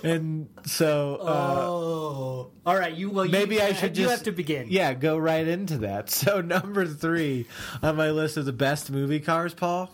And 0.03 0.49
so 0.65 1.17
uh, 1.21 1.55
oh, 1.67 2.51
all 2.65 2.75
right. 2.77 2.93
You 2.93 3.09
well, 3.09 3.25
you, 3.25 3.31
maybe 3.31 3.61
I 3.61 3.73
should 3.73 3.97
You 3.97 4.05
just 4.05 4.17
have 4.17 4.23
to 4.25 4.31
begin. 4.31 4.67
Yeah, 4.69 4.93
go 4.93 5.17
right 5.17 5.47
into 5.47 5.79
that. 5.79 6.06
So 6.17 6.41
number 6.41 6.85
three 6.85 7.47
on 7.83 7.95
my 7.97 8.11
list 8.11 8.37
of 8.37 8.45
the 8.45 8.53
best 8.53 8.89
movie 8.89 9.19
cars, 9.19 9.53
Paul. 9.53 9.91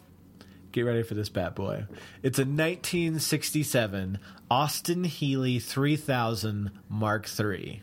Get 0.71 0.81
ready 0.81 1.03
for 1.03 1.15
this 1.15 1.29
bad 1.29 1.55
boy. 1.55 1.85
It's 2.21 2.39
a 2.39 2.43
1967 2.43 4.19
Austin 4.49 5.03
Healey 5.03 5.59
3000 5.59 6.71
Mark 6.89 7.27
III, 7.39 7.81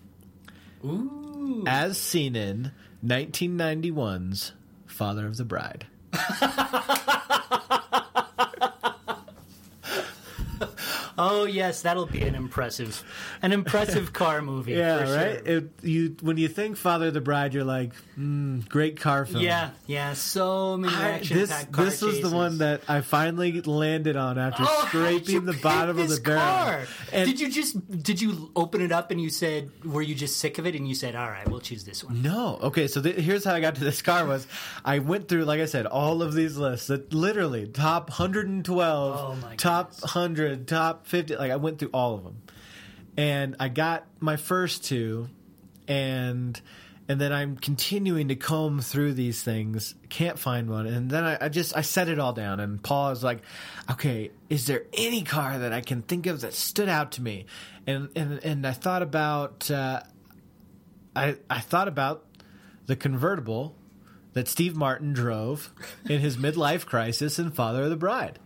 Ooh. 0.84 1.64
as 1.66 1.98
seen 1.98 2.36
in 2.36 2.72
1991's 3.04 4.52
Father 4.86 5.26
of 5.26 5.36
the 5.36 5.44
Bride. 5.44 5.86
Oh 11.20 11.44
yes, 11.44 11.83
that'll 11.83 12.06
be 12.06 12.22
an 12.22 12.35
impressive, 12.35 13.02
an 13.42 13.52
impressive 13.52 14.12
car 14.20 14.40
movie. 14.40 14.72
Yeah, 14.72 15.04
for 15.04 15.12
right. 15.12 15.46
Sure. 15.46 15.56
It, 15.56 15.70
you 15.83 16.16
when 16.20 16.37
you 16.37 16.48
think 16.48 16.76
Father 16.76 17.09
of 17.09 17.14
the 17.14 17.20
Bride, 17.20 17.52
you're 17.52 17.64
like, 17.64 17.92
mm, 18.18 18.66
great 18.68 18.98
car 19.00 19.26
film. 19.26 19.42
Yeah, 19.42 19.70
yeah. 19.87 20.14
So 20.14 20.76
many 20.76 20.94
I, 20.94 21.11
action 21.11 21.37
this 21.37 21.50
packed 21.50 21.72
car 21.72 21.85
this 21.85 22.00
was 22.00 22.20
the 22.20 22.30
one 22.30 22.59
that 22.59 22.83
I 22.88 23.00
finally 23.00 23.61
landed 23.61 24.16
on 24.16 24.38
after 24.38 24.62
Oh, 24.62 24.66
how 24.66 25.09
did 25.11 25.28
you 25.28 25.40
scraping 25.40 25.46
the 25.46 25.52
bottom 25.54 25.98
of 25.98 26.09
this 26.09 26.18
the 26.18 26.24
barrel. 26.24 26.87
And 27.12 27.28
did 27.28 27.40
you 27.40 27.50
just 27.50 28.02
did 28.02 28.20
you 28.20 28.50
open 28.54 28.80
it 28.80 28.92
up 28.92 29.11
and 29.11 29.20
you 29.20 29.30
said 29.30 29.70
were 29.85 30.02
you 30.02 30.14
just 30.14 30.38
sick 30.38 30.59
of 30.59 30.66
it 30.66 30.74
and 30.74 30.87
you 30.87 30.94
said 30.94 31.16
all 31.16 31.28
right 31.28 31.48
we'll 31.48 31.61
choose 31.61 31.85
this 31.85 32.04
one 32.04 32.20
no, 32.22 32.59
okay. 32.62 32.87
So 32.87 33.00
th- 33.00 33.16
here's 33.16 33.44
how 33.44 33.54
I 33.54 33.61
got 33.61 33.76
to 33.76 33.85
this 33.85 34.02
car 34.02 34.26
was 34.26 34.46
I 34.85 34.98
went 34.98 35.28
through, 35.28 35.44
like 35.44 35.61
I 35.61 35.64
said, 35.64 35.87
all 35.87 36.22
of 36.22 36.35
these 36.35 36.57
lists. 36.57 36.88
That 36.88 37.12
literally 37.12 37.66
top 37.66 38.11
112, 38.11 39.16
Oh, 39.18 39.36
my 39.42 39.57
top 39.57 39.90
goodness. 39.90 40.03
100, 40.14 40.68
top 40.68 41.07
50. 41.11 41.36
Like 41.36 41.50
I 41.50 41.56
went 41.56 41.78
through 41.78 41.90
all 41.92 42.14
of 42.14 42.24
them, 42.24 42.42
and 43.16 43.56
I 43.61 43.68
got 43.68 44.06
my 44.20 44.36
first 44.36 44.84
two, 44.84 45.28
and 45.86 46.61
and 47.08 47.20
then 47.20 47.32
I'm 47.32 47.56
continuing 47.56 48.28
to 48.28 48.36
comb 48.36 48.80
through 48.80 49.14
these 49.14 49.42
things, 49.42 49.96
can't 50.08 50.38
find 50.38 50.70
one, 50.70 50.86
and 50.86 51.11
then 51.11 51.24
I, 51.24 51.46
I 51.46 51.48
just 51.48 51.76
I 51.76 51.80
set 51.80 52.08
it 52.08 52.20
all 52.20 52.32
down, 52.32 52.61
and 52.61 52.80
Paul 52.80 53.11
is 53.11 53.24
like, 53.24 53.42
"Okay, 53.90 54.30
is 54.48 54.66
there 54.66 54.84
any 54.92 55.22
car 55.22 55.58
that 55.58 55.72
I 55.72 55.80
can 55.80 56.02
think 56.02 56.26
of 56.26 56.42
that 56.42 56.54
stood 56.54 56.88
out 56.88 57.12
to 57.12 57.22
me?" 57.22 57.46
And 57.86 58.11
and 58.14 58.38
and 58.44 58.66
I 58.66 58.72
thought 58.72 59.02
about 59.02 59.70
uh, 59.70 60.02
I 61.16 61.36
I 61.50 61.58
thought 61.58 61.88
about 61.88 62.24
the 62.86 62.94
convertible 62.94 63.74
that 64.32 64.46
Steve 64.46 64.76
Martin 64.76 65.12
drove 65.12 65.72
in 66.08 66.20
his 66.20 66.36
midlife 66.36 66.86
crisis 66.86 67.38
in 67.38 67.50
Father 67.50 67.82
of 67.82 67.90
the 67.90 67.96
Bride. 67.96 68.38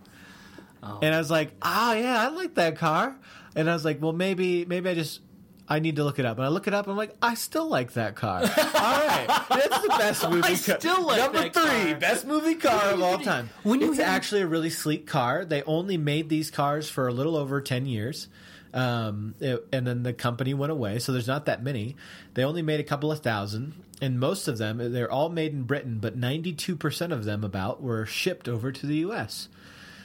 And 1.03 1.15
I 1.15 1.19
was 1.19 1.31
like, 1.31 1.53
"Ah, 1.63 1.95
yeah, 1.95 2.21
I 2.23 2.29
like 2.29 2.55
that 2.55 2.77
car." 2.77 3.17
And 3.57 3.69
I 3.71 3.73
was 3.73 3.85
like, 3.85 4.01
"Well, 4.03 4.13
maybe 4.13 4.65
maybe 4.65 4.89
I 4.91 4.95
just 4.95 5.21
I 5.69 5.79
need 5.79 5.97
to 5.97 6.05
look 6.05 6.19
it 6.19 6.27
up." 6.27 6.37
And 6.39 6.45
I 6.45 6.49
look 6.49 6.67
it 6.67 6.75
up, 6.75 6.85
and 6.87 6.93
I'm 6.93 6.97
like, 6.99 7.15
"I 7.23 7.35
still 7.35 7.69
like 7.69 7.93
that 7.95 8.15
car." 8.17 8.41
all 8.43 8.47
right, 8.47 9.27
that's 9.49 9.81
the 9.83 9.95
best 9.99 10.29
movie. 10.31 10.43
I 10.43 10.57
car. 10.57 10.79
still 10.81 11.07
like 11.07 11.19
number 11.19 11.43
three, 11.51 11.91
car. 11.93 11.95
best 11.97 12.27
movie 12.27 12.55
car 12.57 12.91
of 12.91 13.03
all 13.03 13.19
time. 13.19 13.49
when 13.63 13.81
you 13.81 13.91
it's 13.91 14.01
actually 14.01 14.43
a 14.43 14.47
really 14.47 14.71
sleek 14.71 15.07
car. 15.07 15.45
They 15.45 15.63
only 15.63 15.97
made 15.97 16.29
these 16.29 16.51
cars 16.51 16.89
for 16.91 17.09
a 17.09 17.13
little 17.13 17.37
over 17.37 17.61
ten 17.61 17.87
years. 17.87 18.29
Um, 18.75 19.37
it- 19.39 19.67
and 19.73 19.87
then 19.87 20.03
the 20.03 20.13
company 20.13 20.53
went 20.53 20.73
away, 20.73 20.99
so 20.99 21.13
there's 21.13 21.29
not 21.29 21.47
that 21.47 21.63
many. 21.63 21.95
They 22.35 22.43
only 22.45 22.61
made 22.63 22.81
a 22.81 22.85
couple 22.85 23.13
of 23.13 23.21
thousand, 23.21 23.75
and 24.03 24.19
most 24.19 24.49
of 24.49 24.59
them 24.59 24.79
they're 24.93 25.11
all 25.11 25.29
made 25.29 25.53
in 25.53 25.63
Britain, 25.63 25.99
but 26.01 26.19
92% 26.19 27.13
of 27.13 27.25
them 27.25 27.45
about 27.45 27.81
were 27.81 28.05
shipped 28.05 28.49
over 28.49 28.73
to 28.73 28.87
the 28.87 28.97
U.S. 28.97 29.49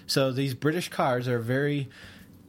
So 0.09 0.31
these 0.31 0.53
British 0.53 0.89
cars 0.89 1.27
are 1.27 1.39
very, 1.39 1.89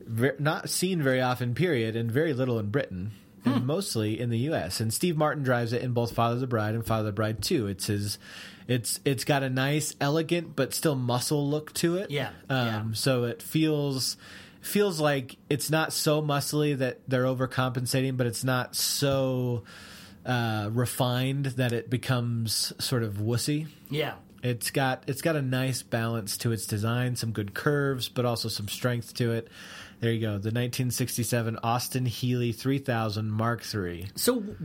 very 0.04 0.36
not 0.38 0.70
seen 0.70 1.02
very 1.02 1.20
often. 1.20 1.54
Period, 1.54 1.94
and 1.94 2.10
very 2.10 2.32
little 2.32 2.58
in 2.58 2.70
Britain, 2.70 3.12
and 3.44 3.66
mostly 3.66 4.18
in 4.18 4.30
the 4.30 4.38
U.S. 4.38 4.80
And 4.80 4.92
Steve 4.92 5.16
Martin 5.16 5.42
drives 5.44 5.72
it 5.72 5.82
in 5.82 5.92
both 5.92 6.12
Father 6.12 6.34
of 6.34 6.40
the 6.40 6.46
Bride 6.46 6.74
and 6.74 6.84
Father 6.84 7.00
of 7.00 7.06
the 7.06 7.12
Bride 7.12 7.42
Two. 7.42 7.66
It's 7.66 7.86
his. 7.86 8.18
It's 8.66 9.00
it's 9.04 9.24
got 9.24 9.42
a 9.42 9.50
nice, 9.50 9.94
elegant, 10.00 10.56
but 10.56 10.72
still 10.72 10.94
muscle 10.94 11.48
look 11.48 11.72
to 11.74 11.96
it. 11.96 12.10
Yeah, 12.10 12.30
Um, 12.48 12.66
yeah. 12.66 12.84
So 12.94 13.24
it 13.24 13.42
feels 13.42 14.16
feels 14.60 15.00
like 15.00 15.36
it's 15.48 15.70
not 15.70 15.92
so 15.92 16.22
muscly 16.22 16.78
that 16.78 17.00
they're 17.08 17.24
overcompensating, 17.24 18.16
but 18.16 18.26
it's 18.26 18.44
not 18.44 18.76
so 18.76 19.64
uh, 20.24 20.70
refined 20.72 21.46
that 21.46 21.72
it 21.72 21.90
becomes 21.90 22.72
sort 22.78 23.02
of 23.02 23.14
wussy. 23.14 23.66
Yeah. 23.88 24.14
It's 24.42 24.70
got 24.70 25.04
it's 25.06 25.20
got 25.22 25.36
a 25.36 25.42
nice 25.42 25.82
balance 25.82 26.36
to 26.38 26.52
its 26.52 26.66
design, 26.66 27.16
some 27.16 27.32
good 27.32 27.52
curves, 27.54 28.08
but 28.08 28.24
also 28.24 28.48
some 28.48 28.68
strength 28.68 29.14
to 29.14 29.32
it. 29.32 29.48
There 30.00 30.10
you 30.10 30.20
go, 30.20 30.28
the 30.30 30.48
1967 30.48 31.58
Austin 31.62 32.06
Healey 32.06 32.52
3000 32.52 33.30
Mark 33.30 33.62
III. 33.74 34.08
So 34.16 34.40
w- 34.40 34.56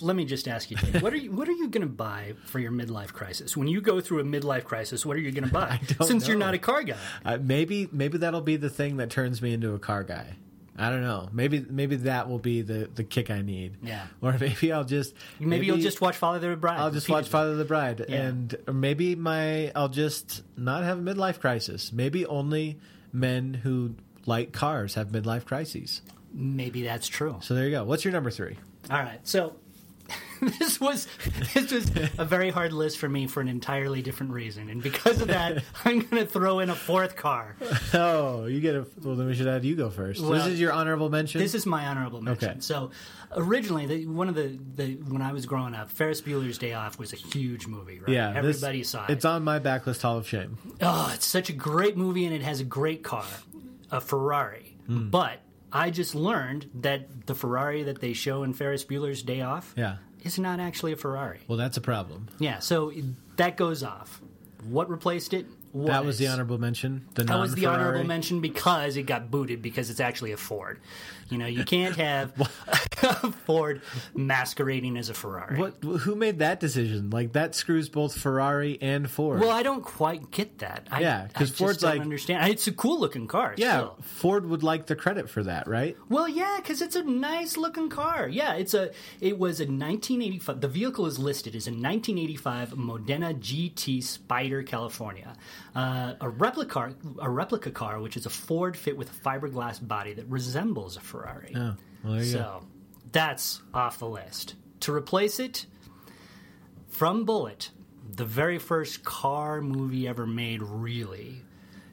let 0.00 0.16
me 0.16 0.24
just 0.24 0.48
ask 0.48 0.68
you, 0.68 0.76
what 1.00 1.12
are 1.12 1.16
you 1.16 1.30
what 1.30 1.48
are 1.48 1.52
you 1.52 1.68
going 1.68 1.82
to 1.86 1.92
buy 1.92 2.34
for 2.46 2.58
your 2.58 2.72
midlife 2.72 3.12
crisis? 3.12 3.56
When 3.56 3.68
you 3.68 3.80
go 3.80 4.00
through 4.00 4.18
a 4.18 4.24
midlife 4.24 4.64
crisis, 4.64 5.06
what 5.06 5.16
are 5.16 5.20
you 5.20 5.30
going 5.30 5.44
to 5.48 5.52
buy? 5.52 5.80
Since 6.02 6.26
you're 6.26 6.36
not 6.36 6.54
a 6.54 6.58
car 6.58 6.82
guy. 6.82 6.96
Uh, 7.24 7.38
maybe 7.40 7.88
maybe 7.92 8.18
that'll 8.18 8.40
be 8.40 8.56
the 8.56 8.70
thing 8.70 8.96
that 8.96 9.10
turns 9.10 9.40
me 9.40 9.52
into 9.52 9.74
a 9.74 9.78
car 9.78 10.02
guy. 10.02 10.34
I 10.80 10.88
don't 10.90 11.02
know. 11.02 11.28
Maybe 11.32 11.64
maybe 11.68 11.96
that 11.96 12.28
will 12.28 12.38
be 12.38 12.62
the 12.62 12.88
the 12.94 13.04
kick 13.04 13.30
I 13.30 13.42
need. 13.42 13.76
Yeah. 13.82 14.06
Or 14.22 14.32
maybe 14.40 14.72
I'll 14.72 14.84
just 14.84 15.14
Maybe, 15.38 15.66
you'll 15.66 15.76
just 15.76 16.00
watch 16.00 16.16
Father 16.16 16.50
the 16.50 16.56
Bride. 16.56 16.80
I'll 16.80 16.90
just 16.90 17.08
watch. 17.08 17.28
Father 17.28 17.54
the 17.56 17.64
Bride, 17.64 18.04
Yeah. 18.08 18.22
and 18.22 18.54
or 18.66 18.72
maybe 18.74 19.14
my 19.14 19.70
I'll 19.76 19.88
just 19.90 20.42
not 20.56 20.82
have 20.84 20.98
a 20.98 21.02
midlife 21.02 21.38
crisis. 21.40 21.92
Maybe 21.92 22.24
only 22.26 22.78
men 23.12 23.52
who 23.54 23.94
like 24.26 24.52
cars 24.52 24.94
have 24.94 25.08
midlife 25.08 25.44
crises. 25.44 26.00
Maybe 26.32 26.82
that's 26.82 27.08
true. 27.08 27.36
So 27.42 27.54
there 27.54 27.64
you 27.64 27.70
go. 27.72 27.84
What's 27.84 28.04
your 28.04 28.12
number 28.12 28.30
three? 28.30 28.56
All 28.90 28.98
right, 28.98 29.20
so 29.24 29.56
this 30.40 30.80
was 30.80 31.06
this 31.54 31.70
was 31.70 31.90
a 32.18 32.24
very 32.24 32.50
hard 32.50 32.72
list 32.72 32.98
for 32.98 33.08
me 33.08 33.26
for 33.26 33.40
an 33.40 33.48
entirely 33.48 34.02
different 34.02 34.32
reason, 34.32 34.68
and 34.70 34.82
because 34.82 35.20
of 35.20 35.28
that, 35.28 35.62
I'm 35.84 36.00
going 36.00 36.24
to 36.24 36.26
throw 36.26 36.60
in 36.60 36.70
a 36.70 36.74
fourth 36.74 37.16
car. 37.16 37.56
Oh, 37.92 38.46
you 38.46 38.60
get 38.60 38.74
a. 38.74 38.86
Well, 39.02 39.16
then 39.16 39.26
we 39.26 39.34
should 39.34 39.46
have 39.46 39.64
you 39.64 39.76
go 39.76 39.90
first. 39.90 40.20
Well, 40.20 40.30
this 40.32 40.46
is 40.46 40.60
your 40.60 40.72
honorable 40.72 41.10
mention. 41.10 41.40
This 41.40 41.54
is 41.54 41.66
my 41.66 41.86
honorable 41.86 42.22
mention. 42.22 42.50
Okay. 42.50 42.60
So, 42.60 42.90
originally, 43.36 43.86
the, 43.86 44.06
one 44.06 44.28
of 44.28 44.34
the, 44.34 44.58
the 44.76 44.94
when 44.94 45.22
I 45.22 45.32
was 45.32 45.46
growing 45.46 45.74
up, 45.74 45.90
Ferris 45.90 46.20
Bueller's 46.22 46.58
Day 46.58 46.72
Off 46.72 46.98
was 46.98 47.12
a 47.12 47.16
huge 47.16 47.66
movie. 47.66 48.00
Right? 48.00 48.08
yeah. 48.08 48.40
this- 48.40 48.56
everybody 48.56 48.82
saw 48.84 49.04
it. 49.04 49.10
It's 49.10 49.24
on 49.24 49.44
my 49.44 49.58
backlist 49.58 50.02
Hall 50.02 50.16
of 50.18 50.26
Shame. 50.26 50.58
Oh, 50.80 51.10
it's 51.14 51.26
such 51.26 51.50
a 51.50 51.52
great 51.52 51.96
movie 51.96 52.24
and 52.24 52.34
it 52.34 52.42
has 52.42 52.60
a 52.60 52.64
great 52.64 53.02
car, 53.02 53.24
a 53.90 54.00
Ferrari. 54.00 54.76
Hmm. 54.86 55.10
But 55.10 55.40
I 55.72 55.90
just 55.90 56.14
learned 56.14 56.68
that 56.76 57.26
the 57.26 57.34
Ferrari 57.34 57.82
that 57.84 58.00
they 58.00 58.12
show 58.12 58.42
in 58.42 58.52
Ferris 58.52 58.84
Bueller's 58.84 59.22
Day 59.22 59.40
Off 59.42 59.72
Yeah. 59.76 59.96
is 60.22 60.38
not 60.38 60.60
actually 60.60 60.92
a 60.92 60.96
Ferrari. 60.96 61.40
Well, 61.48 61.58
that's 61.58 61.76
a 61.76 61.80
problem. 61.80 62.28
Yeah, 62.38 62.58
so 62.58 62.92
that 63.36 63.56
goes 63.56 63.82
off. 63.82 64.20
What 64.68 64.90
replaced 64.90 65.32
it? 65.32 65.46
Was, 65.72 65.86
That 65.88 66.04
was 66.04 66.18
the 66.18 66.26
honorable 66.26 66.58
mention. 66.58 67.06
The 67.14 67.22
That 67.24 67.38
was 67.38 67.54
the 67.54 67.66
honorable 67.66 68.02
mention 68.04 68.40
because 68.40 68.96
it 68.96 69.04
got 69.04 69.30
booted 69.30 69.62
because 69.62 69.88
it's 69.88 70.00
actually 70.00 70.32
a 70.32 70.36
Ford. 70.36 70.80
You 71.30 71.38
know, 71.38 71.46
you 71.46 71.64
can't 71.64 71.96
have 71.96 72.32
a 73.02 73.32
Ford 73.46 73.80
masquerading 74.14 74.96
as 74.96 75.08
a 75.08 75.14
Ferrari. 75.14 75.58
What? 75.58 75.76
Who 75.82 76.14
made 76.14 76.40
that 76.40 76.60
decision? 76.60 77.10
Like 77.10 77.32
that 77.32 77.54
screws 77.54 77.88
both 77.88 78.16
Ferrari 78.16 78.78
and 78.82 79.08
Ford. 79.10 79.40
Well, 79.40 79.50
I 79.50 79.62
don't 79.62 79.82
quite 79.82 80.30
get 80.30 80.58
that. 80.58 80.88
I, 80.90 81.00
Yeah, 81.00 81.28
'cause 81.32 81.50
I 81.52 81.54
Ford's 81.54 81.78
don't 81.78 81.90
like- 81.92 82.00
understand. 82.00 82.50
It's 82.50 82.66
a 82.66 82.72
cool 82.72 83.00
looking 83.00 83.26
car. 83.26 83.54
yeah, 83.56 83.78
still. 83.78 83.98
Ford 84.02 84.46
would 84.46 84.62
like 84.62 84.86
the 84.86 84.96
credit 84.96 85.30
for 85.30 85.42
that, 85.44 85.66
right? 85.68 85.96
Well, 86.08 86.28
yeah, 86.28 86.56
because 86.58 86.82
it's 86.82 86.96
a 86.96 87.02
nice 87.02 87.56
looking 87.56 87.88
car. 87.88 88.28
Yeah, 88.28 88.54
it's 88.54 88.74
a. 88.74 88.90
It 89.20 89.38
was 89.38 89.60
a 89.60 89.64
1985. 89.64 90.60
The 90.60 90.68
vehicle 90.68 91.06
is 91.06 91.18
listed 91.18 91.54
as 91.54 91.66
a 91.66 91.70
1985 91.70 92.76
Modena 92.76 93.34
GT 93.34 94.02
Spider 94.02 94.62
California, 94.62 95.34
uh, 95.74 96.14
a 96.20 96.28
replica 96.28 96.94
a 97.20 97.30
replica 97.30 97.70
car, 97.70 98.00
which 98.00 98.16
is 98.16 98.26
a 98.26 98.30
Ford 98.30 98.76
fit 98.76 98.96
with 98.96 99.10
a 99.10 99.14
fiberglass 99.22 99.86
body 99.86 100.12
that 100.14 100.26
resembles 100.26 100.96
a 100.96 101.00
Ferrari. 101.00 101.19
Oh, 101.28 101.74
well, 102.04 102.14
you 102.22 102.32
go. 102.32 102.38
so 102.38 102.66
that's 103.12 103.62
off 103.74 103.98
the 103.98 104.08
list. 104.08 104.54
To 104.80 104.92
replace 104.94 105.38
it, 105.40 105.66
from 106.88 107.24
Bullitt, 107.24 107.70
the 108.16 108.24
very 108.24 108.58
first 108.58 109.04
car 109.04 109.60
movie 109.60 110.08
ever 110.08 110.26
made, 110.26 110.62
really. 110.62 111.42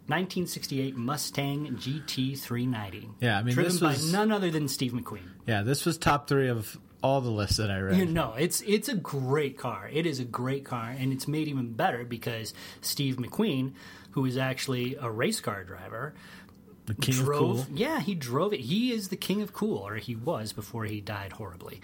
1968 0.08 0.96
Mustang 0.96 1.76
GT 1.76 2.40
390. 2.40 3.10
Yeah, 3.20 3.38
I 3.40 3.44
mean, 3.44 3.54
driven 3.54 3.72
this 3.74 3.82
by 3.82 3.90
was- 3.90 4.12
none 4.14 4.32
other 4.32 4.50
than 4.50 4.68
Steve 4.70 4.94
McQueen. 4.94 5.28
Yeah, 5.46 5.64
this 5.64 5.86
was 5.86 5.98
top 5.98 6.30
three 6.30 6.48
of 6.48 6.78
all 7.04 7.20
the 7.22 7.30
lists 7.30 7.58
that 7.58 7.70
I 7.70 7.80
read. 7.80 7.98
You 7.98 8.06
know, 8.06 8.34
it's 8.38 8.62
it's 8.62 8.88
a 8.88 8.96
great 8.96 9.58
car. 9.58 9.90
It 9.92 10.06
is 10.06 10.20
a 10.20 10.26
great 10.26 10.64
car, 10.64 10.96
and 10.98 11.12
it's 11.12 11.28
made 11.28 11.48
even 11.50 11.74
better 11.74 12.06
because 12.06 12.54
Steve 12.82 13.18
McQueen, 13.18 13.74
who 14.12 14.26
is 14.26 14.38
actually 14.38 14.96
a 14.96 15.12
race 15.12 15.42
car 15.42 15.64
driver, 15.66 16.16
the 16.88 16.96
king 16.96 17.16
drove. 17.16 17.60
of 17.60 17.68
cool. 17.68 17.78
Yeah, 17.78 18.00
he 18.00 18.16
drove 18.16 18.54
it. 18.54 18.62
He 18.62 18.92
is 18.92 19.10
the 19.10 19.18
king 19.18 19.42
of 19.42 19.54
cool, 19.54 19.78
or 19.78 19.96
he 19.96 20.16
was 20.16 20.54
before 20.54 20.86
he 20.86 21.02
died 21.02 21.34
horribly. 21.34 21.82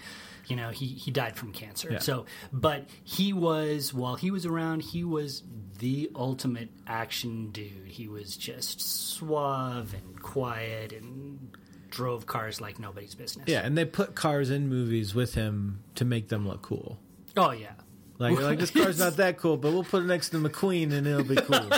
You 0.47 0.55
know, 0.55 0.69
he 0.69 0.87
he 0.87 1.11
died 1.11 1.35
from 1.35 1.51
cancer. 1.51 1.91
Yeah. 1.91 1.99
So, 1.99 2.25
but 2.51 2.87
he 3.03 3.33
was 3.33 3.93
while 3.93 4.15
he 4.15 4.31
was 4.31 4.45
around, 4.45 4.81
he 4.81 5.03
was 5.03 5.43
the 5.79 6.09
ultimate 6.15 6.69
action 6.87 7.51
dude. 7.51 7.87
He 7.87 8.07
was 8.07 8.35
just 8.35 8.81
suave 8.81 9.93
and 9.93 10.21
quiet 10.21 10.93
and 10.93 11.55
drove 11.89 12.25
cars 12.25 12.59
like 12.59 12.79
nobody's 12.79 13.13
business. 13.13 13.45
Yeah, 13.47 13.61
and 13.61 13.77
they 13.77 13.85
put 13.85 14.15
cars 14.15 14.49
in 14.49 14.67
movies 14.67 15.13
with 15.13 15.35
him 15.35 15.83
to 15.95 16.05
make 16.05 16.29
them 16.29 16.47
look 16.47 16.61
cool. 16.61 16.97
Oh 17.37 17.51
yeah. 17.51 17.73
Like, 18.19 18.39
like 18.39 18.59
this 18.59 18.71
car's 18.71 18.99
not 18.99 19.17
that 19.17 19.37
cool, 19.37 19.57
but 19.57 19.73
we'll 19.73 19.83
put 19.83 20.03
it 20.03 20.07
next 20.07 20.29
to 20.29 20.37
McQueen 20.37 20.93
and 20.93 21.05
it'll 21.05 21.23
be 21.23 21.35
cool. 21.35 21.69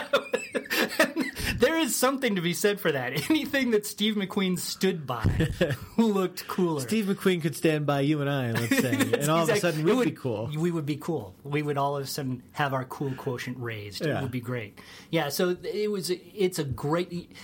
There 1.60 1.78
is 1.78 1.96
something 1.96 2.36
to 2.36 2.42
be 2.42 2.54
said 2.54 2.80
for 2.80 2.92
that. 2.92 3.30
Anything 3.30 3.72
that 3.72 3.86
Steve 3.86 4.16
McQueen 4.16 4.60
stood 4.60 5.08
by 5.08 5.24
looked 5.98 6.48
cooler. 6.48 6.82
Steve 6.82 7.06
McQueen 7.06 7.42
could 7.42 7.56
stand 7.56 7.86
by 7.86 8.02
you 8.02 8.22
and 8.22 8.30
I, 8.30 8.52
let's 8.52 8.78
say, 8.78 8.96
and 8.96 9.30
all 9.30 9.44
of 9.44 9.50
a 9.50 9.60
sudden 9.60 9.84
we'd 9.84 10.06
be 10.06 10.12
cool. 10.12 10.50
We 10.56 10.72
would 10.72 10.86
be 10.86 10.98
cool. 10.98 11.36
We 11.44 11.62
would 11.62 11.78
all 11.78 11.98
of 11.98 12.04
a 12.04 12.08
sudden 12.08 12.44
have 12.52 12.74
our 12.74 12.86
cool 12.86 13.14
quotient 13.14 13.58
raised. 13.60 14.06
Yeah. 14.06 14.20
It 14.20 14.22
would 14.24 14.32
be 14.32 14.42
great. 14.42 14.80
Yeah. 15.12 15.30
So 15.30 15.56
it 15.64 15.90
was. 15.90 16.10
It's 16.10 16.60
a 16.60 16.64
great. 16.64 17.36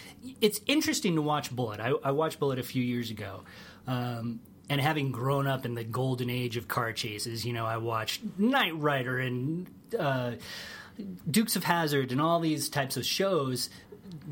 It's 0.42 0.62
interesting 0.66 1.16
to 1.16 1.22
watch 1.22 1.56
Bullitt. 1.56 1.80
I, 1.80 1.94
I 2.04 2.12
watched 2.12 2.40
Bullitt 2.40 2.60
a 2.60 2.64
few 2.64 2.84
years 2.84 3.12
ago. 3.12 3.44
Um, 3.88 4.40
and 4.70 4.80
having 4.80 5.12
grown 5.12 5.48
up 5.48 5.66
in 5.66 5.76
the 5.76 5.84
golden 5.84 6.30
age 6.30 6.56
of 6.56 6.68
car 6.68 6.94
chases, 6.94 7.46
you 7.46 7.52
know, 7.52 7.66
I 7.66 7.76
watched 7.78 8.22
Knight 8.38 8.74
Rider 8.78 9.20
and 9.20 9.68
uh, 10.00 10.34
Dukes 11.30 11.58
of 11.58 11.66
Hazzard 11.66 12.12
and 12.14 12.22
all 12.22 12.40
these 12.40 12.70
types 12.70 12.96
of 12.96 13.06
shows. 13.06 13.70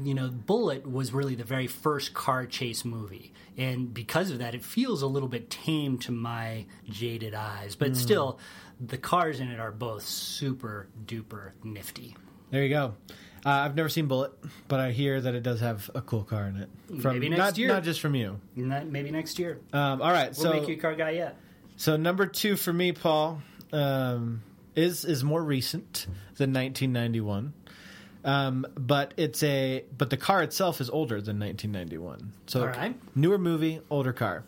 You 0.03 0.13
know, 0.13 0.29
Bullitt 0.29 0.89
was 0.89 1.13
really 1.13 1.35
the 1.35 1.43
very 1.43 1.67
first 1.67 2.13
car 2.13 2.45
chase 2.45 2.83
movie, 2.83 3.31
and 3.57 3.93
because 3.93 4.31
of 4.31 4.39
that, 4.39 4.53
it 4.55 4.63
feels 4.63 5.01
a 5.01 5.07
little 5.07 5.29
bit 5.29 5.49
tame 5.49 5.97
to 5.99 6.11
my 6.11 6.65
jaded 6.89 7.33
eyes. 7.33 7.75
But 7.75 7.95
still, 7.95 8.39
the 8.79 8.97
cars 8.97 9.39
in 9.39 9.49
it 9.49 9.59
are 9.59 9.71
both 9.71 10.03
super 10.03 10.87
duper 11.05 11.51
nifty. 11.63 12.15
There 12.51 12.63
you 12.63 12.69
go. 12.69 12.95
Uh, 13.45 13.49
I've 13.49 13.75
never 13.75 13.87
seen 13.87 14.07
Bullitt, 14.07 14.33
but 14.67 14.81
I 14.81 14.91
hear 14.91 15.21
that 15.21 15.33
it 15.33 15.43
does 15.43 15.61
have 15.61 15.89
a 15.95 16.01
cool 16.01 16.23
car 16.23 16.43
in 16.47 16.57
it. 16.57 16.69
From, 17.01 17.13
Maybe 17.13 17.29
next 17.29 17.39
not, 17.39 17.57
year. 17.57 17.69
Not 17.69 17.83
just 17.83 18.01
from 18.01 18.15
you. 18.15 18.39
That 18.57 18.87
maybe 18.87 19.11
next 19.11 19.39
year 19.39 19.59
Um, 19.71 20.01
all 20.01 20.11
right, 20.11 20.35
we'll 20.37 20.51
so 20.51 20.51
make 20.51 20.67
you 20.67 20.75
a 20.75 20.77
car 20.79 20.93
guy 20.95 21.11
yet. 21.11 21.37
so 21.77 21.95
number 21.95 22.25
two 22.25 22.55
for 22.57 22.73
me, 22.73 22.91
Paul. 22.91 23.41
um, 23.71 24.41
is 24.75 25.03
is 25.05 25.23
more 25.23 25.43
recent 25.43 26.05
than 26.35 26.51
1991. 26.53 27.53
Um, 28.25 28.65
but 28.75 29.13
it's 29.17 29.41
a 29.43 29.85
but 29.97 30.09
the 30.09 30.17
car 30.17 30.43
itself 30.43 30.81
is 30.81 30.89
older 30.89 31.21
than 31.21 31.39
1991. 31.39 32.33
So 32.47 32.61
All 32.61 32.67
right. 32.67 32.95
newer 33.15 33.37
movie, 33.37 33.79
older 33.89 34.11
car. 34.13 34.43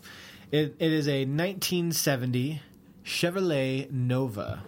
It, 0.50 0.74
it 0.78 0.92
is 0.92 1.08
a 1.08 1.24
1970 1.24 2.60
Chevrolet 3.04 3.90
Nova, 3.90 4.62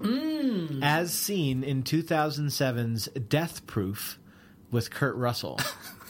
Mm. 0.00 0.82
as 0.82 1.12
seen 1.12 1.62
in 1.62 1.84
2007's 1.84 3.06
Death 3.28 3.64
Proof 3.68 4.18
with 4.72 4.90
Kurt 4.90 5.14
Russell. 5.14 5.60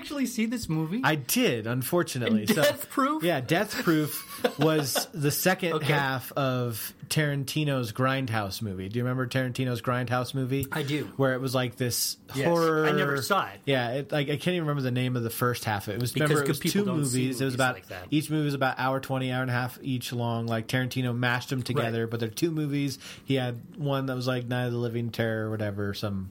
Did 0.00 0.04
actually 0.06 0.26
see 0.26 0.46
this 0.46 0.68
movie? 0.68 1.00
I 1.04 1.14
did, 1.14 1.66
unfortunately. 1.66 2.46
So- 2.46 2.54
Death 2.62 2.88
Proof? 2.90 3.22
Yeah, 3.22 3.40
Death 3.40 3.82
Proof 3.82 4.58
was 4.58 5.08
the 5.12 5.30
second 5.30 5.74
Okay. 5.74 5.92
half 5.92 6.32
of 6.32 6.92
Tarantino's 7.08 7.92
Grindhouse 7.92 8.62
movie. 8.62 8.88
Do 8.88 8.98
you 8.98 9.04
remember 9.04 9.26
Tarantino's 9.26 9.82
Grindhouse 9.82 10.32
movie? 10.34 10.66
I 10.72 10.82
do. 10.82 11.10
Where 11.16 11.34
it 11.34 11.40
was 11.40 11.54
like 11.54 11.76
this 11.76 12.16
Yes. 12.34 12.46
horror. 12.46 12.86
I 12.86 12.92
never 12.92 13.20
saw 13.22 13.46
it. 13.46 13.60
Yeah, 13.66 13.90
it, 13.90 14.12
like 14.12 14.28
I 14.28 14.36
can't 14.36 14.48
even 14.54 14.60
remember 14.62 14.82
the 14.82 14.90
name 14.92 15.16
of 15.16 15.22
the 15.24 15.30
first 15.30 15.64
half. 15.64 15.88
It 15.88 16.00
was 16.00 16.12
Because 16.12 16.30
remember 16.30 16.44
it 16.44 16.48
was 16.48 16.60
two 16.60 16.84
don't 16.84 16.98
movies. 16.98 17.40
It 17.40 17.44
was 17.44 17.54
about 17.54 17.74
like 17.74 17.84
each 18.10 18.30
movie 18.30 18.44
was 18.44 18.54
about 18.54 18.78
hour 18.78 19.00
twenty, 19.00 19.32
hour 19.32 19.42
and 19.42 19.50
a 19.50 19.54
half 19.54 19.78
each 19.82 20.12
long. 20.12 20.46
Like 20.46 20.68
Tarantino 20.68 21.16
mashed 21.16 21.50
them 21.50 21.62
together, 21.62 22.02
Right. 22.04 22.10
but 22.10 22.20
they're 22.20 22.28
two 22.28 22.52
movies. 22.52 22.98
He 23.24 23.34
had 23.34 23.60
one 23.76 24.06
that 24.06 24.14
was 24.14 24.26
like 24.28 24.46
Night 24.46 24.66
of 24.66 24.72
the 24.72 24.78
Living 24.78 25.10
Terror 25.10 25.46
or 25.46 25.50
whatever, 25.50 25.92
some 25.94 26.30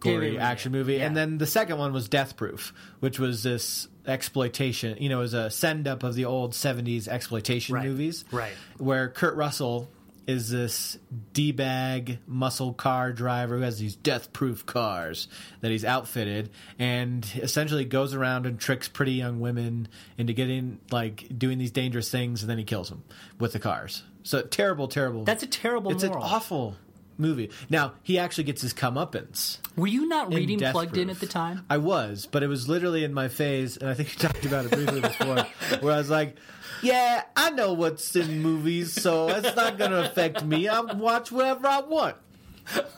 gory 0.00 0.34
yeah, 0.34 0.48
action 0.48 0.72
movie, 0.72 0.94
Yeah. 0.94 1.06
and 1.06 1.16
then 1.16 1.38
the 1.38 1.46
second 1.46 1.78
one 1.78 1.92
was 1.92 2.08
Death 2.08 2.36
Proof, 2.36 2.72
which 3.00 3.18
was 3.18 3.42
this 3.42 3.86
exploitation. 4.06 4.96
You 5.00 5.08
know, 5.08 5.18
it 5.18 5.22
was 5.22 5.34
a 5.34 5.50
send 5.50 5.86
up 5.88 6.02
of 6.02 6.14
the 6.14 6.24
old 6.24 6.52
'70s 6.54 7.08
exploitation 7.08 7.74
Right. 7.74 7.86
movies, 7.86 8.24
Right. 8.30 8.52
Where 8.78 9.08
Kurt 9.08 9.36
Russell 9.36 9.88
is 10.26 10.50
this 10.50 10.96
d 11.32 11.50
bag 11.50 12.18
muscle 12.26 12.72
car 12.72 13.12
driver 13.12 13.56
who 13.56 13.62
has 13.62 13.78
these 13.80 13.96
death 13.96 14.32
proof 14.32 14.64
cars 14.64 15.26
that 15.60 15.70
he's 15.72 15.84
outfitted, 15.84 16.50
and 16.78 17.26
essentially 17.36 17.84
goes 17.84 18.14
around 18.14 18.46
and 18.46 18.60
tricks 18.60 18.86
pretty 18.88 19.12
young 19.12 19.40
women 19.40 19.88
into 20.18 20.32
getting 20.32 20.78
like 20.92 21.26
doing 21.36 21.58
these 21.58 21.72
dangerous 21.72 22.10
things, 22.10 22.42
and 22.42 22.50
then 22.50 22.58
he 22.58 22.64
kills 22.64 22.90
them 22.90 23.02
with 23.40 23.52
the 23.52 23.58
cars. 23.58 24.02
So 24.22 24.42
terrible, 24.42 24.86
terrible. 24.86 25.24
That's 25.24 25.42
a 25.42 25.46
terrible 25.48 25.90
It's 25.92 26.04
moral. 26.04 26.22
an 26.22 26.30
awful 26.30 26.76
movie. 27.20 27.50
Now 27.68 27.92
he 28.02 28.18
actually 28.18 28.44
gets 28.44 28.62
his 28.62 28.74
comeuppance. 28.74 29.58
Were 29.76 29.86
you 29.86 30.06
not 30.06 30.32
in 30.32 30.36
reading 30.36 30.58
Death 30.58 30.72
Plugged 30.72 30.96
In 30.96 31.10
at 31.10 31.20
the 31.20 31.26
time? 31.26 31.64
I 31.70 31.78
was, 31.78 32.26
but 32.26 32.42
it 32.42 32.48
was 32.48 32.68
literally 32.68 33.04
in 33.04 33.14
my 33.14 33.28
phase, 33.28 33.76
and 33.76 33.88
I 33.88 33.94
think 33.94 34.12
you 34.12 34.18
talked 34.18 34.44
about 34.44 34.64
it 34.66 34.72
briefly 34.72 35.00
before, 35.00 35.46
where 35.80 35.94
I 35.94 35.98
was 35.98 36.10
like, 36.10 36.36
"Yeah, 36.82 37.22
I 37.36 37.50
know 37.50 37.74
what's 37.74 38.16
in 38.16 38.42
movies, 38.42 38.92
so 38.92 39.28
it's 39.28 39.54
not 39.54 39.78
going 39.78 39.92
to 39.92 40.04
affect 40.10 40.44
me. 40.44 40.68
I'll 40.68 40.96
watch 40.96 41.30
whatever 41.30 41.68
I 41.68 41.80
want." 41.80 42.16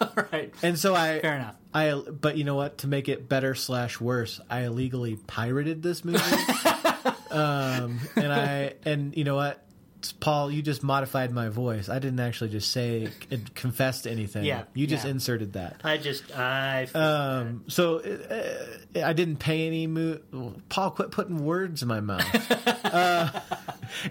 All 0.01 0.13
right. 0.33 0.53
And 0.63 0.79
so 0.79 0.95
I, 0.95 1.21
Fair 1.21 1.37
enough. 1.37 1.57
I, 1.75 1.93
but 1.95 2.37
you 2.37 2.45
know 2.45 2.55
what? 2.55 2.79
To 2.79 2.87
make 2.87 3.09
it 3.09 3.29
better 3.29 3.55
slash 3.55 4.01
worse, 4.01 4.41
I 4.51 4.63
illegally 4.63 5.17
pirated 5.27 5.83
this 5.83 6.05
movie. 6.05 6.19
um, 7.31 8.01
and 8.17 8.33
I, 8.33 8.75
and 8.85 9.17
you 9.17 9.25
know 9.25 9.37
what? 9.37 9.63
Paul, 10.11 10.51
you 10.51 10.63
just 10.63 10.83
modified 10.83 11.31
my 11.31 11.49
voice. 11.49 11.89
I 11.89 11.99
didn't 12.01 12.21
actually 12.21 12.51
just 12.51 12.73
say 12.73 13.09
and 13.31 13.55
confess 13.55 14.03
to 14.03 14.11
anything. 14.11 14.45
Yeah, 14.45 14.65
you 14.75 14.87
just 14.87 15.05
yeah. 15.05 15.13
inserted 15.13 15.53
that. 15.53 15.81
I 15.85 15.99
just 15.99 16.37
I 16.37 16.89
Um, 16.95 17.65
so 17.69 18.01
uh, 18.01 19.01
I 19.05 19.13
didn't 19.13 19.37
pay 19.37 19.67
any. 19.67 19.87
Mo- 19.87 20.21
Paul, 20.69 20.91
quit 20.91 21.11
putting 21.13 21.45
words 21.45 21.83
in 21.83 21.89
my 21.89 22.01
mouth. 22.01 22.85
uh, 22.85 23.41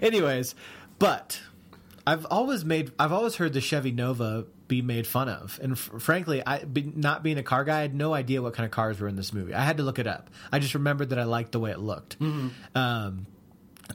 anyways, 0.00 0.54
but 0.98 1.40
I've 2.06 2.26
always 2.30 2.64
made. 2.64 2.92
I've 2.98 3.12
always 3.12 3.34
heard 3.36 3.52
the 3.52 3.60
Chevy 3.60 3.92
Nova 3.92 4.46
be 4.68 4.80
made 4.80 5.06
fun 5.06 5.28
of, 5.28 5.60
and 5.62 5.72
f- 5.72 5.90
frankly, 5.98 6.42
I 6.46 6.64
be, 6.64 6.90
not 6.94 7.22
being 7.22 7.36
a 7.36 7.42
car 7.42 7.64
guy, 7.64 7.80
I 7.80 7.82
had 7.82 7.94
no 7.94 8.14
idea 8.14 8.40
what 8.40 8.54
kind 8.54 8.64
of 8.64 8.70
cars 8.70 8.98
were 9.00 9.08
in 9.08 9.16
this 9.16 9.32
movie. 9.32 9.52
I 9.52 9.62
had 9.62 9.76
to 9.76 9.82
look 9.82 9.98
it 9.98 10.06
up. 10.06 10.30
I 10.50 10.58
just 10.60 10.74
remembered 10.74 11.10
that 11.10 11.18
I 11.18 11.24
liked 11.24 11.52
the 11.52 11.60
way 11.60 11.70
it 11.70 11.78
looked. 11.78 12.16
Um, 12.74 13.26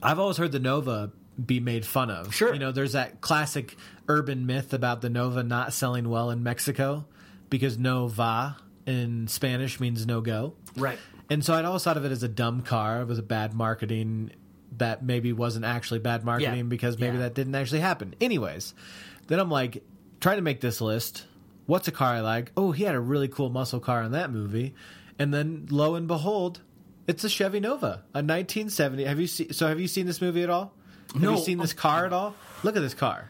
I've 0.03 0.19
always 0.19 0.37
heard 0.37 0.51
the 0.51 0.59
Nova 0.59 1.11
be 1.43 1.59
made 1.59 1.85
fun 1.85 2.09
of. 2.09 2.33
Sure. 2.33 2.53
You 2.53 2.59
know, 2.59 2.71
there's 2.71 2.93
that 2.93 3.21
classic 3.21 3.75
urban 4.07 4.45
myth 4.45 4.73
about 4.73 5.01
the 5.01 5.09
Nova 5.09 5.43
not 5.43 5.73
selling 5.73 6.09
well 6.09 6.29
in 6.31 6.41
Mexico 6.43 7.05
because 7.49 7.77
no 7.77 8.07
va 8.07 8.57
in 8.85 9.27
Spanish 9.27 9.79
means 9.79 10.05
no 10.05 10.21
go. 10.21 10.53
right. 10.75 10.97
And 11.29 11.43
so 11.43 11.53
I'd 11.53 11.65
always 11.65 11.83
thought 11.83 11.97
of 11.97 12.05
it 12.05 12.11
as 12.13 12.23
a 12.23 12.29
dumb 12.29 12.61
car. 12.61 13.01
It 13.01 13.05
was 13.07 13.19
a 13.19 13.23
bad 13.23 13.53
marketing 13.53 14.31
that 14.77 15.03
maybe 15.03 15.33
wasn't 15.33 15.65
actually 15.65 15.99
bad 15.99 16.23
marketing 16.23 16.55
Yeah. 16.55 16.63
because 16.63 16.97
maybe 16.97 17.17
Yeah. 17.17 17.23
that 17.23 17.33
didn't 17.35 17.53
actually 17.55 17.81
happen. 17.81 18.15
Anyways, 18.21 18.73
then 19.27 19.37
I'm 19.39 19.51
like 19.51 19.83
trying 20.21 20.37
to 20.37 20.41
make 20.41 20.61
this 20.61 20.79
list. 20.79 21.25
What's 21.65 21.87
a 21.89 21.91
car 21.91 22.13
I 22.13 22.21
like? 22.21 22.53
Oh, 22.55 22.71
he 22.71 22.85
had 22.85 22.95
a 22.95 22.99
really 23.01 23.27
cool 23.27 23.49
muscle 23.49 23.81
car 23.81 24.03
in 24.03 24.13
that 24.13 24.31
movie. 24.31 24.73
And 25.19 25.33
then 25.33 25.67
lo 25.69 25.95
and 25.95 26.07
behold, 26.07 26.61
it's 27.07 27.25
a 27.25 27.29
Chevy 27.29 27.59
Nova, 27.59 28.03
a 28.13 28.23
1970. 28.23 29.03
Have 29.03 29.19
you 29.19 29.27
seen? 29.27 29.51
So 29.51 29.67
have 29.67 29.81
you 29.81 29.87
seen 29.89 30.05
this 30.05 30.21
movie 30.21 30.43
at 30.43 30.49
all? 30.49 30.73
Have 31.13 31.21
No. 31.21 31.31
you 31.37 31.43
seen 31.43 31.57
this 31.57 31.73
car 31.73 32.05
at 32.05 32.13
all? 32.13 32.35
Look 32.63 32.75
at 32.75 32.81
this 32.81 32.93
car. 32.93 33.29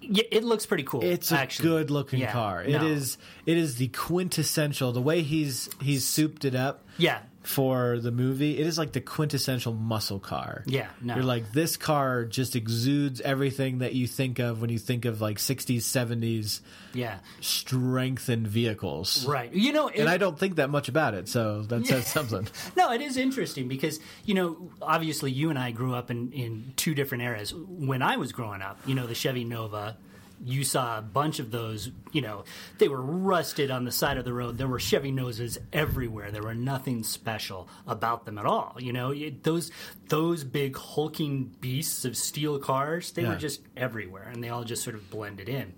Yeah, 0.00 0.24
it 0.30 0.44
looks 0.44 0.66
pretty 0.66 0.82
cool. 0.82 1.02
It's 1.02 1.32
a 1.32 1.38
actually. 1.38 1.68
good 1.68 1.90
looking 1.90 2.20
Yeah, 2.20 2.32
car. 2.32 2.62
It 2.62 2.72
no. 2.72 2.86
is. 2.86 3.16
It 3.46 3.56
is 3.56 3.76
the 3.76 3.88
quintessential. 3.88 4.92
The 4.92 5.00
way 5.00 5.22
he's 5.22 5.70
he's 5.80 6.04
souped 6.04 6.44
it 6.44 6.54
up. 6.54 6.84
Yeah. 6.98 7.20
For 7.44 7.98
the 7.98 8.10
movie, 8.10 8.58
it 8.58 8.66
is 8.66 8.78
like 8.78 8.92
the 8.92 9.00
quintessential 9.00 9.72
muscle 9.74 10.18
car. 10.18 10.62
Yeah, 10.66 10.88
no. 11.00 11.14
You're 11.16 11.24
like, 11.24 11.52
this 11.52 11.76
car 11.76 12.24
just 12.24 12.56
exudes 12.56 13.20
everything 13.20 13.78
that 13.78 13.94
you 13.94 14.06
think 14.06 14.38
of 14.38 14.60
when 14.60 14.70
you 14.70 14.78
think 14.78 15.04
of 15.04 15.20
like 15.20 15.36
60s, 15.38 15.82
70s 15.82 16.60
Yeah. 16.94 17.18
strengthened 17.40 18.46
vehicles. 18.48 19.26
Right. 19.26 19.52
You 19.52 19.72
know, 19.72 19.88
it, 19.88 20.00
And 20.00 20.08
I 20.08 20.16
don't 20.16 20.38
think 20.38 20.56
that 20.56 20.70
much 20.70 20.88
about 20.88 21.14
it, 21.14 21.28
so 21.28 21.62
that 21.62 21.86
says 21.86 22.06
something. 22.06 22.46
No, 22.76 22.92
it 22.92 23.00
is 23.00 23.16
interesting 23.16 23.68
because 23.68 24.00
you 24.24 24.34
know, 24.34 24.70
obviously, 24.82 25.30
you 25.30 25.50
and 25.50 25.58
I 25.58 25.70
grew 25.70 25.94
up 25.94 26.10
in 26.10 26.32
in 26.32 26.72
two 26.76 26.94
different 26.94 27.22
eras. 27.24 27.52
When 27.54 28.02
I 28.02 28.16
was 28.16 28.32
growing 28.32 28.62
up, 28.62 28.78
you 28.86 28.94
know, 28.94 29.06
the 29.06 29.14
Chevy 29.14 29.44
Nova. 29.44 29.96
You 30.44 30.62
saw 30.64 30.98
a 30.98 31.02
bunch 31.02 31.38
of 31.38 31.50
those, 31.50 31.90
you 32.12 32.20
know, 32.20 32.44
they 32.78 32.88
were 32.88 33.00
rusted 33.00 33.70
on 33.70 33.84
the 33.84 33.90
side 33.92 34.18
of 34.18 34.24
the 34.24 34.32
road. 34.34 34.58
There 34.58 34.68
were 34.68 34.78
Chevy 34.78 35.10
noses 35.10 35.58
everywhere. 35.72 36.30
There 36.30 36.42
were 36.42 36.54
nothing 36.54 37.02
special 37.02 37.68
about 37.86 38.26
them 38.26 38.36
at 38.38 38.44
all. 38.46 38.76
You 38.78 38.92
know, 38.92 39.10
It- 39.10 39.42
those 39.42 39.70
those 40.08 40.44
big 40.44 40.76
hulking 40.76 41.54
beasts 41.60 42.04
of 42.04 42.14
steel 42.16 42.58
cars, 42.58 43.12
they 43.12 43.22
Yeah. 43.22 43.30
were 43.30 43.36
just 43.36 43.62
everywhere, 43.76 44.28
and 44.32 44.44
they 44.44 44.50
all 44.50 44.64
just 44.64 44.82
sort 44.82 44.94
of 44.96 45.08
blended 45.10 45.48
in. 45.48 45.72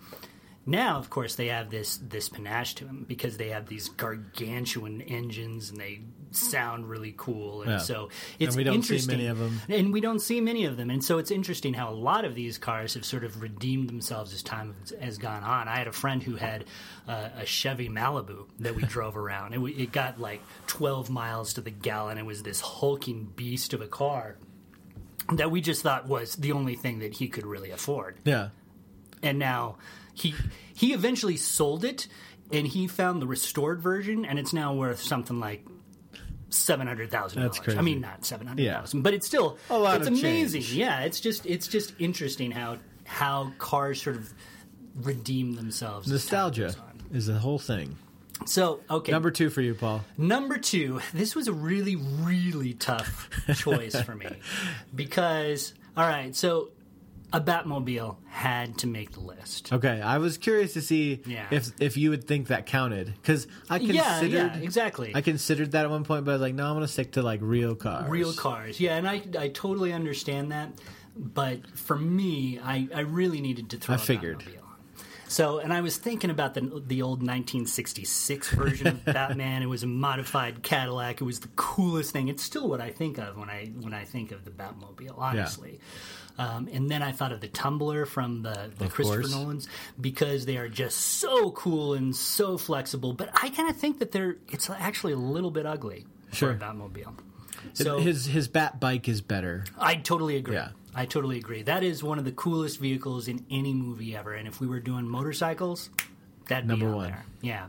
Now, 0.69 0.99
of 0.99 1.11
course, 1.11 1.37
they 1.37 1.47
have 1.47 1.71
this 1.71 1.97
this 1.99 2.29
panache 2.29 2.75
to 2.75 2.85
them 2.85 3.05
because 3.07 3.37
they 3.37 3.51
have 3.51 3.67
these 3.69 3.89
gargantuan 3.89 5.01
engines 5.03 5.71
and 5.71 5.79
they 5.81 6.01
sound 6.37 6.89
really 6.89 7.15
cool, 7.17 7.63
and 7.63 7.71
Yeah. 7.73 7.79
so 7.79 8.09
it's 8.39 8.55
we 8.57 8.65
don't 8.65 8.83
see 8.83 8.95
interesting. 8.95 9.17
many 9.19 9.27
of 9.29 9.39
them. 9.39 9.61
and 9.69 9.93
we 9.93 10.01
don't 10.01 10.21
see 10.21 10.41
many 10.41 10.65
of 10.65 10.77
them, 10.77 10.91
and 10.91 11.03
so 11.05 11.19
it's 11.19 11.31
interesting 11.31 11.75
how 11.75 11.91
a 11.91 11.95
lot 11.95 12.25
of 12.25 12.35
these 12.35 12.59
cars 12.59 12.95
have 12.95 13.05
sort 13.05 13.25
of 13.25 13.41
redeemed 13.43 13.89
themselves 13.89 14.33
as 14.35 14.43
time 14.43 14.75
has 15.01 15.19
gone 15.19 15.43
on. 15.43 15.69
I 15.69 15.77
had 15.77 15.87
a 15.89 15.93
friend 15.93 16.23
who 16.23 16.37
had 16.37 16.65
uh, 17.09 17.29
a 17.39 17.47
Chevy 17.47 17.89
Malibu 17.89 18.47
that 18.61 18.75
we 18.75 18.83
drove 18.83 19.17
around. 19.25 19.55
It, 19.55 19.61
it 19.81 19.93
got 19.93 20.21
like 20.21 20.43
12 20.67 21.11
miles 21.11 21.55
to 21.55 21.61
the 21.61 21.71
gallon. 21.71 22.19
It 22.19 22.27
was 22.27 22.43
this 22.43 22.61
hulking 22.61 23.33
beast 23.37 23.73
of 23.75 23.81
a 23.81 23.87
car 23.89 24.37
that 25.33 25.51
we 25.51 25.61
just 25.61 25.83
thought 25.83 26.07
was 26.07 26.37
the 26.37 26.53
only 26.53 26.77
thing 26.77 27.01
that 27.01 27.15
he 27.15 27.27
could 27.29 27.45
really 27.45 27.71
afford 27.71 28.17
Yeah. 28.25 28.51
and 29.23 29.39
now 29.41 29.77
he 30.15 30.35
he 30.73 30.93
eventually 30.93 31.37
sold 31.37 31.85
it 31.85 32.07
and 32.53 32.65
he 32.65 32.87
found 32.87 33.21
the 33.21 33.27
restored 33.27 33.81
version 33.81 34.25
and 34.25 34.39
it's 34.39 34.53
now 34.53 34.73
worth 34.73 35.03
something 35.03 35.41
like 35.41 35.67
seven 36.51 36.87
hundred 36.87 37.11
thousand 37.11 37.43
dollars. 37.43 37.77
I 37.77 37.83
mean 37.83 38.01
not 38.01 38.25
seven 38.25 38.47
hundred 38.47 38.71
thousand, 38.73 39.03
but 39.03 39.15
it's 39.15 39.27
still 39.27 39.59
A 39.71 39.79
lot 39.79 39.99
it's 39.99 40.09
amazing. 40.09 40.63
change. 40.63 40.75
Yeah, 40.75 41.01
it's 41.01 41.21
just 41.21 41.47
it's 41.47 41.67
just 41.69 41.93
interesting 41.99 42.51
how 42.51 42.79
how 43.05 43.53
cars 43.59 44.03
sort 44.03 44.17
of 44.17 44.33
redeem 44.97 45.55
themselves. 45.55 46.09
Nostalgia 46.09 46.75
is 47.13 47.27
the 47.27 47.39
whole 47.39 47.59
thing. 47.59 47.97
So 48.45 48.81
okay, 48.91 49.13
Number 49.13 49.31
two 49.31 49.49
for 49.51 49.63
you, 49.63 49.75
Paul. 49.75 50.05
Number 50.19 50.59
two, 50.59 51.01
this 51.15 51.35
was 51.35 51.49
a 51.49 51.53
really, 51.53 51.97
really 51.97 52.75
tough 52.75 53.31
choice 53.55 53.99
for 54.03 54.15
me 54.15 54.29
because, 54.95 55.73
all 55.97 56.07
right, 56.07 56.37
so 56.37 56.69
a 57.37 57.41
Batmobile 57.41 58.17
had 58.29 58.79
to 58.79 58.87
make 58.87 59.13
the 59.13 59.21
list. 59.21 59.71
Okay, 59.73 60.01
I 60.01 60.17
was 60.17 60.39
curious 60.39 60.73
to 60.73 60.81
see 60.81 61.21
Yeah. 61.27 61.47
if 61.51 61.71
if 61.79 61.97
you 61.99 62.09
would 62.11 62.25
think 62.27 62.47
that 62.49 62.65
counted 62.65 63.13
because 63.21 63.47
I 63.69 63.79
considered 63.79 63.95
yeah, 64.33 64.57
yeah, 64.57 64.57
exactly. 64.57 65.13
I 65.15 65.21
considered 65.21 65.73
that 65.73 65.85
at 65.85 65.91
one 65.91 66.05
point, 66.05 66.25
but 66.25 66.31
I 66.31 66.35
was 66.35 66.41
like, 66.41 66.55
no, 66.55 66.65
I'm 66.67 66.75
going 66.75 66.87
to 66.87 66.93
stick 66.93 67.13
to 67.13 67.23
like 67.23 67.41
real 67.43 67.75
cars. 67.75 68.09
Real 68.09 68.33
cars, 68.33 68.81
yeah, 68.81 68.97
and 68.97 69.07
I, 69.07 69.23
I 69.39 69.49
totally 69.49 69.93
understand 69.93 70.51
that, 70.53 70.73
but 71.15 71.67
for 71.77 71.97
me, 71.99 72.59
I, 72.63 72.89
I 72.95 73.01
really 73.01 73.41
needed 73.43 73.69
to 73.71 73.77
throw. 73.77 73.93
I 73.95 73.97
a 73.97 74.01
figured. 74.01 74.39
Batmobile 74.41 74.59
on. 74.63 74.63
So, 75.29 75.59
and 75.59 75.73
I 75.73 75.81
was 75.81 75.97
thinking 75.99 76.31
about 76.31 76.55
the 76.55 76.61
the 76.87 77.03
old 77.03 77.19
1966 77.19 78.51
version 78.51 78.87
of 78.87 79.05
Batman. 79.19 79.63
It 79.63 79.67
was 79.67 79.83
a 79.83 79.87
modified 79.89 80.63
Cadillac. 80.63 81.21
It 81.21 81.25
was 81.25 81.41
the 81.41 81.49
coolest 81.57 82.13
thing. 82.13 82.29
It's 82.29 82.43
still 82.43 82.69
what 82.69 82.81
I 82.81 82.91
think 82.91 83.19
of 83.19 83.37
when 83.37 83.51
I 83.51 83.67
when 83.81 83.93
I 83.93 84.05
think 84.05 84.31
of 84.33 84.45
the 84.45 84.51
Batmobile. 84.53 85.19
Honestly. 85.19 85.81
Um, 86.39 86.69
and 86.71 86.91
then 86.91 87.03
I 87.03 87.13
thought 87.13 87.33
of 87.33 87.41
the 87.41 87.49
Tumbler 87.49 88.05
from 88.05 88.43
the, 88.43 88.71
the 88.77 88.85
Of 88.87 88.93
Christopher 88.93 89.21
course. 89.23 89.33
Nolans 89.33 89.69
because 90.01 90.45
they 90.45 90.59
are 90.59 90.69
just 90.69 90.97
so 90.99 91.51
cool 91.53 91.95
and 91.95 92.15
so 92.15 92.59
flexible. 92.59 93.13
But 93.15 93.31
I 93.43 93.49
kind 93.49 93.71
of 93.71 93.77
think 93.77 94.01
that 94.01 94.13
they're 94.13 94.37
it's 94.49 94.69
actually 94.69 95.15
a 95.15 95.19
little 95.19 95.51
bit 95.51 95.65
ugly 95.67 96.05
Sure. 96.33 96.51
for 96.51 96.57
a 96.57 96.59
Batmobile. 96.69 97.15
So 97.73 97.99
his 97.99 98.27
his 98.27 98.49
bat 98.49 98.79
bike 98.81 99.09
is 99.09 99.21
better. 99.23 99.65
I 99.79 99.97
totally 99.97 100.37
agree. 100.37 100.57
Yeah. 100.57 100.69
I 100.95 101.05
totally 101.07 101.37
agree. 101.39 101.63
That 101.63 101.83
is 101.83 102.03
one 102.03 102.19
of 102.19 102.25
the 102.25 102.33
coolest 102.33 102.81
vehicles 102.81 103.29
in 103.29 103.45
any 103.51 103.75
movie 103.75 104.17
ever. 104.17 104.33
And 104.33 104.47
if 104.49 104.61
we 104.61 104.67
were 104.67 104.81
doing 104.81 105.07
motorcycles, 105.09 105.91
that'd 106.49 106.67
Number 106.67 106.87
be 106.87 106.93
one. 106.93 107.05
there. 107.11 107.25
Yeah. 107.43 107.67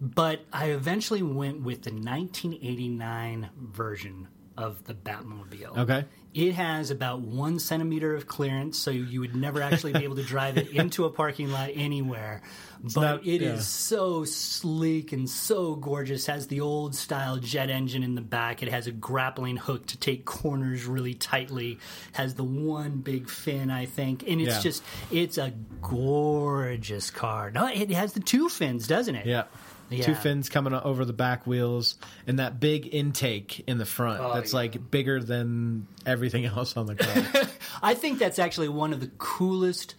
But 0.00 0.44
I 0.52 0.70
eventually 0.70 1.22
went 1.22 1.62
with 1.62 1.82
the 1.82 1.92
1989 1.92 3.50
version 3.60 4.28
of 4.56 4.84
the 4.84 4.94
Batmobile. 4.94 5.76
Okay. 5.78 6.04
It 6.34 6.54
has 6.54 6.90
about 6.90 7.20
one 7.20 7.58
centimeter 7.58 8.14
of 8.14 8.26
clearance, 8.26 8.78
so 8.78 8.90
you 8.90 9.20
would 9.20 9.36
never 9.36 9.60
actually 9.60 9.92
be 9.92 10.04
able 10.04 10.16
to 10.16 10.22
drive 10.22 10.56
it 10.56 10.68
into 10.72 11.04
a 11.04 11.10
parking 11.10 11.50
lot 11.50 11.70
anywhere. 11.74 12.40
But 12.82 13.00
not- 13.00 13.26
it 13.26 13.42
is 13.42 13.52
yeah. 13.56 13.58
so 13.60 14.24
sleek 14.24 15.12
and 15.12 15.28
so 15.28 15.74
gorgeous. 15.76 16.26
Has 16.26 16.46
the 16.46 16.60
old 16.62 16.94
style 16.94 17.36
jet 17.36 17.68
engine 17.68 18.02
in 18.02 18.14
the 18.14 18.22
back. 18.22 18.62
It 18.62 18.70
has 18.70 18.86
a 18.86 18.92
grappling 18.92 19.56
hook 19.58 19.86
to 19.88 19.98
take 19.98 20.24
corners 20.24 20.86
really 20.86 21.14
tightly. 21.14 21.78
Has 22.12 22.34
the 22.34 22.44
one 22.44 22.98
big 22.98 23.28
fin, 23.28 23.70
I 23.70 23.84
think, 23.86 24.22
and 24.26 24.40
it's 24.40 24.56
Yeah. 24.56 24.60
just 24.62 24.82
it's 25.10 25.36
a 25.38 25.52
gorgeous 25.82 27.10
car. 27.10 27.50
No, 27.50 27.66
it 27.66 27.90
has 27.90 28.14
the 28.14 28.20
two 28.20 28.48
fins, 28.48 28.86
doesn't 28.86 29.14
it? 29.14 29.26
Yeah. 29.26 29.44
Yeah. 29.90 30.04
Two 30.04 30.14
fins 30.14 30.48
coming 30.48 30.72
over 30.72 31.04
the 31.04 31.12
back 31.12 31.46
wheels 31.46 31.96
and 32.26 32.38
that 32.38 32.58
big 32.60 32.94
intake 32.94 33.62
in 33.66 33.76
the 33.78 33.84
front 33.84 34.20
Oh, 34.20 34.32
that's 34.34 34.52
yeah. 34.52 34.58
like 34.60 34.90
bigger 34.90 35.22
than 35.22 35.86
everything 36.06 36.44
else 36.46 36.76
on 36.76 36.86
the 36.86 36.94
car. 36.94 37.44
I 37.82 37.94
think 37.94 38.18
that's 38.18 38.38
actually 38.38 38.68
one 38.70 38.92
of 38.92 39.00
the 39.00 39.10
coolest. 39.18 39.94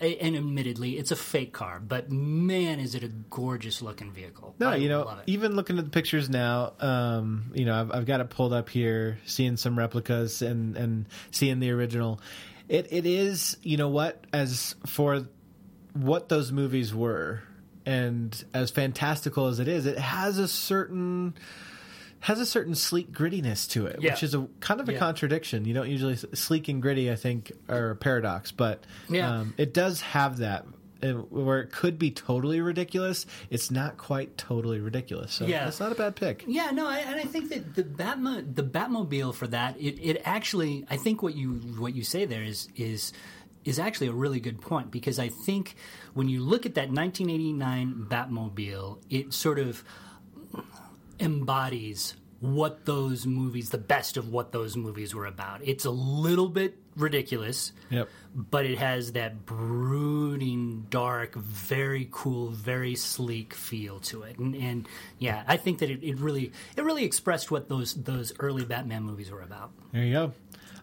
And 0.00 0.34
admittedly, 0.36 0.98
it's 0.98 1.12
a 1.12 1.16
fake 1.16 1.52
car, 1.52 1.80
but 1.80 2.10
man, 2.10 2.80
is 2.80 2.94
it 2.96 3.04
a 3.04 3.08
gorgeous 3.08 3.80
looking 3.80 4.12
vehicle! 4.12 4.54
No, 4.58 4.70
I 4.70 4.76
you 4.76 4.88
know, 4.88 5.02
love 5.04 5.18
it. 5.20 5.24
even 5.28 5.54
looking 5.54 5.78
at 5.78 5.84
the 5.84 5.90
pictures 5.90 6.28
now, 6.28 6.72
um, 6.80 7.52
you 7.54 7.64
know, 7.64 7.80
I've, 7.80 7.90
I've 7.92 8.04
got 8.04 8.20
it 8.20 8.28
pulled 8.28 8.52
up 8.52 8.68
here, 8.68 9.18
seeing 9.24 9.56
some 9.56 9.78
replicas 9.78 10.42
and 10.42 10.76
and 10.76 11.06
seeing 11.30 11.60
the 11.60 11.70
original. 11.70 12.20
It 12.68 12.88
it 12.90 13.06
is, 13.06 13.56
you 13.62 13.76
know 13.76 13.88
what, 13.88 14.24
as 14.32 14.74
for 14.84 15.26
what 15.92 16.28
those 16.28 16.50
movies 16.50 16.92
were, 16.92 17.40
and 17.86 18.44
as 18.54 18.70
fantastical 18.70 19.46
as 19.46 19.58
it 19.60 19.68
is, 19.68 19.86
it 19.86 19.98
has 19.98 20.38
a 20.38 20.48
certain 20.48 21.34
has 22.20 22.40
a 22.40 22.46
certain 22.46 22.74
sleek 22.74 23.12
grittiness 23.12 23.68
to 23.68 23.84
it, 23.84 24.00
Yeah. 24.00 24.12
which 24.12 24.22
is 24.22 24.34
a 24.34 24.46
kind 24.60 24.80
of 24.80 24.88
a 24.88 24.92
Yeah. 24.94 24.98
contradiction. 24.98 25.66
You 25.66 25.74
don't 25.74 25.90
usually 25.90 26.16
sleek 26.16 26.68
and 26.68 26.80
gritty, 26.80 27.12
I 27.12 27.16
think, 27.16 27.52
are 27.68 27.90
a 27.90 27.96
paradox, 27.96 28.50
but 28.50 28.82
Yeah. 29.10 29.40
um, 29.40 29.52
it 29.58 29.74
does 29.74 30.00
have 30.00 30.38
that. 30.38 30.64
And 31.02 31.30
where 31.30 31.60
it 31.60 31.70
could 31.70 31.98
be 31.98 32.10
totally 32.10 32.62
ridiculous, 32.62 33.26
it's 33.50 33.70
not 33.70 33.98
quite 33.98 34.38
totally 34.38 34.80
ridiculous. 34.80 35.32
So 35.32 35.44
Yeah. 35.44 35.66
that's 35.66 35.80
not 35.80 35.92
a 35.92 35.94
bad 35.94 36.16
pick. 36.16 36.44
Yeah, 36.48 36.70
no, 36.70 36.88
I, 36.88 37.00
and 37.00 37.16
I 37.16 37.24
think 37.24 37.50
that 37.50 37.74
the 37.74 37.82
Batmo- 37.84 38.54
the 38.54 38.62
Batmobile 38.62 39.34
for 39.34 39.46
that 39.48 39.78
it, 39.78 39.98
it 40.00 40.22
actually 40.24 40.86
I 40.88 40.96
think 40.96 41.22
what 41.22 41.34
you 41.36 41.56
what 41.76 41.94
you 41.94 42.04
say 42.04 42.24
there 42.24 42.42
is 42.42 42.68
is 42.74 43.12
is 43.64 43.78
actually 43.78 44.08
a 44.08 44.12
really 44.12 44.40
good 44.40 44.60
point 44.60 44.90
because 44.90 45.18
I 45.18 45.28
think 45.28 45.74
when 46.12 46.28
you 46.28 46.40
look 46.40 46.66
at 46.66 46.74
that 46.74 46.90
1989 46.90 48.06
Batmobile, 48.08 48.98
it 49.10 49.32
sort 49.32 49.58
of 49.58 49.82
embodies 51.20 52.14
what 52.40 52.84
those 52.84 53.26
movies, 53.26 53.70
the 53.70 53.78
best 53.78 54.16
of 54.18 54.28
what 54.28 54.52
those 54.52 54.76
movies 54.76 55.14
were 55.14 55.24
about. 55.24 55.60
It's 55.66 55.86
a 55.86 55.90
little 55.90 56.48
bit 56.48 56.76
ridiculous, 56.94 57.72
Yep. 57.90 58.08
but 58.34 58.66
it 58.66 58.76
has 58.78 59.12
that 59.12 59.46
brooding, 59.46 60.86
dark, 60.90 61.34
very 61.36 62.06
cool, 62.10 62.50
very 62.50 62.96
sleek 62.96 63.54
feel 63.54 63.98
to 64.00 64.24
it. 64.24 64.38
And, 64.38 64.54
and 64.54 64.86
yeah, 65.18 65.42
I 65.46 65.56
think 65.56 65.78
that 65.78 65.88
it, 65.90 66.02
it 66.02 66.18
really 66.18 66.52
it 66.76 66.84
really 66.84 67.04
expressed 67.04 67.50
what 67.50 67.68
those 67.70 67.94
those 67.94 68.32
early 68.38 68.64
Batman 68.64 69.04
movies 69.04 69.30
were 69.30 69.40
about. 69.42 69.70
There 69.92 70.04
you 70.04 70.12
go. 70.12 70.32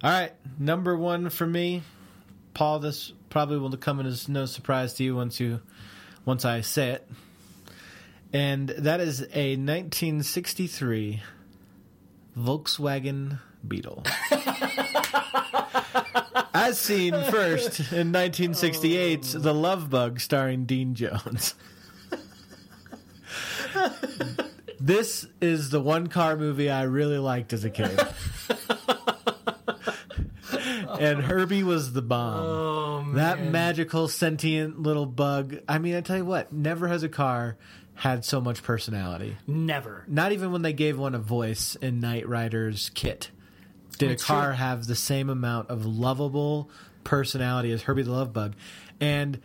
All 0.04 0.10
right, 0.10 0.32
number 0.58 0.98
one 0.98 1.30
for 1.30 1.46
me, 1.46 1.84
Paul. 2.54 2.80
This 2.80 3.14
probably 3.30 3.58
will 3.58 3.76
come 3.78 4.00
as 4.02 4.28
no 4.30 4.46
surprise 4.46 4.94
to 4.96 5.04
you 5.04 5.16
once 5.16 5.40
you 5.40 5.62
once 6.26 6.46
I 6.46 6.62
say 6.62 6.92
it, 6.92 7.10
and 8.34 8.70
that 8.70 9.00
is 9.00 9.22
a 9.34 9.56
1963 9.56 11.22
Volkswagen 12.38 13.40
Beetle. 13.68 14.04
As 16.54 16.78
seen 16.78 17.14
first 17.32 17.80
in 17.92 18.12
1968's 18.12 19.34
The 19.34 19.54
Love 19.54 19.90
Bug, 19.90 20.20
starring 20.20 20.66
Dean 20.66 20.96
Jones. 20.96 21.56
this 24.80 25.28
is 25.40 25.70
the 25.70 25.82
one 25.82 26.08
car 26.08 26.36
movie 26.36 26.70
I 26.70 26.84
really 26.84 27.18
liked 27.18 27.54
as 27.54 27.64
a 27.64 27.70
kid. 27.70 28.00
and 31.02 31.22
Herbie 31.22 31.64
was 31.64 31.94
the 31.94 32.02
bomb. 32.02 32.46
Oh, 32.46 33.14
that 33.14 33.44
magical 33.44 34.08
sentient 34.08 34.82
little 34.82 35.06
bug. 35.06 35.58
I 35.68 35.80
mean, 35.80 35.96
I 35.96 36.02
tell 36.02 36.18
you 36.18 36.26
what, 36.26 36.54
never 36.54 36.88
has 36.88 37.04
a 37.04 37.10
car 37.10 37.58
had 37.96 38.26
so 38.26 38.42
much 38.42 38.64
personality. 38.64 39.38
Never. 39.46 40.06
Not 40.08 40.32
even 40.32 40.52
when 40.52 40.62
they 40.62 40.74
gave 40.74 40.98
one 40.98 41.14
a 41.14 41.20
voice 41.20 41.76
in 41.76 42.00
Knight 42.00 42.28
Rider's 42.28 42.90
KITT 42.92 43.30
did 43.98 44.10
That's 44.10 44.24
a 44.24 44.26
car 44.26 44.48
true. 44.48 44.56
have 44.56 44.88
the 44.88 44.96
same 44.96 45.30
amount 45.30 45.70
of 45.70 45.86
lovable 45.86 46.70
personality 47.04 47.72
as 47.72 47.84
Herbie 47.84 48.04
the 48.04 48.12
Love 48.12 48.34
Bug. 48.34 48.56
And 49.00 49.40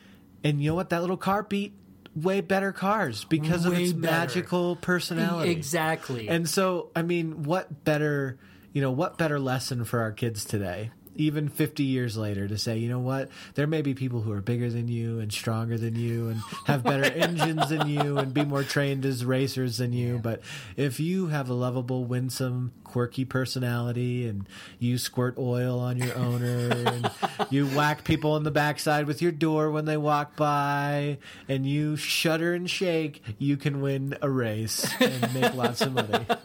and 0.45 0.63
you 0.63 0.71
know 0.71 0.75
what? 0.75 0.91
That 0.91 1.01
little 1.01 1.17
car 1.17 1.43
beat 1.43 1.75
way 2.15 2.41
better 2.41 2.73
cars 2.73 3.25
because 3.25 3.67
of 3.67 3.75
its 3.75 3.93
better. 3.93 4.15
magical 4.15 4.77
personality. 4.77 5.51
Exactly. 5.51 6.29
And 6.29 6.49
so, 6.49 6.91
I 6.97 7.03
mean, 7.03 7.43
what 7.43 7.85
better, 7.85 8.39
you 8.73 8.81
know, 8.81 8.91
what 8.93 9.19
better 9.19 9.39
lesson 9.39 9.85
for 9.85 10.01
our 10.01 10.13
kids 10.13 10.45
today? 10.45 10.93
Even 11.17 11.49
50 11.49 11.83
years 11.83 12.17
later, 12.17 12.47
to 12.49 12.59
say, 12.59 12.79
you 12.79 12.89
know 12.89 12.99
what, 12.99 13.29
there 13.55 13.67
may 13.67 13.83
be 13.83 13.95
people 13.95 14.21
who 14.21 14.33
are 14.33 14.41
bigger 14.41 14.71
than 14.71 14.89
you 14.89 15.19
and 15.19 15.33
stronger 15.33 15.79
than 15.79 15.97
you 15.97 16.29
and 16.29 16.41
have 16.67 16.83
better 16.83 17.05
engines 17.15 17.69
than 17.69 17.89
you 17.89 18.19
and 18.19 18.33
be 18.33 18.45
more 18.45 18.63
trained 18.63 19.05
as 19.05 19.25
racers 19.25 19.79
than 19.79 19.93
you. 19.93 20.19
But 20.19 20.41
if 20.77 21.01
you 21.01 21.29
have 21.29 21.49
a 21.49 21.55
lovable, 21.55 22.05
winsome, 22.05 22.73
quirky 22.85 23.25
personality 23.25 24.29
and 24.29 24.49
you 24.79 24.99
squirt 24.99 25.37
oil 25.39 25.79
on 25.79 25.99
your 25.99 26.17
owner 26.17 26.71
and 26.71 27.11
you 27.51 27.67
whack 27.67 28.05
people 28.05 28.37
in 28.37 28.43
the 28.43 28.51
backside 28.51 29.07
with 29.07 29.21
your 29.21 29.33
door 29.33 29.71
when 29.71 29.85
they 29.85 29.97
walk 29.97 30.37
by 30.37 31.19
and 31.49 31.67
you 31.67 31.97
shudder 31.97 32.55
and 32.55 32.71
shake, 32.71 33.23
you 33.39 33.57
can 33.57 33.81
win 33.81 34.17
a 34.23 34.31
race 34.31 34.87
and 35.01 35.35
make 35.35 35.55
lots 35.55 35.81
of 35.81 35.93
money. 35.93 36.27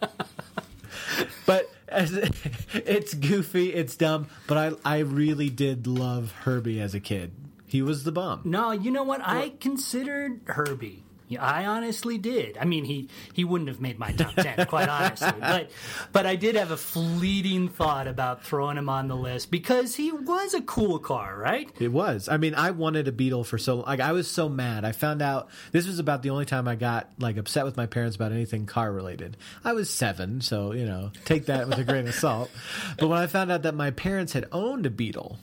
But 1.46 1.70
it's 2.74 3.14
goofy, 3.14 3.74
it's 3.74 3.96
dumb, 3.96 4.28
but 4.48 4.58
I 4.58 4.96
I 4.98 5.00
really 5.00 5.50
did 5.50 5.88
love 5.88 6.32
Herbie 6.44 6.80
as 6.80 6.94
a 6.94 7.00
kid. 7.00 7.32
He 7.68 7.82
was 7.82 8.04
the 8.04 8.12
bomb. 8.12 8.42
No, 8.44 8.72
you 8.72 8.92
know 8.92 9.04
what? 9.04 9.22
I 9.24 9.54
considered 9.60 10.42
Herbie. 10.46 11.04
Yeah, 11.32 11.44
I 11.44 11.66
honestly 11.66 12.18
did. 12.18 12.58
I 12.58 12.66
mean, 12.66 12.84
he, 12.84 13.10
he 13.34 13.46
wouldn't 13.46 13.70
have 13.70 13.80
made 13.80 13.98
my 13.98 14.12
top 14.12 14.36
ten, 14.36 14.66
quite 14.68 14.90
honestly. 14.90 15.32
But 15.40 15.72
but 16.12 16.26
I 16.26 16.36
did 16.36 16.56
have 16.56 16.72
a 16.72 16.78
fleeting 16.78 17.70
thought 17.70 18.08
about 18.08 18.44
throwing 18.44 18.78
him 18.78 18.90
on 18.90 19.08
the 19.08 19.16
list 19.16 19.50
because 19.50 19.96
he 19.96 20.12
was 20.12 20.54
a 20.54 20.62
cool 20.62 21.00
car, 21.00 21.38
right? 21.38 21.70
It 21.80 21.92
was. 21.92 22.28
I 22.28 22.38
mean, 22.38 22.54
I 22.54 22.72
wanted 22.72 23.08
a 23.08 23.12
Beetle 23.12 23.46
for 23.46 23.58
so 23.58 23.78
like 23.78 24.00
I 24.02 24.12
was 24.12 24.30
so 24.30 24.50
mad. 24.50 24.84
I 24.84 24.92
found 24.92 25.22
out 25.22 25.50
this 25.72 25.88
was 25.88 26.00
about 26.00 26.22
the 26.22 26.32
only 26.32 26.46
time 26.46 26.68
I 26.68 26.76
got 26.76 27.10
like 27.18 27.38
upset 27.38 27.64
with 27.66 27.78
my 27.78 27.86
parents 27.86 28.16
about 28.18 28.32
anything 28.32 28.66
car 28.66 28.92
related. 28.92 29.38
I 29.64 29.74
was 29.74 29.90
7, 29.90 30.42
so, 30.42 30.74
you 30.74 30.86
know, 30.86 31.12
take 31.26 31.46
that 31.46 31.68
with 31.68 31.78
a 31.78 31.84
grain 31.84 32.08
of 32.08 32.16
salt. 32.16 32.50
But 32.98 33.08
when 33.08 33.18
I 33.18 33.28
found 33.28 33.52
out 33.52 33.64
that 33.64 33.76
my 33.76 33.92
parents 33.92 34.34
had 34.34 34.48
owned 34.52 34.86
a 34.86 34.90
Beetle 34.90 35.40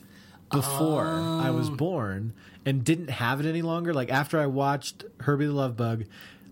before 0.51 1.05
I 1.05 1.49
was 1.51 1.69
oh. 1.69 1.75
born 1.75 2.33
and 2.65 2.83
didn't 2.83 3.09
have 3.09 3.39
it 3.39 3.45
any 3.45 3.61
longer, 3.61 3.93
like 3.93 4.11
after 4.11 4.39
I 4.39 4.45
watched 4.47 5.03
Herbie 5.21 5.45
the 5.45 5.53
Love 5.53 5.77
Bug, 5.77 6.05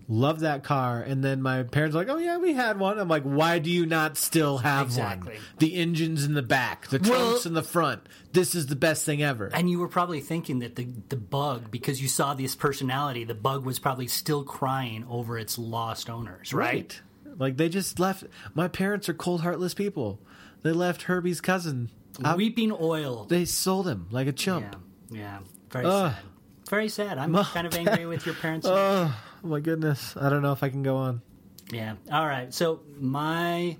loved 0.08 0.40
that 0.40 0.64
car 0.64 1.02
and 1.02 1.22
then 1.22 1.42
my 1.42 1.62
parents 1.62 1.94
were 1.94 2.00
like, 2.00 2.08
"Oh 2.08 2.16
yeah, 2.16 2.38
we 2.38 2.54
had 2.54 2.78
one." 2.78 2.98
I'm 2.98 3.08
like, 3.08 3.24
"Why 3.24 3.58
do 3.58 3.70
you 3.70 3.84
not 3.84 4.16
still 4.16 4.58
have 4.58 4.86
Exactly. 4.86 5.34
one?" 5.34 5.42
The 5.58 5.74
engine's 5.74 6.24
in 6.24 6.34
the 6.34 6.42
back, 6.42 6.88
the 6.88 6.98
Well- 6.98 7.30
trunks 7.30 7.46
in 7.46 7.52
the 7.54 7.62
front. 7.62 8.00
This 8.32 8.54
is 8.54 8.66
the 8.66 8.76
best 8.76 9.04
thing 9.04 9.22
ever. 9.22 9.50
And 9.52 9.70
you 9.70 9.78
were 9.78 9.88
probably 9.88 10.20
thinking 10.20 10.60
that 10.60 10.76
the 10.76 10.88
the 11.08 11.16
bug, 11.16 11.70
because 11.70 12.00
you 12.00 12.08
saw 12.08 12.34
this 12.34 12.54
personality, 12.54 13.24
the 13.24 13.34
bug 13.34 13.64
was 13.64 13.78
probably 13.78 14.06
still 14.06 14.44
crying 14.44 15.04
over 15.10 15.38
its 15.38 15.58
lost 15.58 16.08
owners, 16.08 16.54
right? 16.54 16.98
Like 17.38 17.56
they 17.56 17.68
just 17.68 18.00
left. 18.00 18.24
My 18.54 18.68
parents 18.68 19.08
are 19.08 19.14
cold, 19.14 19.42
heartless 19.42 19.74
people. 19.74 20.20
They 20.62 20.72
left 20.72 21.02
Herbie's 21.02 21.40
cousin. 21.40 21.90
Out- 22.24 22.36
Weeping 22.36 22.72
oil. 22.80 23.24
they 23.24 23.44
sold 23.44 23.86
him 23.88 24.06
like 24.10 24.26
a 24.26 24.32
chump. 24.32 24.76
yeah, 25.10 25.18
yeah, 25.18 25.38
very 25.70 25.84
Ugh. 25.86 26.12
sad. 26.12 26.22
very 26.70 26.88
sad. 26.88 27.18
I'm 27.18 27.34
kind 27.34 27.66
of 27.66 27.74
angry 27.82 28.06
with 28.06 28.26
your 28.26 28.34
parents. 28.34 28.66
Oh 28.68 29.14
my 29.42 29.60
goodness! 29.60 30.16
I 30.16 30.28
don't 30.28 30.42
know 30.42 30.52
if 30.52 30.62
I 30.62 30.68
can 30.68 30.82
go 30.82 30.96
on. 30.96 31.22
Yeah. 31.70 31.94
All 32.10 32.26
right. 32.26 32.52
So 32.54 32.80
my, 32.98 33.76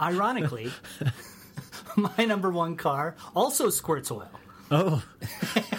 ironically, 0.00 0.70
my 1.96 2.24
number 2.24 2.50
one 2.50 2.76
car 2.76 3.16
also 3.34 3.70
squirts 3.70 4.10
oil, 4.10 4.28
Oh, 4.70 5.02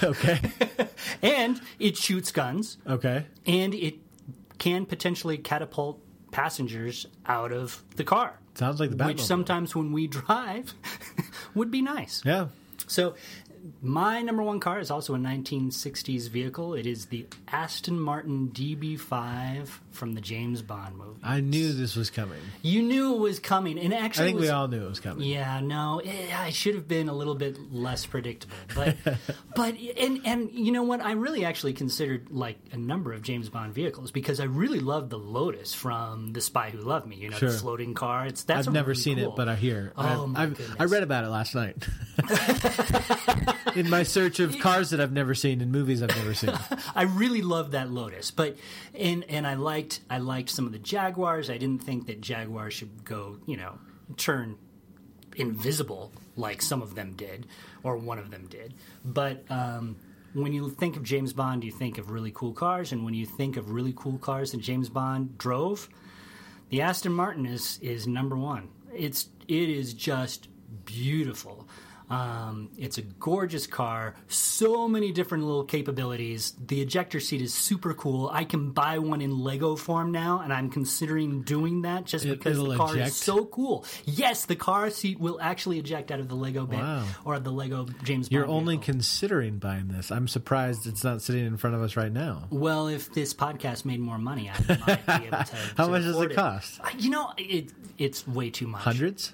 okay, 0.03 0.39
and 1.21 1.59
it 1.79 1.97
shoots 1.97 2.31
guns, 2.31 2.77
okay. 2.87 3.25
and 3.45 3.73
it 3.73 3.95
can 4.59 4.85
potentially 4.85 5.37
catapult 5.37 5.99
passengers 6.31 7.07
out 7.25 7.51
of 7.51 7.81
the 7.95 8.03
car. 8.03 8.39
Sounds 8.55 8.79
like 8.79 8.95
the 8.95 9.05
which 9.05 9.21
sometimes 9.21 9.75
when 9.75 9.91
we 9.91 10.07
drive 10.19 10.73
would 11.55 11.71
be 11.71 11.81
nice. 11.81 12.21
Yeah. 12.25 12.47
So, 12.87 13.15
my 13.81 14.21
number 14.21 14.43
one 14.43 14.59
car 14.59 14.79
is 14.79 14.91
also 14.91 15.15
a 15.15 15.17
1960s 15.17 16.29
vehicle. 16.29 16.73
It 16.73 16.85
is 16.85 17.05
the 17.05 17.25
Aston 17.47 17.99
Martin 17.99 18.49
DB5 18.53 19.67
from 19.91 20.13
the 20.13 20.21
James 20.21 20.61
Bond 20.61 20.97
movie. 20.97 21.19
I 21.23 21.39
knew 21.39 21.71
this 21.71 21.95
was 21.95 22.09
coming. 22.09 22.39
You 22.61 22.81
knew 22.81 23.15
it 23.15 23.19
was 23.19 23.39
coming, 23.39 23.79
and 23.79 23.93
actually, 23.93 24.23
I 24.23 24.27
think 24.27 24.39
was, 24.39 24.47
we 24.47 24.51
all 24.51 24.67
knew 24.67 24.85
it 24.85 24.89
was 24.89 24.99
coming. 24.99 25.27
Yeah, 25.27 25.59
no, 25.61 25.99
it, 26.03 26.37
I 26.37 26.49
should 26.49 26.75
have 26.75 26.87
been 26.87 27.07
a 27.09 27.13
little 27.13 27.35
bit 27.35 27.57
less 27.71 28.05
predictable, 28.05 28.55
but, 28.75 28.97
but, 29.55 29.75
and 29.97 30.21
and 30.25 30.51
you 30.51 30.71
know 30.71 30.83
what? 30.83 30.99
I 31.01 31.13
really 31.13 31.45
actually 31.45 31.73
considered 31.73 32.31
like 32.31 32.57
a 32.71 32.77
number 32.77 33.13
of 33.13 33.21
James 33.21 33.49
Bond 33.49 33.73
vehicles 33.73 34.11
because 34.11 34.39
I 34.39 34.45
really 34.45 34.79
love 34.79 35.09
the 35.09 35.19
Lotus 35.19 35.73
from 35.73 36.33
The 36.33 36.41
Spy 36.41 36.69
Who 36.71 36.79
Loved 36.79 37.07
Me. 37.07 37.15
You 37.15 37.29
know, 37.29 37.37
Sure. 37.37 37.51
the 37.51 37.57
floating 37.57 37.93
car. 37.93 38.25
It's 38.25 38.43
that's 38.43 38.67
I've 38.67 38.73
never 38.73 38.89
really 38.89 39.01
seen 39.01 39.19
cool. 39.19 39.29
it, 39.33 39.35
but 39.37 39.47
I 39.47 39.55
hear. 39.55 39.93
Oh, 39.97 40.23
I've, 40.23 40.29
my 40.29 40.43
I've- 40.43 40.55
goodness. 40.55 40.75
I 40.79 40.83
read 40.85 41.03
about 41.03 41.23
it 41.23 41.29
last 41.29 41.55
night. 41.55 41.77
In 43.75 43.89
my 43.89 44.03
search 44.03 44.39
of 44.39 44.59
cars 44.61 44.89
that 44.91 44.99
I've 44.99 45.11
never 45.11 45.35
seen 45.35 45.61
and 45.61 45.71
movies 45.71 46.01
I've 46.01 46.15
never 46.15 46.33
seen. 46.33 46.53
I 46.95 47.03
really 47.03 47.41
loved 47.41 47.71
that 47.71 47.89
Lotus, 47.89 48.31
but 48.31 48.57
and 48.97 49.23
and 49.29 49.45
I 49.47 49.55
liked 49.55 50.01
I 50.09 50.17
liked 50.17 50.49
some 50.49 50.65
of 50.65 50.71
the 50.71 50.79
Jaguars. 50.79 51.49
I 51.49 51.57
didn't 51.57 51.83
think 51.83 52.07
that 52.07 52.21
Jaguars 52.21 52.73
should 52.73 53.03
go, 53.05 53.37
you 53.45 53.57
know, 53.57 53.79
turn 54.17 54.57
invisible 55.35 56.11
like 56.35 56.61
some 56.61 56.81
of 56.81 56.95
them 56.95 57.13
did, 57.13 57.47
or 57.83 57.97
one 57.97 58.19
of 58.19 58.31
them 58.31 58.47
did. 58.47 58.73
But 59.03 59.43
um, 59.49 59.97
when 60.33 60.53
you 60.53 60.69
think 60.69 60.95
of 60.95 61.03
James 61.03 61.33
Bond, 61.33 61.63
you 61.63 61.71
think 61.71 61.97
of 61.97 62.11
really 62.11 62.31
cool 62.31 62.53
cars, 62.53 62.91
and 62.91 63.05
when 63.05 63.13
you 63.13 63.25
think 63.25 63.57
of 63.57 63.71
really 63.71 63.93
cool 63.95 64.17
cars 64.17 64.51
that 64.51 64.61
James 64.61 64.89
Bond 64.89 65.37
drove, 65.37 65.89
the 66.69 66.81
Aston 66.81 67.13
Martin 67.13 67.45
is 67.45 67.79
is 67.81 68.07
number 68.07 68.35
one. 68.35 68.69
It's 68.93 69.29
it 69.47 69.69
is 69.69 69.93
just 69.93 70.47
beautiful. 70.85 71.67
Um, 72.13 72.69
it's 72.77 72.97
a 72.97 73.01
gorgeous 73.01 73.65
car. 73.67 74.15
So 74.27 74.87
many 74.87 75.11
different 75.11 75.43
little 75.45 75.63
capabilities. 75.63 76.53
The 76.67 76.81
ejector 76.81 77.19
seat 77.19 77.41
is 77.41 77.53
super 77.53 77.93
cool. 77.93 78.29
I 78.31 78.43
can 78.43 78.71
buy 78.71 78.99
one 78.99 79.21
in 79.21 79.39
Lego 79.39 79.75
form 79.75 80.11
now, 80.11 80.41
and 80.41 80.53
I'm 80.53 80.69
considering 80.69 81.41
doing 81.41 81.81
that 81.83 82.05
just 82.05 82.25
It- 82.25 82.37
because 82.37 82.57
the 82.57 82.75
car 82.77 82.93
eject? 82.95 83.07
is 83.09 83.15
so 83.15 83.45
cool. 83.45 83.85
Yes, 84.05 84.45
the 84.45 84.55
car 84.55 84.89
seat 84.89 85.19
will 85.19 85.39
actually 85.41 85.79
eject 85.79 86.11
out 86.11 86.19
of 86.19 86.27
the 86.29 86.35
Lego 86.35 86.65
bit 86.65 86.79
Wow. 86.79 87.05
or 87.25 87.39
the 87.39 87.51
Lego 87.51 87.87
James 88.03 88.27
Bond. 88.27 88.31
You're 88.31 88.45
Bond. 88.45 88.57
only 88.57 88.75
vehicle. 88.75 88.93
considering 88.93 89.57
buying 89.57 89.87
this. 89.87 90.11
I'm 90.11 90.27
surprised 90.27 90.85
it's 90.87 91.03
not 91.03 91.21
sitting 91.21 91.45
in 91.45 91.57
front 91.57 91.75
of 91.75 91.81
us 91.81 91.95
right 91.95 92.11
now. 92.11 92.43
well, 92.51 92.87
if 92.87 93.11
this 93.13 93.33
podcast 93.33 93.85
made 93.85 93.99
more 93.99 94.17
money, 94.19 94.49
I 94.49 94.77
might 94.87 95.05
be 95.05 95.27
able 95.27 95.43
to. 95.43 95.55
How 95.77 95.85
to 95.85 95.91
much 95.91 96.01
does 96.03 96.11
afford 96.11 96.31
it 96.31 96.35
cost? 96.35 96.79
You 96.99 97.09
know, 97.09 97.33
it 97.37 97.71
it's 97.97 98.27
way 98.27 98.49
too 98.49 98.67
much. 98.67 98.81
Hundreds? 98.83 99.33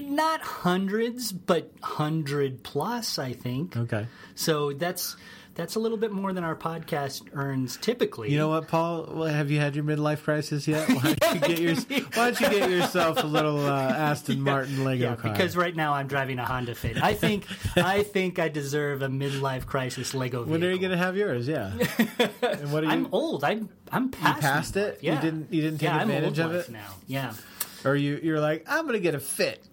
Not 0.00 0.40
hundreds, 0.42 1.32
but 1.32 1.70
hundred 1.82 2.62
plus, 2.62 3.18
I 3.18 3.32
think. 3.32 3.76
Okay. 3.76 4.06
So 4.34 4.72
that's 4.72 5.16
that's 5.56 5.74
a 5.74 5.78
little 5.80 5.98
bit 5.98 6.12
more 6.12 6.32
than 6.32 6.44
our 6.44 6.54
podcast 6.56 7.22
earns 7.34 7.76
typically. 7.76 8.30
You 8.30 8.38
know 8.38 8.48
what, 8.48 8.68
Paul? 8.68 9.24
Have 9.24 9.50
you 9.50 9.58
had 9.58 9.74
your 9.74 9.84
midlife 9.84 10.22
crisis 10.22 10.66
yet? 10.66 10.88
Why 10.88 11.14
don't 11.14 11.34
you 11.34 11.40
get, 11.40 11.58
your, 11.58 11.74
why 12.14 12.30
don't 12.30 12.40
you 12.40 12.48
get 12.58 12.70
yourself 12.70 13.22
a 13.22 13.26
little 13.26 13.66
uh, 13.66 13.90
Aston 13.92 14.40
Martin 14.40 14.84
Lego 14.84 15.10
Yeah, 15.10 15.16
car? 15.16 15.32
because 15.32 15.56
right 15.56 15.74
now 15.74 15.92
I'm 15.92 16.06
driving 16.06 16.38
a 16.38 16.44
Honda 16.46 16.74
Fit. 16.74 17.02
I 17.02 17.14
think 17.14 17.44
I 17.76 18.04
think 18.04 18.38
I 18.38 18.48
deserve 18.48 19.02
a 19.02 19.08
midlife 19.08 19.66
crisis 19.66 20.14
Lego 20.14 20.38
vehicle. 20.44 20.52
when 20.52 20.64
are 20.64 20.70
you 20.72 20.78
going 20.78 20.92
to 20.92 20.96
have 20.96 21.16
yours? 21.16 21.46
Yeah. 21.48 21.72
and 22.42 22.72
what 22.72 22.84
are 22.84 22.86
you? 22.86 22.92
I'm 22.92 23.08
old. 23.12 23.44
I 23.44 23.60
I'm 23.92 24.10
past, 24.10 24.40
passed 24.40 24.74
midlife. 24.76 24.88
it? 24.88 24.98
You 25.02 25.12
Yeah. 25.12 25.20
didn't- 25.20 25.52
you 25.52 25.62
didn't 25.62 25.78
take 25.78 25.88
yeah, 25.88 25.96
I'm 25.96 26.10
advantage 26.10 26.38
of 26.38 26.54
it? 26.54 26.70
now. 26.70 26.94
Yeah. 27.06 27.34
or 27.84 27.96
you? 27.96 28.18
You're 28.22 28.40
like, 28.40 28.64
I'm 28.68 28.82
going 28.84 28.94
to 28.94 29.00
get 29.00 29.14
a 29.16 29.20
fit. 29.20 29.66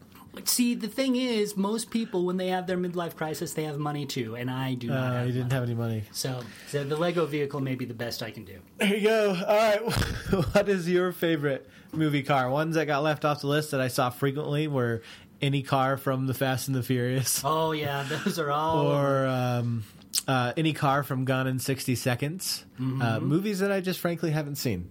See, 0.45 0.75
the 0.75 0.87
thing 0.87 1.15
is, 1.15 1.55
most 1.57 1.89
people 1.89 2.25
when 2.25 2.37
they 2.37 2.47
have 2.49 2.67
their 2.67 2.77
midlife 2.77 3.15
crisis, 3.15 3.53
they 3.53 3.63
have 3.63 3.77
money 3.77 4.05
too, 4.05 4.35
and 4.35 4.49
I 4.49 4.73
do 4.75 4.87
not 4.87 4.97
Uh, 4.97 5.13
have 5.17 5.27
you 5.27 5.33
didn't 5.33 5.43
money. 5.49 5.53
have 5.55 5.63
any 5.63 5.73
money. 5.75 6.03
So, 6.11 6.41
so 6.69 6.83
the 6.83 6.95
Lego 6.97 7.25
vehicle 7.25 7.59
may 7.59 7.75
be 7.75 7.85
the 7.85 7.93
best 7.93 8.21
I 8.23 8.31
can 8.31 8.45
do. 8.45 8.59
There 8.77 8.95
you 8.95 9.07
go. 9.07 9.29
All 9.47 9.55
right. 9.55 9.81
what 10.53 10.69
is 10.69 10.89
your 10.89 11.11
favorite 11.11 11.67
movie 11.93 12.23
car? 12.23 12.49
Ones 12.49 12.75
that 12.75 12.85
got 12.85 13.03
left 13.03 13.25
off 13.25 13.41
the 13.41 13.47
list 13.47 13.71
that 13.71 13.81
I 13.81 13.87
saw 13.87 14.09
frequently 14.09 14.67
were 14.67 15.01
any 15.41 15.61
car 15.61 15.97
from 15.97 16.25
the 16.27 16.33
Fast 16.33 16.67
and 16.67 16.75
the 16.75 16.81
Furious, 16.83 17.41
Oh 17.45 17.71
yeah, 17.71 18.03
those 18.25 18.39
are 18.39 18.49
all. 18.51 18.87
or 18.87 19.27
um, 19.27 19.83
uh, 20.27 20.51
any 20.57 20.73
car 20.73 21.03
from 21.03 21.25
Gone 21.25 21.45
in 21.47 21.59
60 21.59 21.93
Seconds. 21.95 22.65
Mm-hmm. 22.79 23.01
Uh, 23.01 23.19
movies 23.19 23.59
that 23.59 23.71
I 23.71 23.79
just 23.81 23.99
frankly 23.99 24.31
haven't 24.31 24.55
seen 24.55 24.89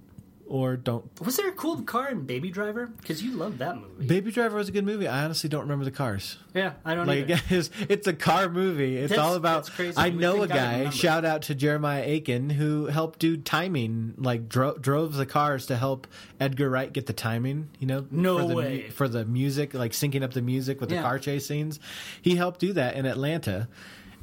or 0.48 0.76
don't. 0.76 1.04
was 1.20 1.36
there 1.36 1.48
a 1.48 1.52
cool 1.52 1.82
car 1.82 2.08
in 2.10 2.22
Baby 2.24 2.50
Driver? 2.50 2.86
Because 2.86 3.22
you 3.22 3.32
love 3.32 3.58
that 3.58 3.76
movie. 3.76 4.06
Baby 4.06 4.30
Driver 4.30 4.56
was 4.56 4.68
a 4.68 4.72
good 4.72 4.84
movie. 4.84 5.08
I 5.08 5.24
honestly 5.24 5.48
don't 5.50 5.62
remember 5.62 5.84
the 5.84 5.90
cars. 5.90 6.38
yeah, 6.54 6.72
I 6.84 6.94
don't 6.94 7.06
Like 7.06 7.28
either. 7.28 7.40
it's, 7.50 7.70
it's 7.88 8.06
a 8.06 8.12
car 8.12 8.48
movie. 8.48 8.96
It's 8.96 9.10
That's- 9.10 9.26
all 9.26 9.34
about. 9.34 9.68
I 9.96 10.10
know 10.10 10.42
a 10.42 10.48
guy. 10.48 10.90
Shout 10.90 11.24
out 11.24 11.42
to 11.42 11.54
Jeremiah 11.54 12.02
Aiken 12.04 12.50
who 12.50 12.86
helped 12.86 13.18
do 13.18 13.36
timing. 13.36 14.14
Like 14.16 14.48
dro- 14.48 14.76
drove 14.78 15.14
the 15.14 15.26
cars 15.26 15.66
to 15.66 15.76
help 15.76 16.06
Edgar 16.40 16.70
Wright 16.70 16.92
get 16.92 17.06
the 17.06 17.12
timing. 17.12 17.68
You 17.78 17.86
know, 17.86 18.06
No 18.10 18.38
for 18.38 18.48
the, 18.48 18.54
way. 18.54 18.90
for 18.90 19.08
the 19.08 19.24
music, 19.24 19.74
like 19.74 19.92
syncing 19.92 20.22
up 20.22 20.32
the 20.32 20.42
music 20.42 20.80
with 20.80 20.90
the 20.90 21.00
car 21.00 21.18
chase 21.18 21.46
scenes. 21.46 21.80
He 22.22 22.36
helped 22.36 22.60
do 22.60 22.72
that 22.74 22.94
in 22.96 23.04
Atlanta. 23.06 23.68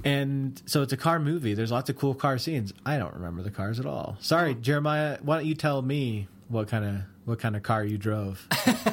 And 0.03 0.61
so 0.65 0.81
it's 0.81 0.93
a 0.93 0.97
car 0.97 1.19
movie. 1.19 1.53
There's 1.53 1.71
lots 1.71 1.89
of 1.89 1.97
cool 1.97 2.13
car 2.13 2.37
scenes. 2.37 2.73
I 2.85 2.97
don't 2.97 3.13
remember 3.13 3.41
the 3.41 3.51
cars 3.51 3.79
at 3.79 3.85
all. 3.85 4.17
Sorry, 4.19 4.51
oh. 4.51 4.53
Jeremiah. 4.55 5.17
Why 5.21 5.37
don't 5.37 5.45
you 5.45 5.55
tell 5.55 5.81
me 5.81 6.27
what 6.49 6.67
kind 6.67 6.83
of 6.85 6.95
what 7.25 7.39
kind 7.39 7.55
of 7.55 7.63
car 7.63 7.85
you 7.85 7.97
drove? 7.97 8.45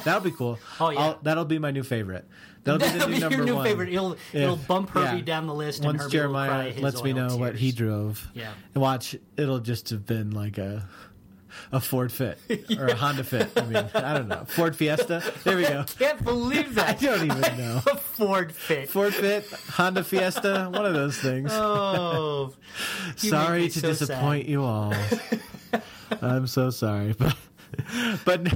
That'll 0.05 0.21
be 0.21 0.31
cool. 0.31 0.57
Oh, 0.79 0.89
yeah. 0.89 0.99
I'll- 0.99 1.19
that'll 1.21 1.43
be 1.45 1.59
my 1.59 1.71
new 1.71 1.83
favorite. 1.83 2.25
That'll 2.63 2.79
be 2.79 2.85
the 2.87 2.91
That'll 2.99 3.09
new 3.09 3.15
be 3.29 3.35
your 3.35 3.43
new 3.45 3.55
one. 3.55 3.65
favorite. 3.65 3.89
It'll 3.89 4.15
Yeah. 4.31 4.41
it'll 4.43 4.55
bump 4.55 4.91
Herbie 4.91 5.17
Yeah. 5.19 5.23
down 5.25 5.47
the 5.47 5.53
list. 5.53 5.83
Once 5.83 6.07
Jeremiah 6.07 6.73
lets 6.79 7.03
me 7.03 7.11
know 7.11 7.35
what 7.35 7.55
he 7.55 7.71
drove, 7.73 8.25
Yeah. 8.33 8.51
and 8.73 8.81
watch, 8.81 9.17
it'll 9.35 9.59
just 9.59 9.89
have 9.89 10.05
been 10.05 10.31
like 10.31 10.57
a 10.57 10.87
a 11.71 11.79
Ford 11.79 12.11
Fit 12.11 12.39
or 12.77 12.87
a 12.87 12.95
Honda 12.95 13.23
Fit. 13.23 13.49
I 13.55 13.65
mean, 13.65 13.89
I 13.93 14.13
don't 14.13 14.27
know, 14.27 14.45
Ford 14.47 14.75
Fiesta. 14.75 15.23
There 15.43 15.57
we 15.57 15.63
go. 15.63 15.85
Can't 15.99 16.23
believe 16.23 16.75
that. 16.75 16.89
I 17.01 17.05
don't 17.05 17.25
even 17.25 17.57
know. 17.57 17.81
A 17.91 17.97
Ford 17.97 18.51
Fit. 18.51 18.89
Ford 18.89 19.13
Fit, 19.13 19.45
Honda 19.69 20.03
Fiesta, 20.03 20.69
one 20.71 20.85
of 20.85 20.93
those 20.93 21.17
things. 21.17 21.51
Oh, 21.53 22.53
sorry 23.15 23.69
to 23.69 23.79
so 23.79 23.87
disappoint 23.87 24.45
sad. 24.45 24.51
you 24.51 24.63
all. 24.63 24.93
I'm 26.21 26.47
so 26.47 26.69
sorry, 26.69 27.13
but 27.13 27.35
but 28.25 28.53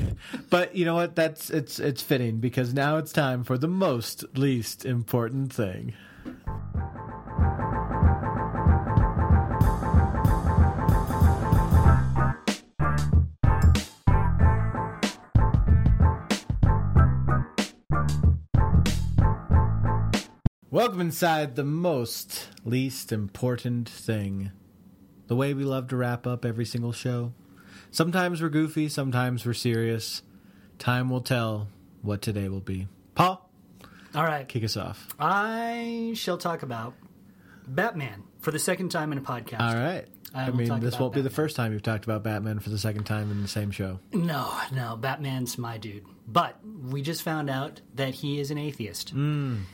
but 0.50 0.76
you 0.76 0.86
know 0.86 0.96
what? 0.96 1.16
That's 1.16 1.50
it's 1.50 1.80
it's 1.80 2.02
fitting 2.02 2.38
because 2.38 2.74
now 2.74 2.98
it's 2.98 3.12
time 3.12 3.44
for 3.44 3.58
the 3.58 3.68
most 3.68 4.26
least 4.38 4.86
important 4.86 5.54
thing. 5.54 5.94
Welcome 20.76 21.00
inside 21.00 21.56
the 21.56 21.64
most 21.64 22.50
least 22.66 23.14
important 23.14 23.88
thing. 23.88 24.52
The 25.28 25.36
way 25.38 25.54
we 25.54 25.64
love 25.64 25.88
to 25.88 25.96
wrap 25.96 26.28
up 26.28 26.44
every 26.44 26.66
single 26.66 26.92
show. 26.92 27.32
Sometimes 27.92 28.42
we're 28.42 28.50
goofy, 28.50 28.90
sometimes 28.90 29.46
we're 29.46 29.54
serious. 29.54 30.22
Time 30.78 31.10
will 31.10 31.22
tell 31.22 31.70
what 32.02 32.22
today 32.22 32.50
will 32.50 32.60
be. 32.60 32.90
Paul, 33.14 33.50
All 34.14 34.26
right. 34.26 34.46
kick 34.46 34.66
us 34.66 34.76
off. 34.76 35.08
I 35.18 36.12
shall 36.14 36.38
talk 36.38 36.62
about 36.62 36.94
Batman 37.66 38.24
for 38.42 38.52
the 38.52 38.60
second 38.60 38.90
time 38.90 39.14
in 39.14 39.18
a 39.18 39.22
podcast. 39.22 39.62
All 39.62 39.76
right. 39.76 40.10
I 40.36 40.48
I, 40.48 40.52
mean, 40.52 40.80
this 40.82 41.00
won't 41.00 41.14
be 41.14 41.22
the 41.22 41.30
first 41.30 41.56
time 41.56 41.72
you've 41.72 41.82
talked 41.82 42.04
about 42.04 42.22
Batman 42.22 42.60
for 42.60 42.70
the 42.70 42.78
second 42.78 43.06
time 43.06 43.32
in 43.32 43.42
the 43.42 43.48
same 43.48 43.72
show. 43.72 44.00
No, 44.12 44.52
no, 44.74 44.98
Batman's 44.98 45.58
my 45.58 45.78
dude. 45.78 46.06
But 46.28 46.60
we 46.66 47.02
just 47.02 47.24
found 47.24 47.50
out 47.50 47.80
that 47.94 48.16
he 48.16 48.40
is 48.40 48.52
an 48.52 48.58
atheist. 48.58 49.14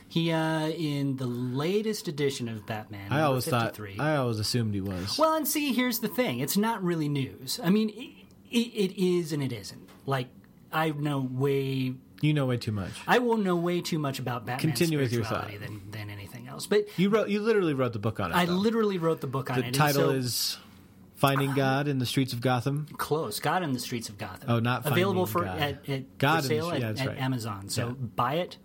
He, 0.08 0.30
uh, 0.30 0.68
in 0.68 1.16
the 1.16 1.26
latest 1.26 2.06
edition 2.06 2.48
of 2.48 2.64
Batman, 2.64 3.10
I 3.10 3.22
always 3.22 3.46
53, 3.46 3.96
thought, 3.96 4.04
I 4.04 4.16
always 4.16 4.38
assumed 4.38 4.74
he 4.74 4.80
was. 4.80 5.18
Well, 5.18 5.34
and 5.34 5.48
see, 5.48 5.72
here's 5.72 5.98
the 5.98 6.08
thing: 6.08 6.38
it's 6.38 6.56
not 6.56 6.82
really 6.82 7.08
news. 7.08 7.58
I 7.62 7.70
mean, 7.70 7.88
it, 7.88 8.56
it, 8.56 8.92
it 8.92 9.02
is 9.02 9.32
and 9.32 9.42
it 9.42 9.52
isn't. 9.52 9.88
Like 10.06 10.28
I 10.72 10.90
know 10.90 11.20
way 11.20 11.94
You 12.20 12.34
know 12.34 12.46
way 12.46 12.56
too 12.56 12.72
much. 12.72 12.92
I 13.06 13.18
will 13.18 13.36
know 13.36 13.56
way 13.56 13.80
too 13.80 13.98
much 13.98 14.18
about 14.18 14.46
Batman's 14.46 14.78
Continue 14.78 14.98
with 14.98 15.12
your 15.12 15.24
thought. 15.24 15.50
than, 15.60 15.90
than 15.90 16.10
anything 16.10 16.31
else. 16.52 16.66
But 16.66 16.86
You 16.96 17.08
wrote. 17.08 17.28
You 17.28 17.40
literally 17.40 17.74
wrote 17.74 17.92
the 17.92 17.98
book 17.98 18.20
on 18.20 18.30
it. 18.30 18.36
I 18.36 18.44
though. 18.46 18.52
literally 18.52 18.98
wrote 18.98 19.20
the 19.20 19.26
book 19.26 19.50
on 19.50 19.56
the 19.58 19.64
it. 19.64 19.66
and 19.68 19.74
title 19.74 20.02
so- 20.02 20.10
is 20.10 20.58
"Finding 21.16 21.54
God 21.54 21.88
in 21.88 21.98
the 21.98 22.06
Streets 22.06 22.32
of 22.32 22.40
Gotham." 22.40 22.86
close. 22.96 23.40
God 23.40 23.62
in 23.62 23.72
the 23.72 23.80
Streets 23.80 24.08
of 24.08 24.18
Gotham. 24.18 24.48
Oh, 24.50 24.58
not 24.60 24.86
available 24.86 25.26
for 25.26 25.44
God. 25.44 25.58
at, 25.58 25.88
at 25.88 26.18
God 26.18 26.36
for 26.36 26.42
the 26.42 26.48
sale 26.48 26.70
at, 26.70 26.80
yeah, 26.80 26.88
at 26.90 27.06
right. 27.06 27.18
Amazon. 27.18 27.68
So 27.68 27.88
Yeah. 27.88 27.92
buy 28.14 28.34
it. 28.34 28.56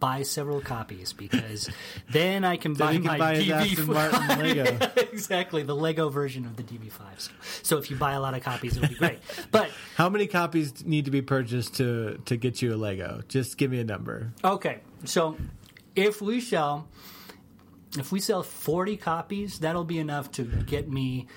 Buy 0.00 0.22
several 0.22 0.60
copies 0.60 1.14
because 1.14 1.70
then 2.10 2.44
I 2.44 2.56
can 2.56 2.74
buy 2.74 2.90
you 2.92 3.00
can 3.00 3.16
buy 3.16 3.36
DB5. 3.36 3.86
Martin 3.86 4.38
Lego. 4.56 4.90
exactly, 5.12 5.62
the 5.62 5.74
Lego 5.74 6.10
version 6.10 6.44
of 6.44 6.56
the 6.56 6.62
DB5. 6.62 6.98
So, 7.16 7.30
so 7.62 7.78
if 7.78 7.90
you 7.90 7.96
buy 7.96 8.12
a 8.12 8.20
lot 8.20 8.34
of 8.34 8.42
copies, 8.42 8.76
it'll 8.76 8.88
be 8.88 8.96
great. 8.96 9.20
But 9.50 9.70
How 9.96 10.10
many 10.10 10.26
copies 10.26 10.84
need 10.84 11.06
to 11.06 11.10
be 11.10 11.22
purchased 11.22 11.76
to 11.76 12.20
to 12.26 12.36
get 12.36 12.60
you 12.60 12.74
a 12.74 12.76
Lego? 12.76 13.22
Just 13.28 13.56
give 13.56 13.70
me 13.70 13.78
a 13.80 13.84
number. 13.84 14.32
Okay, 14.44 14.80
so 15.04 15.36
if 15.96 16.20
we 16.20 16.40
sell, 16.40 16.86
if 17.98 18.12
we 18.12 18.20
sell 18.20 18.42
forty 18.42 18.96
copies, 18.96 19.58
that'll 19.60 19.84
be 19.84 19.98
enough 19.98 20.30
to 20.32 20.44
get 20.44 20.88
me 20.90 21.28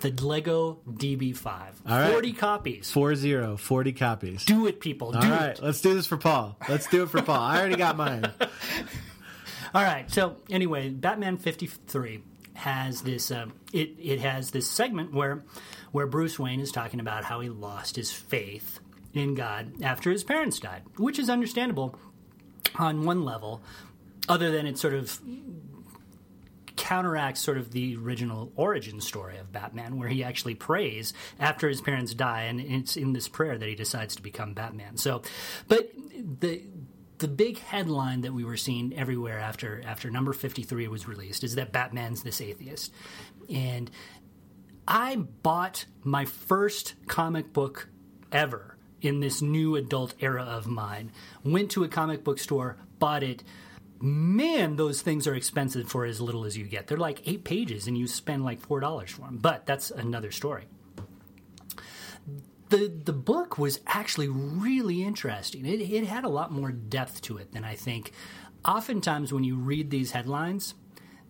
the 0.00 0.10
Lego 0.10 0.78
DB5. 0.88 1.46
All 1.46 1.98
right. 1.98 2.12
Forty 2.12 2.32
copies. 2.32 2.90
Four 2.90 3.14
zero, 3.14 3.56
40 3.56 3.92
copies. 3.92 4.44
Do 4.44 4.66
it, 4.66 4.80
people. 4.80 5.12
Do 5.12 5.18
All 5.18 5.24
right, 5.30 5.50
it. 5.50 5.62
let's 5.62 5.80
do 5.80 5.94
this 5.94 6.06
for 6.06 6.16
Paul. 6.16 6.56
Let's 6.68 6.86
do 6.88 7.02
it 7.04 7.10
for 7.10 7.22
Paul. 7.22 7.40
I 7.40 7.58
already 7.58 7.76
got 7.76 7.96
mine. 7.96 8.24
All 9.74 9.82
right. 9.82 10.10
So 10.10 10.36
anyway, 10.50 10.90
Batman 10.90 11.36
fifty 11.36 11.66
three 11.66 12.22
has 12.54 13.02
this. 13.02 13.30
Um, 13.30 13.52
it 13.72 13.94
it 13.98 14.20
has 14.20 14.50
this 14.50 14.68
segment 14.68 15.12
where 15.12 15.44
where 15.92 16.06
Bruce 16.06 16.38
Wayne 16.38 16.60
is 16.60 16.72
talking 16.72 17.00
about 17.00 17.24
how 17.24 17.40
he 17.40 17.48
lost 17.48 17.96
his 17.96 18.12
faith 18.12 18.80
in 19.14 19.34
God 19.34 19.82
after 19.82 20.10
his 20.10 20.24
parents 20.24 20.58
died, 20.58 20.82
which 20.96 21.18
is 21.18 21.30
understandable 21.30 21.98
on 22.76 23.04
one 23.04 23.24
level, 23.24 23.62
other 24.28 24.50
than 24.50 24.66
it 24.66 24.78
sort 24.78 24.94
of 24.94 25.20
counteracts 26.76 27.40
sort 27.40 27.56
of 27.56 27.72
the 27.72 27.96
original 27.96 28.52
origin 28.54 29.00
story 29.00 29.38
of 29.38 29.50
Batman, 29.50 29.98
where 29.98 30.08
he 30.08 30.22
actually 30.22 30.54
prays 30.54 31.14
after 31.40 31.68
his 31.68 31.80
parents 31.80 32.14
die, 32.14 32.42
and 32.42 32.60
it's 32.60 32.96
in 32.96 33.12
this 33.12 33.28
prayer 33.28 33.56
that 33.56 33.68
he 33.68 33.74
decides 33.74 34.14
to 34.16 34.22
become 34.22 34.52
Batman. 34.52 34.96
So, 34.96 35.22
but 35.68 35.90
the 36.40 36.62
the 37.18 37.28
big 37.28 37.58
headline 37.58 38.20
that 38.20 38.34
we 38.34 38.44
were 38.44 38.58
seeing 38.58 38.94
everywhere 38.94 39.38
after 39.38 39.82
after 39.86 40.10
number 40.10 40.34
fifty 40.34 40.62
three 40.62 40.86
was 40.86 41.08
released 41.08 41.44
is 41.44 41.54
that 41.54 41.72
Batman's 41.72 42.22
this 42.22 42.40
atheist, 42.40 42.92
and 43.48 43.90
I 44.86 45.16
bought 45.16 45.86
my 46.04 46.26
first 46.26 46.94
comic 47.06 47.52
book 47.54 47.88
ever 48.30 48.76
in 49.00 49.20
this 49.20 49.40
new 49.40 49.76
adult 49.76 50.14
era 50.20 50.42
of 50.42 50.66
mine. 50.66 51.10
Went 51.42 51.70
to 51.70 51.84
a 51.84 51.88
comic 51.88 52.22
book 52.22 52.38
store, 52.38 52.76
bought 52.98 53.22
it. 53.22 53.42
Man, 54.06 54.76
those 54.76 55.02
things 55.02 55.26
are 55.26 55.34
expensive 55.34 55.88
for 55.88 56.04
as 56.04 56.20
little 56.20 56.44
as 56.44 56.56
you 56.56 56.64
get. 56.64 56.86
They're 56.86 56.96
like 56.96 57.26
eight 57.26 57.42
pages, 57.42 57.88
and 57.88 57.98
you 57.98 58.06
spend 58.06 58.44
like 58.44 58.60
four 58.60 58.78
dollars 58.78 59.10
for 59.10 59.22
them. 59.22 59.38
But 59.38 59.66
that's 59.66 59.90
another 59.90 60.30
story. 60.30 60.68
The 62.68 62.86
the 62.86 63.12
book 63.12 63.58
was 63.58 63.80
actually 63.84 64.28
really 64.28 65.02
interesting. 65.02 65.66
It, 65.66 65.80
it 65.80 66.06
had 66.06 66.22
a 66.22 66.28
lot 66.28 66.52
more 66.52 66.70
depth 66.70 67.20
to 67.22 67.38
it 67.38 67.50
than 67.50 67.64
I 67.64 67.74
think. 67.74 68.12
Oftentimes, 68.64 69.32
when 69.32 69.42
you 69.42 69.56
read 69.56 69.90
these 69.90 70.12
headlines, 70.12 70.74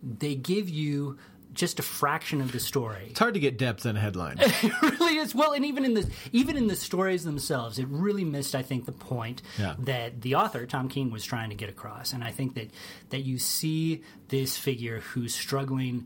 they 0.03 0.35
give 0.35 0.69
you 0.69 1.17
just 1.57 1.79
a 1.79 1.83
fraction 1.83 2.39
of 2.39 2.51
the 2.51 2.59
story. 2.59 3.07
It's 3.09 3.19
hard 3.19 3.33
to 3.33 3.39
get 3.39 3.57
depth 3.57 3.85
in 3.85 3.97
a 3.97 3.99
headline. 3.99 4.37
It 4.63 4.81
really 4.99 5.17
is. 5.17 5.35
Well, 5.35 5.51
and 5.53 5.65
even 5.65 5.83
in 5.83 5.93
the 5.95 6.09
even 6.31 6.55
in 6.55 6.67
the 6.67 6.75
stories 6.75 7.23
themselves, 7.23 7.79
it 7.79 7.87
really 7.89 8.23
missed, 8.23 8.55
I 8.55 8.61
think, 8.61 8.85
the 8.85 8.91
point 8.91 9.41
Yeah. 9.59 9.75
that 9.79 10.21
the 10.21 10.35
author 10.35 10.65
Tom 10.65 10.87
King 10.87 11.11
was 11.11 11.25
trying 11.25 11.49
to 11.49 11.55
get 11.55 11.69
across. 11.69 12.13
And 12.13 12.23
I 12.23 12.31
think 12.31 12.53
that 12.55 12.71
that 13.09 13.21
you 13.21 13.37
see 13.39 14.03
this 14.29 14.57
figure 14.57 14.99
who's 14.99 15.33
struggling 15.35 16.05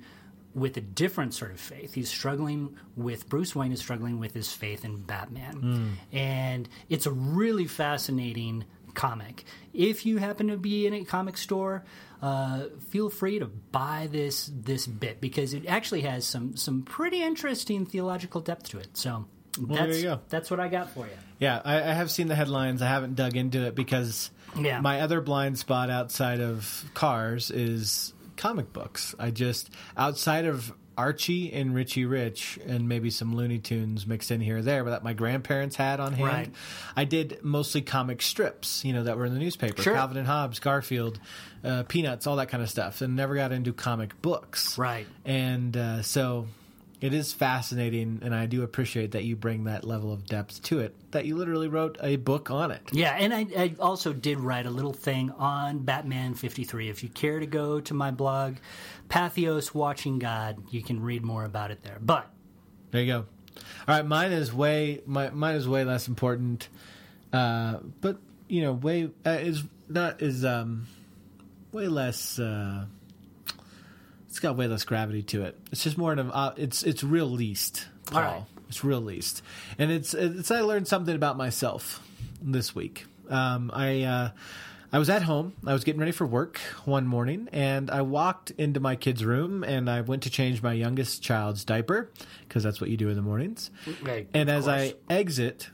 with 0.54 0.76
a 0.76 0.82
different 0.82 1.34
sort 1.34 1.52
of 1.52 1.60
faith. 1.60 1.94
He's 1.94 2.10
struggling 2.10 2.76
with 2.98 3.30
Bruce 3.30 3.56
Wayne 3.56 3.72
is 3.72 3.80
struggling 3.80 4.20
with 4.20 4.34
his 4.34 4.52
faith 4.52 4.84
in 4.84 4.98
Batman, 5.02 5.54
hmm. 5.56 5.88
and 6.16 6.68
it's 6.90 7.06
a 7.06 7.12
really 7.12 7.68
fascinating 7.68 8.66
comic. 8.94 9.44
If 9.74 10.06
you 10.06 10.18
happen 10.18 10.48
to 10.48 10.58
be 10.58 10.86
in 10.88 10.94
a 10.94 11.04
comic 11.06 11.38
store, 11.38 11.84
uh, 12.22 12.66
feel 12.90 13.10
free 13.10 13.40
to 13.40 13.46
buy 13.48 14.08
this 14.12 14.52
this 14.54 14.86
bit 14.88 15.22
because 15.22 15.54
it 15.54 15.66
actually 15.68 16.02
has 16.02 16.26
some 16.26 16.56
some 16.58 16.84
pretty 16.84 17.22
interesting 17.24 17.86
theological 17.86 18.42
depth 18.42 18.70
to 18.70 18.80
it. 18.80 18.96
So 18.98 19.26
there 19.60 19.88
that's 19.88 19.98
you 19.98 20.04
go. 20.04 20.20
that's 20.30 20.52
what 20.52 20.60
I 20.60 20.68
got 20.68 20.92
for 20.92 21.06
you. 21.06 21.14
Yeah, 21.40 21.62
I, 21.66 21.78
I 21.78 21.94
have 21.94 22.12
seen 22.12 22.28
the 22.28 22.36
headlines. 22.36 22.82
I 22.82 22.88
haven't 22.88 23.16
dug 23.16 23.36
into 23.36 23.66
it 23.66 23.74
because 23.76 24.30
Yeah. 24.56 24.80
my 24.82 25.02
other 25.02 25.22
blind 25.22 25.58
spot 25.58 25.90
outside 25.90 26.40
of 26.40 26.86
cars 26.94 27.50
is 27.50 28.14
comic 28.38 28.72
books. 28.74 29.16
I 29.18 29.32
just 29.32 29.70
outside 29.98 30.46
of 30.46 30.72
Archie 30.98 31.52
and 31.54 31.74
Richie 31.74 32.06
Rich 32.06 32.60
and 32.66 32.88
maybe 32.88 33.10
some 33.10 33.36
Looney 33.36 33.60
Tunes 33.60 34.06
mixed 34.06 34.32
in 34.32 34.42
here 34.42 34.58
or 34.58 34.62
there, 34.62 34.84
but 34.84 34.92
that 34.92 35.04
my 35.04 35.14
grandparents 35.14 35.76
had 35.76 36.00
on 36.00 36.14
hand. 36.14 36.28
Right. 36.28 36.52
I 36.96 37.06
did 37.06 37.40
mostly 37.44 37.82
comic 37.82 38.22
strips, 38.22 38.84
you 38.84 38.94
know, 38.94 39.04
that 39.04 39.18
were 39.18 39.26
in 39.26 39.34
the 39.34 39.40
newspaper. 39.40 39.82
Sure. 39.82 39.94
Calvin 39.94 40.18
and 40.18 40.28
Hobbes, 40.28 40.60
Garfield, 40.60 41.20
uh, 41.64 41.84
Peanuts, 41.84 42.28
all 42.28 42.36
that 42.38 42.50
kind 42.50 42.62
of 42.62 42.70
stuff, 42.70 43.02
and 43.02 43.16
never 43.16 43.36
got 43.36 43.52
into 43.52 43.74
comic 43.74 44.22
books. 44.22 44.78
Right. 44.78 45.08
And 45.26 45.76
uh, 45.76 46.02
so 46.02 46.48
it 47.02 47.16
is 47.16 47.34
fascinating, 47.34 48.20
and 48.22 48.34
I 48.34 48.46
do 48.46 48.62
appreciate 48.62 49.14
that 49.14 49.24
you 49.24 49.36
bring 49.36 49.64
that 49.64 49.84
level 49.84 50.14
of 50.14 50.28
depth 50.28 50.62
to 50.64 50.82
it, 50.82 50.96
that 51.12 51.26
you 51.26 51.36
literally 51.36 51.68
wrote 51.68 51.98
a 52.00 52.18
book 52.18 52.52
on 52.52 52.70
it. 52.70 52.82
Yeah, 52.92 53.16
and 53.18 53.34
I, 53.34 53.48
I 53.58 53.76
also 53.80 54.14
did 54.14 54.40
write 54.40 54.68
a 54.68 54.70
little 54.70 54.94
thing 54.94 55.32
on 55.32 55.80
Batman 55.80 56.36
53. 56.36 56.90
If 56.90 57.02
you 57.02 57.10
care 57.10 57.40
to 57.40 57.48
go 57.48 57.80
to 57.82 57.94
my 57.96 58.12
blog, 58.12 58.58
Patheos 59.12 59.74
Watching 59.74 60.20
God, 60.20 60.64
you 60.72 60.82
can 60.82 61.02
read 61.02 61.24
more 61.24 61.44
about 61.44 61.70
it 61.70 61.84
there. 61.84 61.98
But 62.00 62.30
There 62.92 63.02
you 63.02 63.08
go. 63.12 63.26
All 63.88 63.96
right, 63.96 64.06
mine 64.06 64.32
is 64.32 64.54
way 64.54 65.02
my, 65.06 65.30
mine 65.30 65.56
is 65.56 65.68
way 65.68 65.84
less 65.84 66.08
important, 66.08 66.70
uh, 67.34 67.80
but 68.00 68.18
you 68.48 68.62
know, 68.62 68.72
way 68.72 69.10
uh, 69.26 69.30
is 69.32 69.64
not 69.90 70.22
is 70.22 70.46
um, 70.46 70.88
way 71.74 71.88
less. 71.88 72.40
Uh, 72.40 72.86
it's 74.30 74.40
got 74.40 74.56
way 74.56 74.68
less 74.68 74.86
gravity 74.86 75.24
to 75.24 75.44
it. 75.44 75.60
It's 75.74 75.84
just 75.84 75.98
more 75.98 76.14
of 76.14 76.32
uh, 76.32 76.54
it's 76.56 76.84
it's 76.84 77.04
real 77.04 77.30
least. 77.30 77.88
Paul. 78.06 78.18
All 78.18 78.30
right. 78.30 78.44
It's 78.70 78.86
real 78.86 79.02
least, 79.02 79.44
and 79.78 79.92
it's 79.92 80.14
it's 80.14 80.50
I 80.50 80.62
learned 80.62 80.88
something 80.88 81.14
about 81.14 81.36
myself 81.36 82.02
this 82.42 82.74
week. 82.74 83.06
Um, 83.30 83.70
I 83.74 84.04
uh, 84.04 84.30
I 84.94 85.00
was 85.00 85.10
at 85.10 85.24
home. 85.24 85.54
I 85.66 85.74
was 85.74 85.86
getting 85.86 86.00
ready 86.02 86.12
for 86.12 86.26
work 86.26 86.58
one 86.84 87.08
morning, 87.08 87.48
and 87.54 87.90
I 87.90 88.02
walked 88.02 88.52
into 88.52 88.82
my 88.82 88.98
kid's 88.98 89.24
room, 89.24 89.64
and 89.64 89.90
I 89.90 90.02
went 90.02 90.24
to 90.24 90.30
change 90.30 90.62
my 90.62 90.74
youngest 90.74 91.24
child's 91.24 91.64
diaper 91.64 92.10
because 92.48 92.64
that's 92.64 92.82
what 92.82 92.90
you 92.90 92.98
do 92.98 93.08
in 93.08 93.16
the 93.16 93.22
mornings. 93.22 93.72
Right, 94.02 94.28
and 94.34 94.50
as 94.50 94.68
I 94.68 94.96
exit 95.10 95.70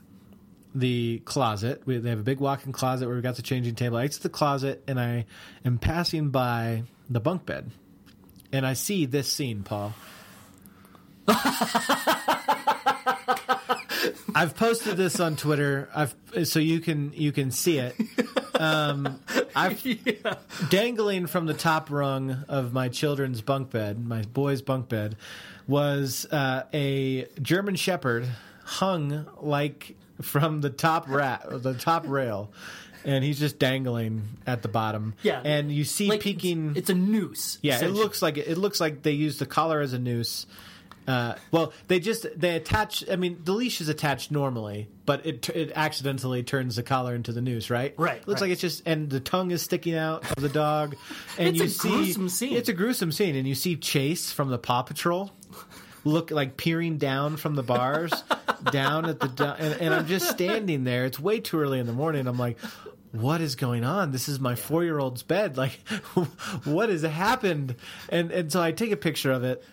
the 0.72 1.20
closet, 1.24 1.82
we, 1.84 1.98
they 1.98 2.10
have 2.10 2.20
a 2.20 2.22
big 2.24 2.38
walk-in 2.38 2.72
closet 2.72 3.06
where 3.06 3.16
we've 3.16 3.22
got 3.22 3.34
the 3.34 3.42
changing 3.42 3.74
table. 3.74 3.96
I 3.96 4.04
exit 4.04 4.22
the 4.22 4.28
closet, 4.28 4.84
and 4.86 5.00
I 5.00 5.26
am 5.64 5.78
passing 5.78 6.30
by 6.30 6.84
the 7.10 7.18
bunk 7.18 7.44
bed, 7.44 7.72
and 8.52 8.64
I 8.64 8.74
see 8.74 9.04
this 9.04 9.28
scene, 9.28 9.64
Paul. 9.64 9.94
I've 14.34 14.56
posted 14.56 14.96
this 14.96 15.20
on 15.20 15.36
Twitter. 15.36 15.88
I've 15.94 16.14
so 16.44 16.58
you 16.58 16.80
can 16.80 17.12
you 17.14 17.32
can 17.32 17.50
see 17.50 17.78
it. 17.78 17.94
Um, 18.54 19.20
I've 19.56 19.82
dangling 20.68 21.26
from 21.26 21.46
the 21.46 21.54
top 21.54 21.90
rung 21.90 22.44
of 22.48 22.72
my 22.72 22.88
children's 22.88 23.40
bunk 23.40 23.70
bed, 23.70 24.04
my 24.04 24.22
boys' 24.22 24.62
bunk 24.62 24.88
bed, 24.88 25.16
was 25.66 26.26
uh, 26.30 26.64
a 26.72 27.26
German 27.40 27.76
Shepherd 27.76 28.28
hung 28.64 29.26
like 29.40 29.96
from 30.20 30.60
the 30.60 30.70
top 30.70 31.08
rat, 31.08 31.44
the 31.48 31.74
top 31.74 32.06
rail, 32.06 32.50
and 33.04 33.24
he's 33.24 33.38
just 33.38 33.58
dangling 33.58 34.22
at 34.46 34.62
the 34.62 34.68
bottom. 34.68 35.14
yeah, 35.22 35.40
and 35.44 35.72
you 35.72 35.84
see 35.84 36.08
like, 36.08 36.20
peeking. 36.20 36.70
It's, 36.70 36.78
it's 36.78 36.90
a 36.90 36.94
noose. 36.94 37.58
Yeah, 37.62 37.82
it 37.84 37.90
looks 37.90 38.22
like 38.22 38.36
it 38.36 38.58
looks 38.58 38.80
like 38.80 39.02
they 39.02 39.12
used 39.12 39.38
the 39.38 39.46
collar 39.46 39.80
as 39.80 39.92
a 39.92 39.98
noose. 39.98 40.46
Uh, 41.08 41.34
well, 41.50 41.72
they 41.86 42.00
just 42.00 42.26
they 42.38 42.54
attach. 42.54 43.02
I 43.10 43.16
mean, 43.16 43.40
the 43.42 43.52
leash 43.52 43.80
is 43.80 43.88
attached 43.88 44.30
normally, 44.30 44.88
but 45.06 45.24
it 45.24 45.48
it 45.48 45.72
accidentally 45.74 46.42
turns 46.42 46.76
the 46.76 46.82
collar 46.82 47.14
into 47.14 47.32
the 47.32 47.40
noose, 47.40 47.70
right? 47.70 47.94
Right, 47.96 48.18
Looks 48.28 48.42
right. 48.42 48.48
like 48.48 48.52
it's 48.52 48.60
just 48.60 48.82
and 48.86 49.08
the 49.08 49.18
tongue 49.18 49.50
is 49.50 49.62
sticking 49.62 49.94
out 49.94 50.30
of 50.30 50.42
the 50.42 50.50
dog, 50.50 50.96
and 51.38 51.48
It's 51.48 51.58
you 51.58 51.64
a 51.64 51.68
see 51.68 51.88
gruesome 51.88 52.28
scene. 52.28 52.52
It's 52.52 52.68
a 52.68 52.74
gruesome 52.74 53.10
scene, 53.12 53.36
and 53.36 53.48
you 53.48 53.54
see 53.54 53.76
Chase 53.76 54.30
from 54.30 54.50
the 54.50 54.58
Paw 54.58 54.82
Patrol 54.82 55.32
look 56.04 56.30
like 56.30 56.58
peering 56.58 56.98
down 56.98 57.38
from 57.38 57.54
the 57.54 57.62
bars 57.62 58.12
down 58.70 59.06
at 59.06 59.18
the 59.18 59.56
and, 59.58 59.80
and 59.80 59.94
I'm 59.94 60.06
just 60.06 60.28
standing 60.28 60.84
there. 60.84 61.06
It's 61.06 61.18
way 61.18 61.40
too 61.40 61.58
early 61.58 61.78
in 61.78 61.86
the 61.86 61.92
morning. 61.94 62.26
I'm 62.26 62.38
like. 62.38 62.58
What 63.10 63.40
is 63.40 63.54
going 63.54 63.84
on? 63.84 64.12
This 64.12 64.28
is 64.28 64.38
my 64.38 64.54
four 64.54 64.84
year 64.84 64.98
old's 64.98 65.22
bed. 65.22 65.56
Like, 65.56 65.80
what 66.64 66.90
has 66.90 67.00
happened? 67.00 67.76
And 68.10 68.30
and 68.30 68.52
so 68.52 68.60
I 68.60 68.72
take 68.72 68.92
a 68.92 68.98
picture 68.98 69.32
of 69.32 69.44
it, 69.44 69.64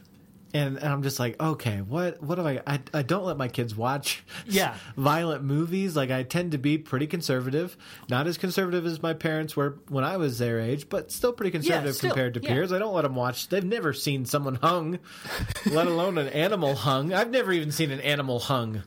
and, 0.56 0.78
and 0.78 0.88
I'm 0.88 1.04
just 1.04 1.20
like, 1.20 1.40
okay, 1.42 1.82
what 1.82 2.24
what 2.24 2.36
do 2.36 2.48
I, 2.48 2.62
I 2.66 2.80
I 2.94 3.02
don't 3.02 3.26
let 3.26 3.36
my 3.38 3.48
kids 3.50 3.76
watch 3.76 4.24
Yeah. 4.48 4.76
violent 4.96 5.44
movies. 5.44 5.96
Like 5.96 6.12
I 6.12 6.24
tend 6.24 6.54
to 6.54 6.58
be 6.58 6.78
pretty 6.78 7.08
conservative, 7.08 7.76
not 8.10 8.26
as 8.28 8.38
conservative 8.38 8.86
as 8.86 9.02
my 9.04 9.14
parents 9.14 9.56
were 9.56 9.78
when 9.90 10.04
I 10.04 10.18
was 10.18 10.38
their 10.40 10.60
age, 10.60 10.88
but 10.88 11.12
still 11.12 11.34
pretty 11.34 11.52
conservative 11.52 11.96
still, 11.96 12.12
compared 12.12 12.36
to 12.36 12.42
yeah. 12.42 12.54
peers. 12.54 12.72
I 12.72 12.80
don't 12.80 12.94
let 12.94 13.02
them 13.02 13.16
watch. 13.16 13.50
They've 13.50 13.64
never 13.64 13.92
seen 13.94 14.26
someone 14.26 14.56
hung, 14.56 15.00
let 15.66 15.88
alone 15.88 16.18
an 16.18 16.30
animal 16.30 16.76
hung. 16.76 17.14
I've 17.14 17.30
never 17.32 17.52
even 17.52 17.72
seen 17.72 17.92
an 17.92 18.00
animal 18.00 18.40
hung. 18.40 18.84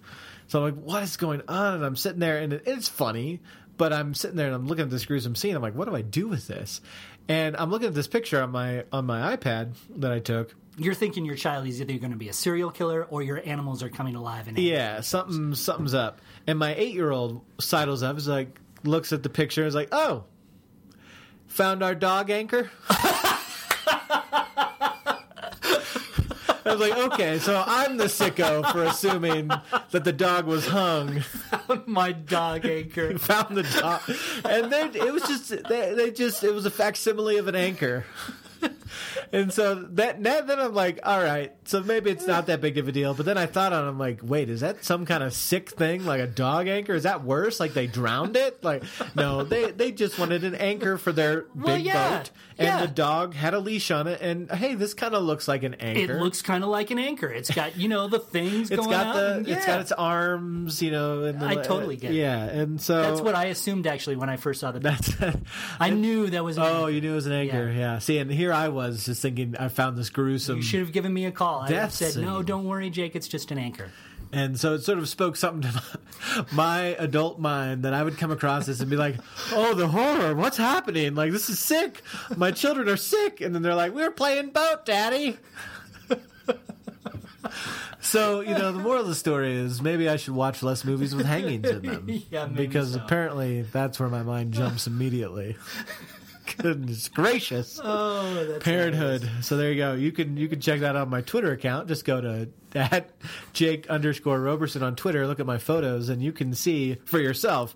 So 0.47 0.64
I'm 0.64 0.75
like, 0.75 0.83
what 0.83 1.03
is 1.03 1.19
going 1.19 1.43
on? 1.47 1.75
And 1.75 1.85
I'm 1.85 1.97
sitting 1.97 2.21
there, 2.21 2.39
and 2.39 2.55
it- 2.55 2.62
it's 2.66 2.89
funny, 2.89 3.41
but 3.77 3.93
I'm 3.93 4.14
sitting 4.14 4.37
there 4.37 4.47
and 4.47 4.55
I'm 4.55 4.66
looking 4.66 4.85
at 4.85 4.91
this 4.91 5.05
gruesome 5.05 5.35
scene. 5.37 5.55
I'm 5.55 5.61
like, 5.62 5.75
what 5.75 5.87
do 5.89 5.95
I 5.95 6.01
do 6.03 6.27
with 6.29 6.47
this? 6.49 6.81
And 7.29 7.55
I'm 7.59 7.71
looking 7.71 7.89
at 7.89 7.95
this 7.95 8.09
picture 8.09 8.43
on 8.43 8.51
my 8.53 8.85
on 8.91 9.05
my 9.05 9.37
iPad 9.37 9.75
that 9.97 10.11
I 10.11 10.19
took. 10.19 10.55
You're 10.79 10.95
thinking 10.95 11.24
your 11.24 11.35
child 11.35 11.66
is 11.66 11.81
either 11.81 11.99
going 11.99 12.12
to 12.12 12.16
be 12.16 12.29
a 12.29 12.33
serial 12.33 12.70
killer 12.70 13.05
or 13.05 13.22
your 13.22 13.43
animals 13.45 13.83
are 13.83 13.89
coming 13.89 14.14
alive. 14.14 14.49
And 14.49 14.59
Yeah, 14.59 15.01
something 15.01 15.55
something's 15.55 15.95
up. 15.95 16.20
And 16.47 16.59
my 16.59 16.74
eight 16.74 16.95
year 16.95 17.11
old 17.11 17.43
sidles 17.61 18.03
up, 18.03 18.16
is 18.16 18.29
like 18.29 18.61
looks 18.85 19.12
at 19.12 19.22
the 19.22 19.29
picture, 19.29 19.66
is 19.66 19.74
like, 19.74 19.89
oh, 19.93 20.24
found 21.49 21.83
our 21.83 21.95
dog 21.95 22.31
anchor. 22.31 22.70
I 26.68 26.72
was 26.72 26.81
like, 26.81 26.99
okay, 27.12 27.39
so 27.39 27.64
I'm 27.66 27.97
the 27.97 28.05
sicko 28.05 28.70
for 28.72 28.85
assuming 28.85 29.49
that 29.49 30.05
the 30.05 30.12
dog 30.12 30.45
was 30.45 30.66
hung. 30.66 31.24
my 31.87 32.12
dog 32.12 32.66
anchor. 32.66 33.18
Found 33.18 33.57
the 33.57 33.62
dog, 33.62 34.03
and 34.45 34.70
then 34.70 34.95
it 34.95 35.12
was 35.12 35.22
just 35.22 35.49
they, 35.49 35.95
they 35.95 36.11
just 36.11 36.45
it 36.45 36.53
was 36.53 36.66
a 36.66 36.70
facsimile 36.70 37.39
of 37.39 37.49
an 37.49 37.55
anchor. 37.55 38.05
And 39.33 39.53
so 39.53 39.75
that, 39.75 40.23
that 40.23 40.47
then 40.47 40.59
I'm 40.59 40.75
like, 40.75 41.01
all 41.03 41.23
right, 41.23 41.53
so 41.65 41.83
maybe 41.83 42.11
it's 42.11 42.27
not 42.27 42.47
that 42.47 42.61
big 42.61 42.79
of 42.79 42.89
a 42.89 42.93
deal. 42.93 43.13
But 43.13 43.27
then 43.27 43.37
I 43.37 43.45
thought 43.47 43.73
on, 43.73 43.85
it, 43.85 43.89
I'm 43.89 43.99
like, 43.99 44.21
wait, 44.23 44.49
is 44.49 44.61
that 44.61 44.85
some 44.85 45.05
kind 45.05 45.23
of 45.23 45.35
sick 45.35 45.71
thing, 45.71 46.07
like 46.07 46.21
a 46.21 46.27
dog 46.27 46.67
anchor? 46.67 46.95
Is 46.95 47.03
that 47.03 47.25
worse? 47.25 47.61
Like 47.61 47.75
they 47.75 47.87
drowned 47.87 48.37
it? 48.37 48.65
Like 48.65 48.85
no, 49.15 49.45
they 49.45 49.71
they 49.71 49.93
just 49.93 50.19
wanted 50.19 50.45
an 50.45 50.55
anchor 50.55 50.97
for 50.97 51.13
their 51.13 51.45
Well, 51.55 51.77
big 51.77 51.85
yeah, 51.87 52.19
boat, 52.19 52.31
yeah. 52.65 52.81
the 52.81 52.89
dog 52.89 53.35
had 53.35 53.55
a 53.55 53.59
leash 53.59 53.91
on 53.91 54.07
it. 54.07 54.21
And 54.21 54.51
hey, 54.51 54.75
this 54.75 54.95
kind 54.95 55.15
of 55.15 55.23
looks 55.23 55.49
like 55.49 55.63
an 55.63 55.75
anchor. 55.75 56.15
It 56.15 56.21
looks 56.21 56.43
kind 56.43 56.65
of 56.65 56.71
like 56.71 56.91
an 56.91 56.99
anchor. 56.99 57.29
It's 57.29 57.51
got 57.51 57.77
you 57.77 57.89
know 57.89 58.09
the 58.09 58.19
things 58.19 58.71
It's 58.71 58.79
going 58.79 58.91
got 58.91 59.15
the 59.15 59.37
and- 59.37 59.49
it's 59.49 59.61
yeah. 59.61 59.67
got 59.67 59.81
its 59.81 59.93
arms, 59.93 60.83
you 60.83 60.91
know. 60.91 61.25
And 61.25 61.41
the, 61.41 61.47
I 61.47 61.55
totally 61.57 61.97
get 61.97 62.11
it. 62.13 62.17
Yeah, 62.17 62.45
and 62.45 62.81
so 62.81 63.03
That's 63.03 63.21
what 63.21 63.35
I 63.35 63.47
assumed 63.47 63.87
actually 63.87 64.17
when 64.17 64.29
I 64.29 64.37
first 64.37 64.61
saw 64.61 64.73
the. 64.73 64.81
That's 64.81 65.15
I 65.81 65.91
knew 65.91 66.31
that 66.31 66.45
was. 66.45 66.57
An 66.57 66.65
oh, 66.65 66.67
anchor. 66.67 66.91
you 66.91 67.01
knew 67.01 67.13
it 67.13 67.17
was 67.17 67.27
an 67.27 67.33
anchor. 67.33 67.71
Yeah. 67.71 67.79
Yeah. 67.79 67.99
See, 67.99 68.19
and 68.19 68.31
here 68.31 68.53
I 68.53 68.69
was 68.69 69.05
just 69.05 69.23
thinking 69.23 69.57
I 69.59 69.69
found 69.69 69.97
this 69.97 70.11
gruesome. 70.11 70.57
You 70.57 70.63
should 70.63 70.81
have 70.81 70.93
given 70.93 71.13
me 71.13 71.27
a 71.27 71.33
call. 71.33 71.61
I 71.61 71.89
said, 71.89 72.17
"No, 72.17 72.43
don't 72.43 72.65
worry, 72.65 72.91
Jake. 72.91 73.17
It's 73.17 73.29
just 73.29 73.51
an 73.51 73.59
anchor." 73.59 73.91
And 74.33 74.59
so 74.59 74.74
it 74.74 74.83
sort 74.83 74.99
of 74.99 75.09
spoke 75.09 75.37
something 75.37 75.70
to 75.70 76.47
my 76.53 76.97
adult 76.99 77.39
mind 77.39 77.85
that 77.85 77.95
I 77.95 78.03
would 78.03 78.18
come 78.18 78.31
across 78.31 78.66
this 78.66 78.81
and 78.81 78.91
be 78.91 78.97
like, 78.97 79.16
"Oh, 79.53 79.74
the 79.74 79.89
horror! 79.89 80.35
What's 80.35 80.57
happening? 80.57 81.14
Like 81.14 81.33
this 81.33 81.49
is 81.49 81.59
sick. 81.59 82.03
My 82.37 82.51
children 82.51 82.89
are 82.89 82.97
sick." 82.97 83.41
And 83.41 83.55
then 83.55 83.62
they're 83.62 83.74
like, 83.74 83.95
"We're 83.95 84.11
playing 84.11 84.51
boat, 84.51 84.85
Daddy." 84.85 85.39
so 88.01 88.41
you 88.41 88.51
know, 88.51 88.72
the 88.72 88.81
moral 88.81 89.03
of 89.03 89.09
the 89.09 89.14
story 89.14 89.55
is 89.55 89.81
maybe 89.81 90.09
I 90.09 90.16
should 90.16 90.35
watch 90.35 90.62
less 90.62 90.85
movies 90.85 91.14
with 91.14 91.26
hangings 91.26 91.68
in 91.68 91.83
them. 91.83 92.09
Yeah, 92.31 92.47
because 92.47 92.93
so. 92.93 93.01
apparently 93.01 93.62
that's 93.62 93.99
where 93.99 94.09
my 94.09 94.22
mind 94.22 94.53
jumps 94.53 94.87
immediately. 94.87 95.57
Goodness 96.57 97.09
gracious. 97.09 97.81
Oh, 97.83 98.45
that's 98.45 98.65
Parenthood. 98.65 99.29
So 99.43 99.57
there 99.57 99.71
you 99.71 99.77
go. 99.77 99.95
You 99.95 100.13
can 100.13 100.37
you 100.37 100.49
can 100.49 100.61
check 100.61 100.81
that 100.81 100.97
out 100.97 101.03
on 101.03 101.11
my 101.11 101.21
Twitter 101.21 101.53
account. 101.53 101.89
Just 101.89 102.05
go 102.05 102.21
to 102.21 102.49
at 102.75 103.11
Jake 103.53 103.89
underscore 103.89 104.41
Roberson 104.41 104.83
on 104.83 104.97
Twitter. 104.97 105.27
Look 105.27 105.41
at 105.41 105.47
my 105.47 105.59
photos, 105.59 106.09
and 106.09 106.23
you 106.23 106.33
can 106.33 106.55
see 106.55 106.97
for 107.05 107.19
yourself. 107.19 107.75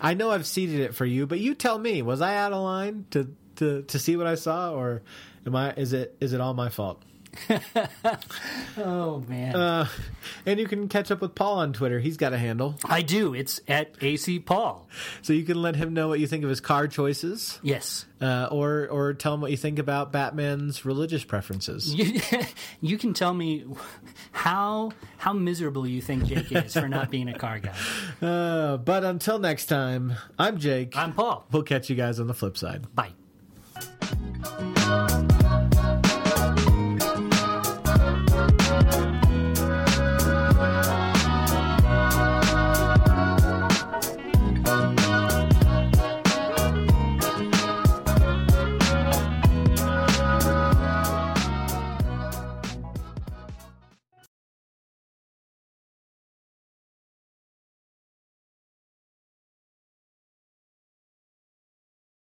I 0.00 0.14
know 0.14 0.30
I've 0.30 0.46
seeded 0.46 0.80
it 0.80 0.94
for 0.94 1.04
you, 1.04 1.26
but 1.26 1.38
you 1.38 1.54
tell 1.54 1.78
me. 1.78 2.02
Was 2.02 2.20
I 2.20 2.36
out 2.36 2.52
of 2.52 2.62
line 2.62 3.06
to 3.10 3.34
to 3.56 3.82
to 3.82 3.98
see 3.98 4.16
what 4.16 4.26
I 4.26 4.34
saw, 4.34 4.72
or 4.72 5.02
am 5.46 5.54
I? 5.56 5.72
Is 5.74 5.92
it 5.92 6.16
is 6.20 6.32
it 6.32 6.40
all 6.40 6.54
my 6.54 6.68
fault? 6.68 7.02
Oh 8.76 9.22
man, 9.28 9.54
Uh, 9.56 9.88
and 10.46 10.58
you 10.58 10.66
can 10.66 10.88
catch 10.88 11.10
up 11.10 11.20
with 11.20 11.34
Paul 11.34 11.58
on 11.58 11.72
Twitter. 11.72 12.00
He's 12.00 12.16
got 12.16 12.32
a 12.32 12.38
handle, 12.38 12.76
I 12.84 13.02
do. 13.02 13.34
It's 13.34 13.60
at 13.68 13.94
AC 14.00 14.40
Paul. 14.40 14.88
so 15.22 15.32
you 15.32 15.44
can 15.44 15.60
let 15.62 15.76
him 15.76 15.94
know 15.94 16.08
what 16.08 16.20
you 16.20 16.26
think 16.26 16.42
of 16.44 16.50
his 16.50 16.60
car 16.60 16.88
choices, 16.88 17.58
Yes. 17.62 18.06
uh, 18.20 18.48
or 18.50 18.88
or 18.88 19.14
tell 19.14 19.34
him 19.34 19.40
what 19.40 19.50
you 19.50 19.56
think 19.56 19.78
about 19.78 20.12
Batman's 20.12 20.84
religious 20.84 21.24
preferences. 21.24 21.94
You, 21.94 22.20
you 22.80 22.98
can 22.98 23.14
tell 23.14 23.32
me 23.34 23.64
how 24.32 24.90
how 25.18 25.32
miserable 25.32 25.86
you 25.86 26.00
think 26.02 26.24
Jake 26.26 26.50
is 26.52 26.72
for 26.74 26.88
not 26.88 27.10
being 27.10 27.28
a 27.28 27.38
car 27.38 27.58
guy. 27.60 27.74
Uh, 28.24 28.76
but 28.78 29.04
until 29.04 29.38
next 29.38 29.66
time, 29.66 30.14
I'm 30.38 30.58
Jake. 30.58 30.96
I'm 30.96 31.12
Paul. 31.12 31.44
We'll 31.52 31.62
catch 31.62 31.90
you 31.90 31.96
guys 31.96 32.18
on 32.20 32.26
the 32.26 32.34
flip 32.34 32.56
side. 32.56 32.86
Bye. 32.94 33.12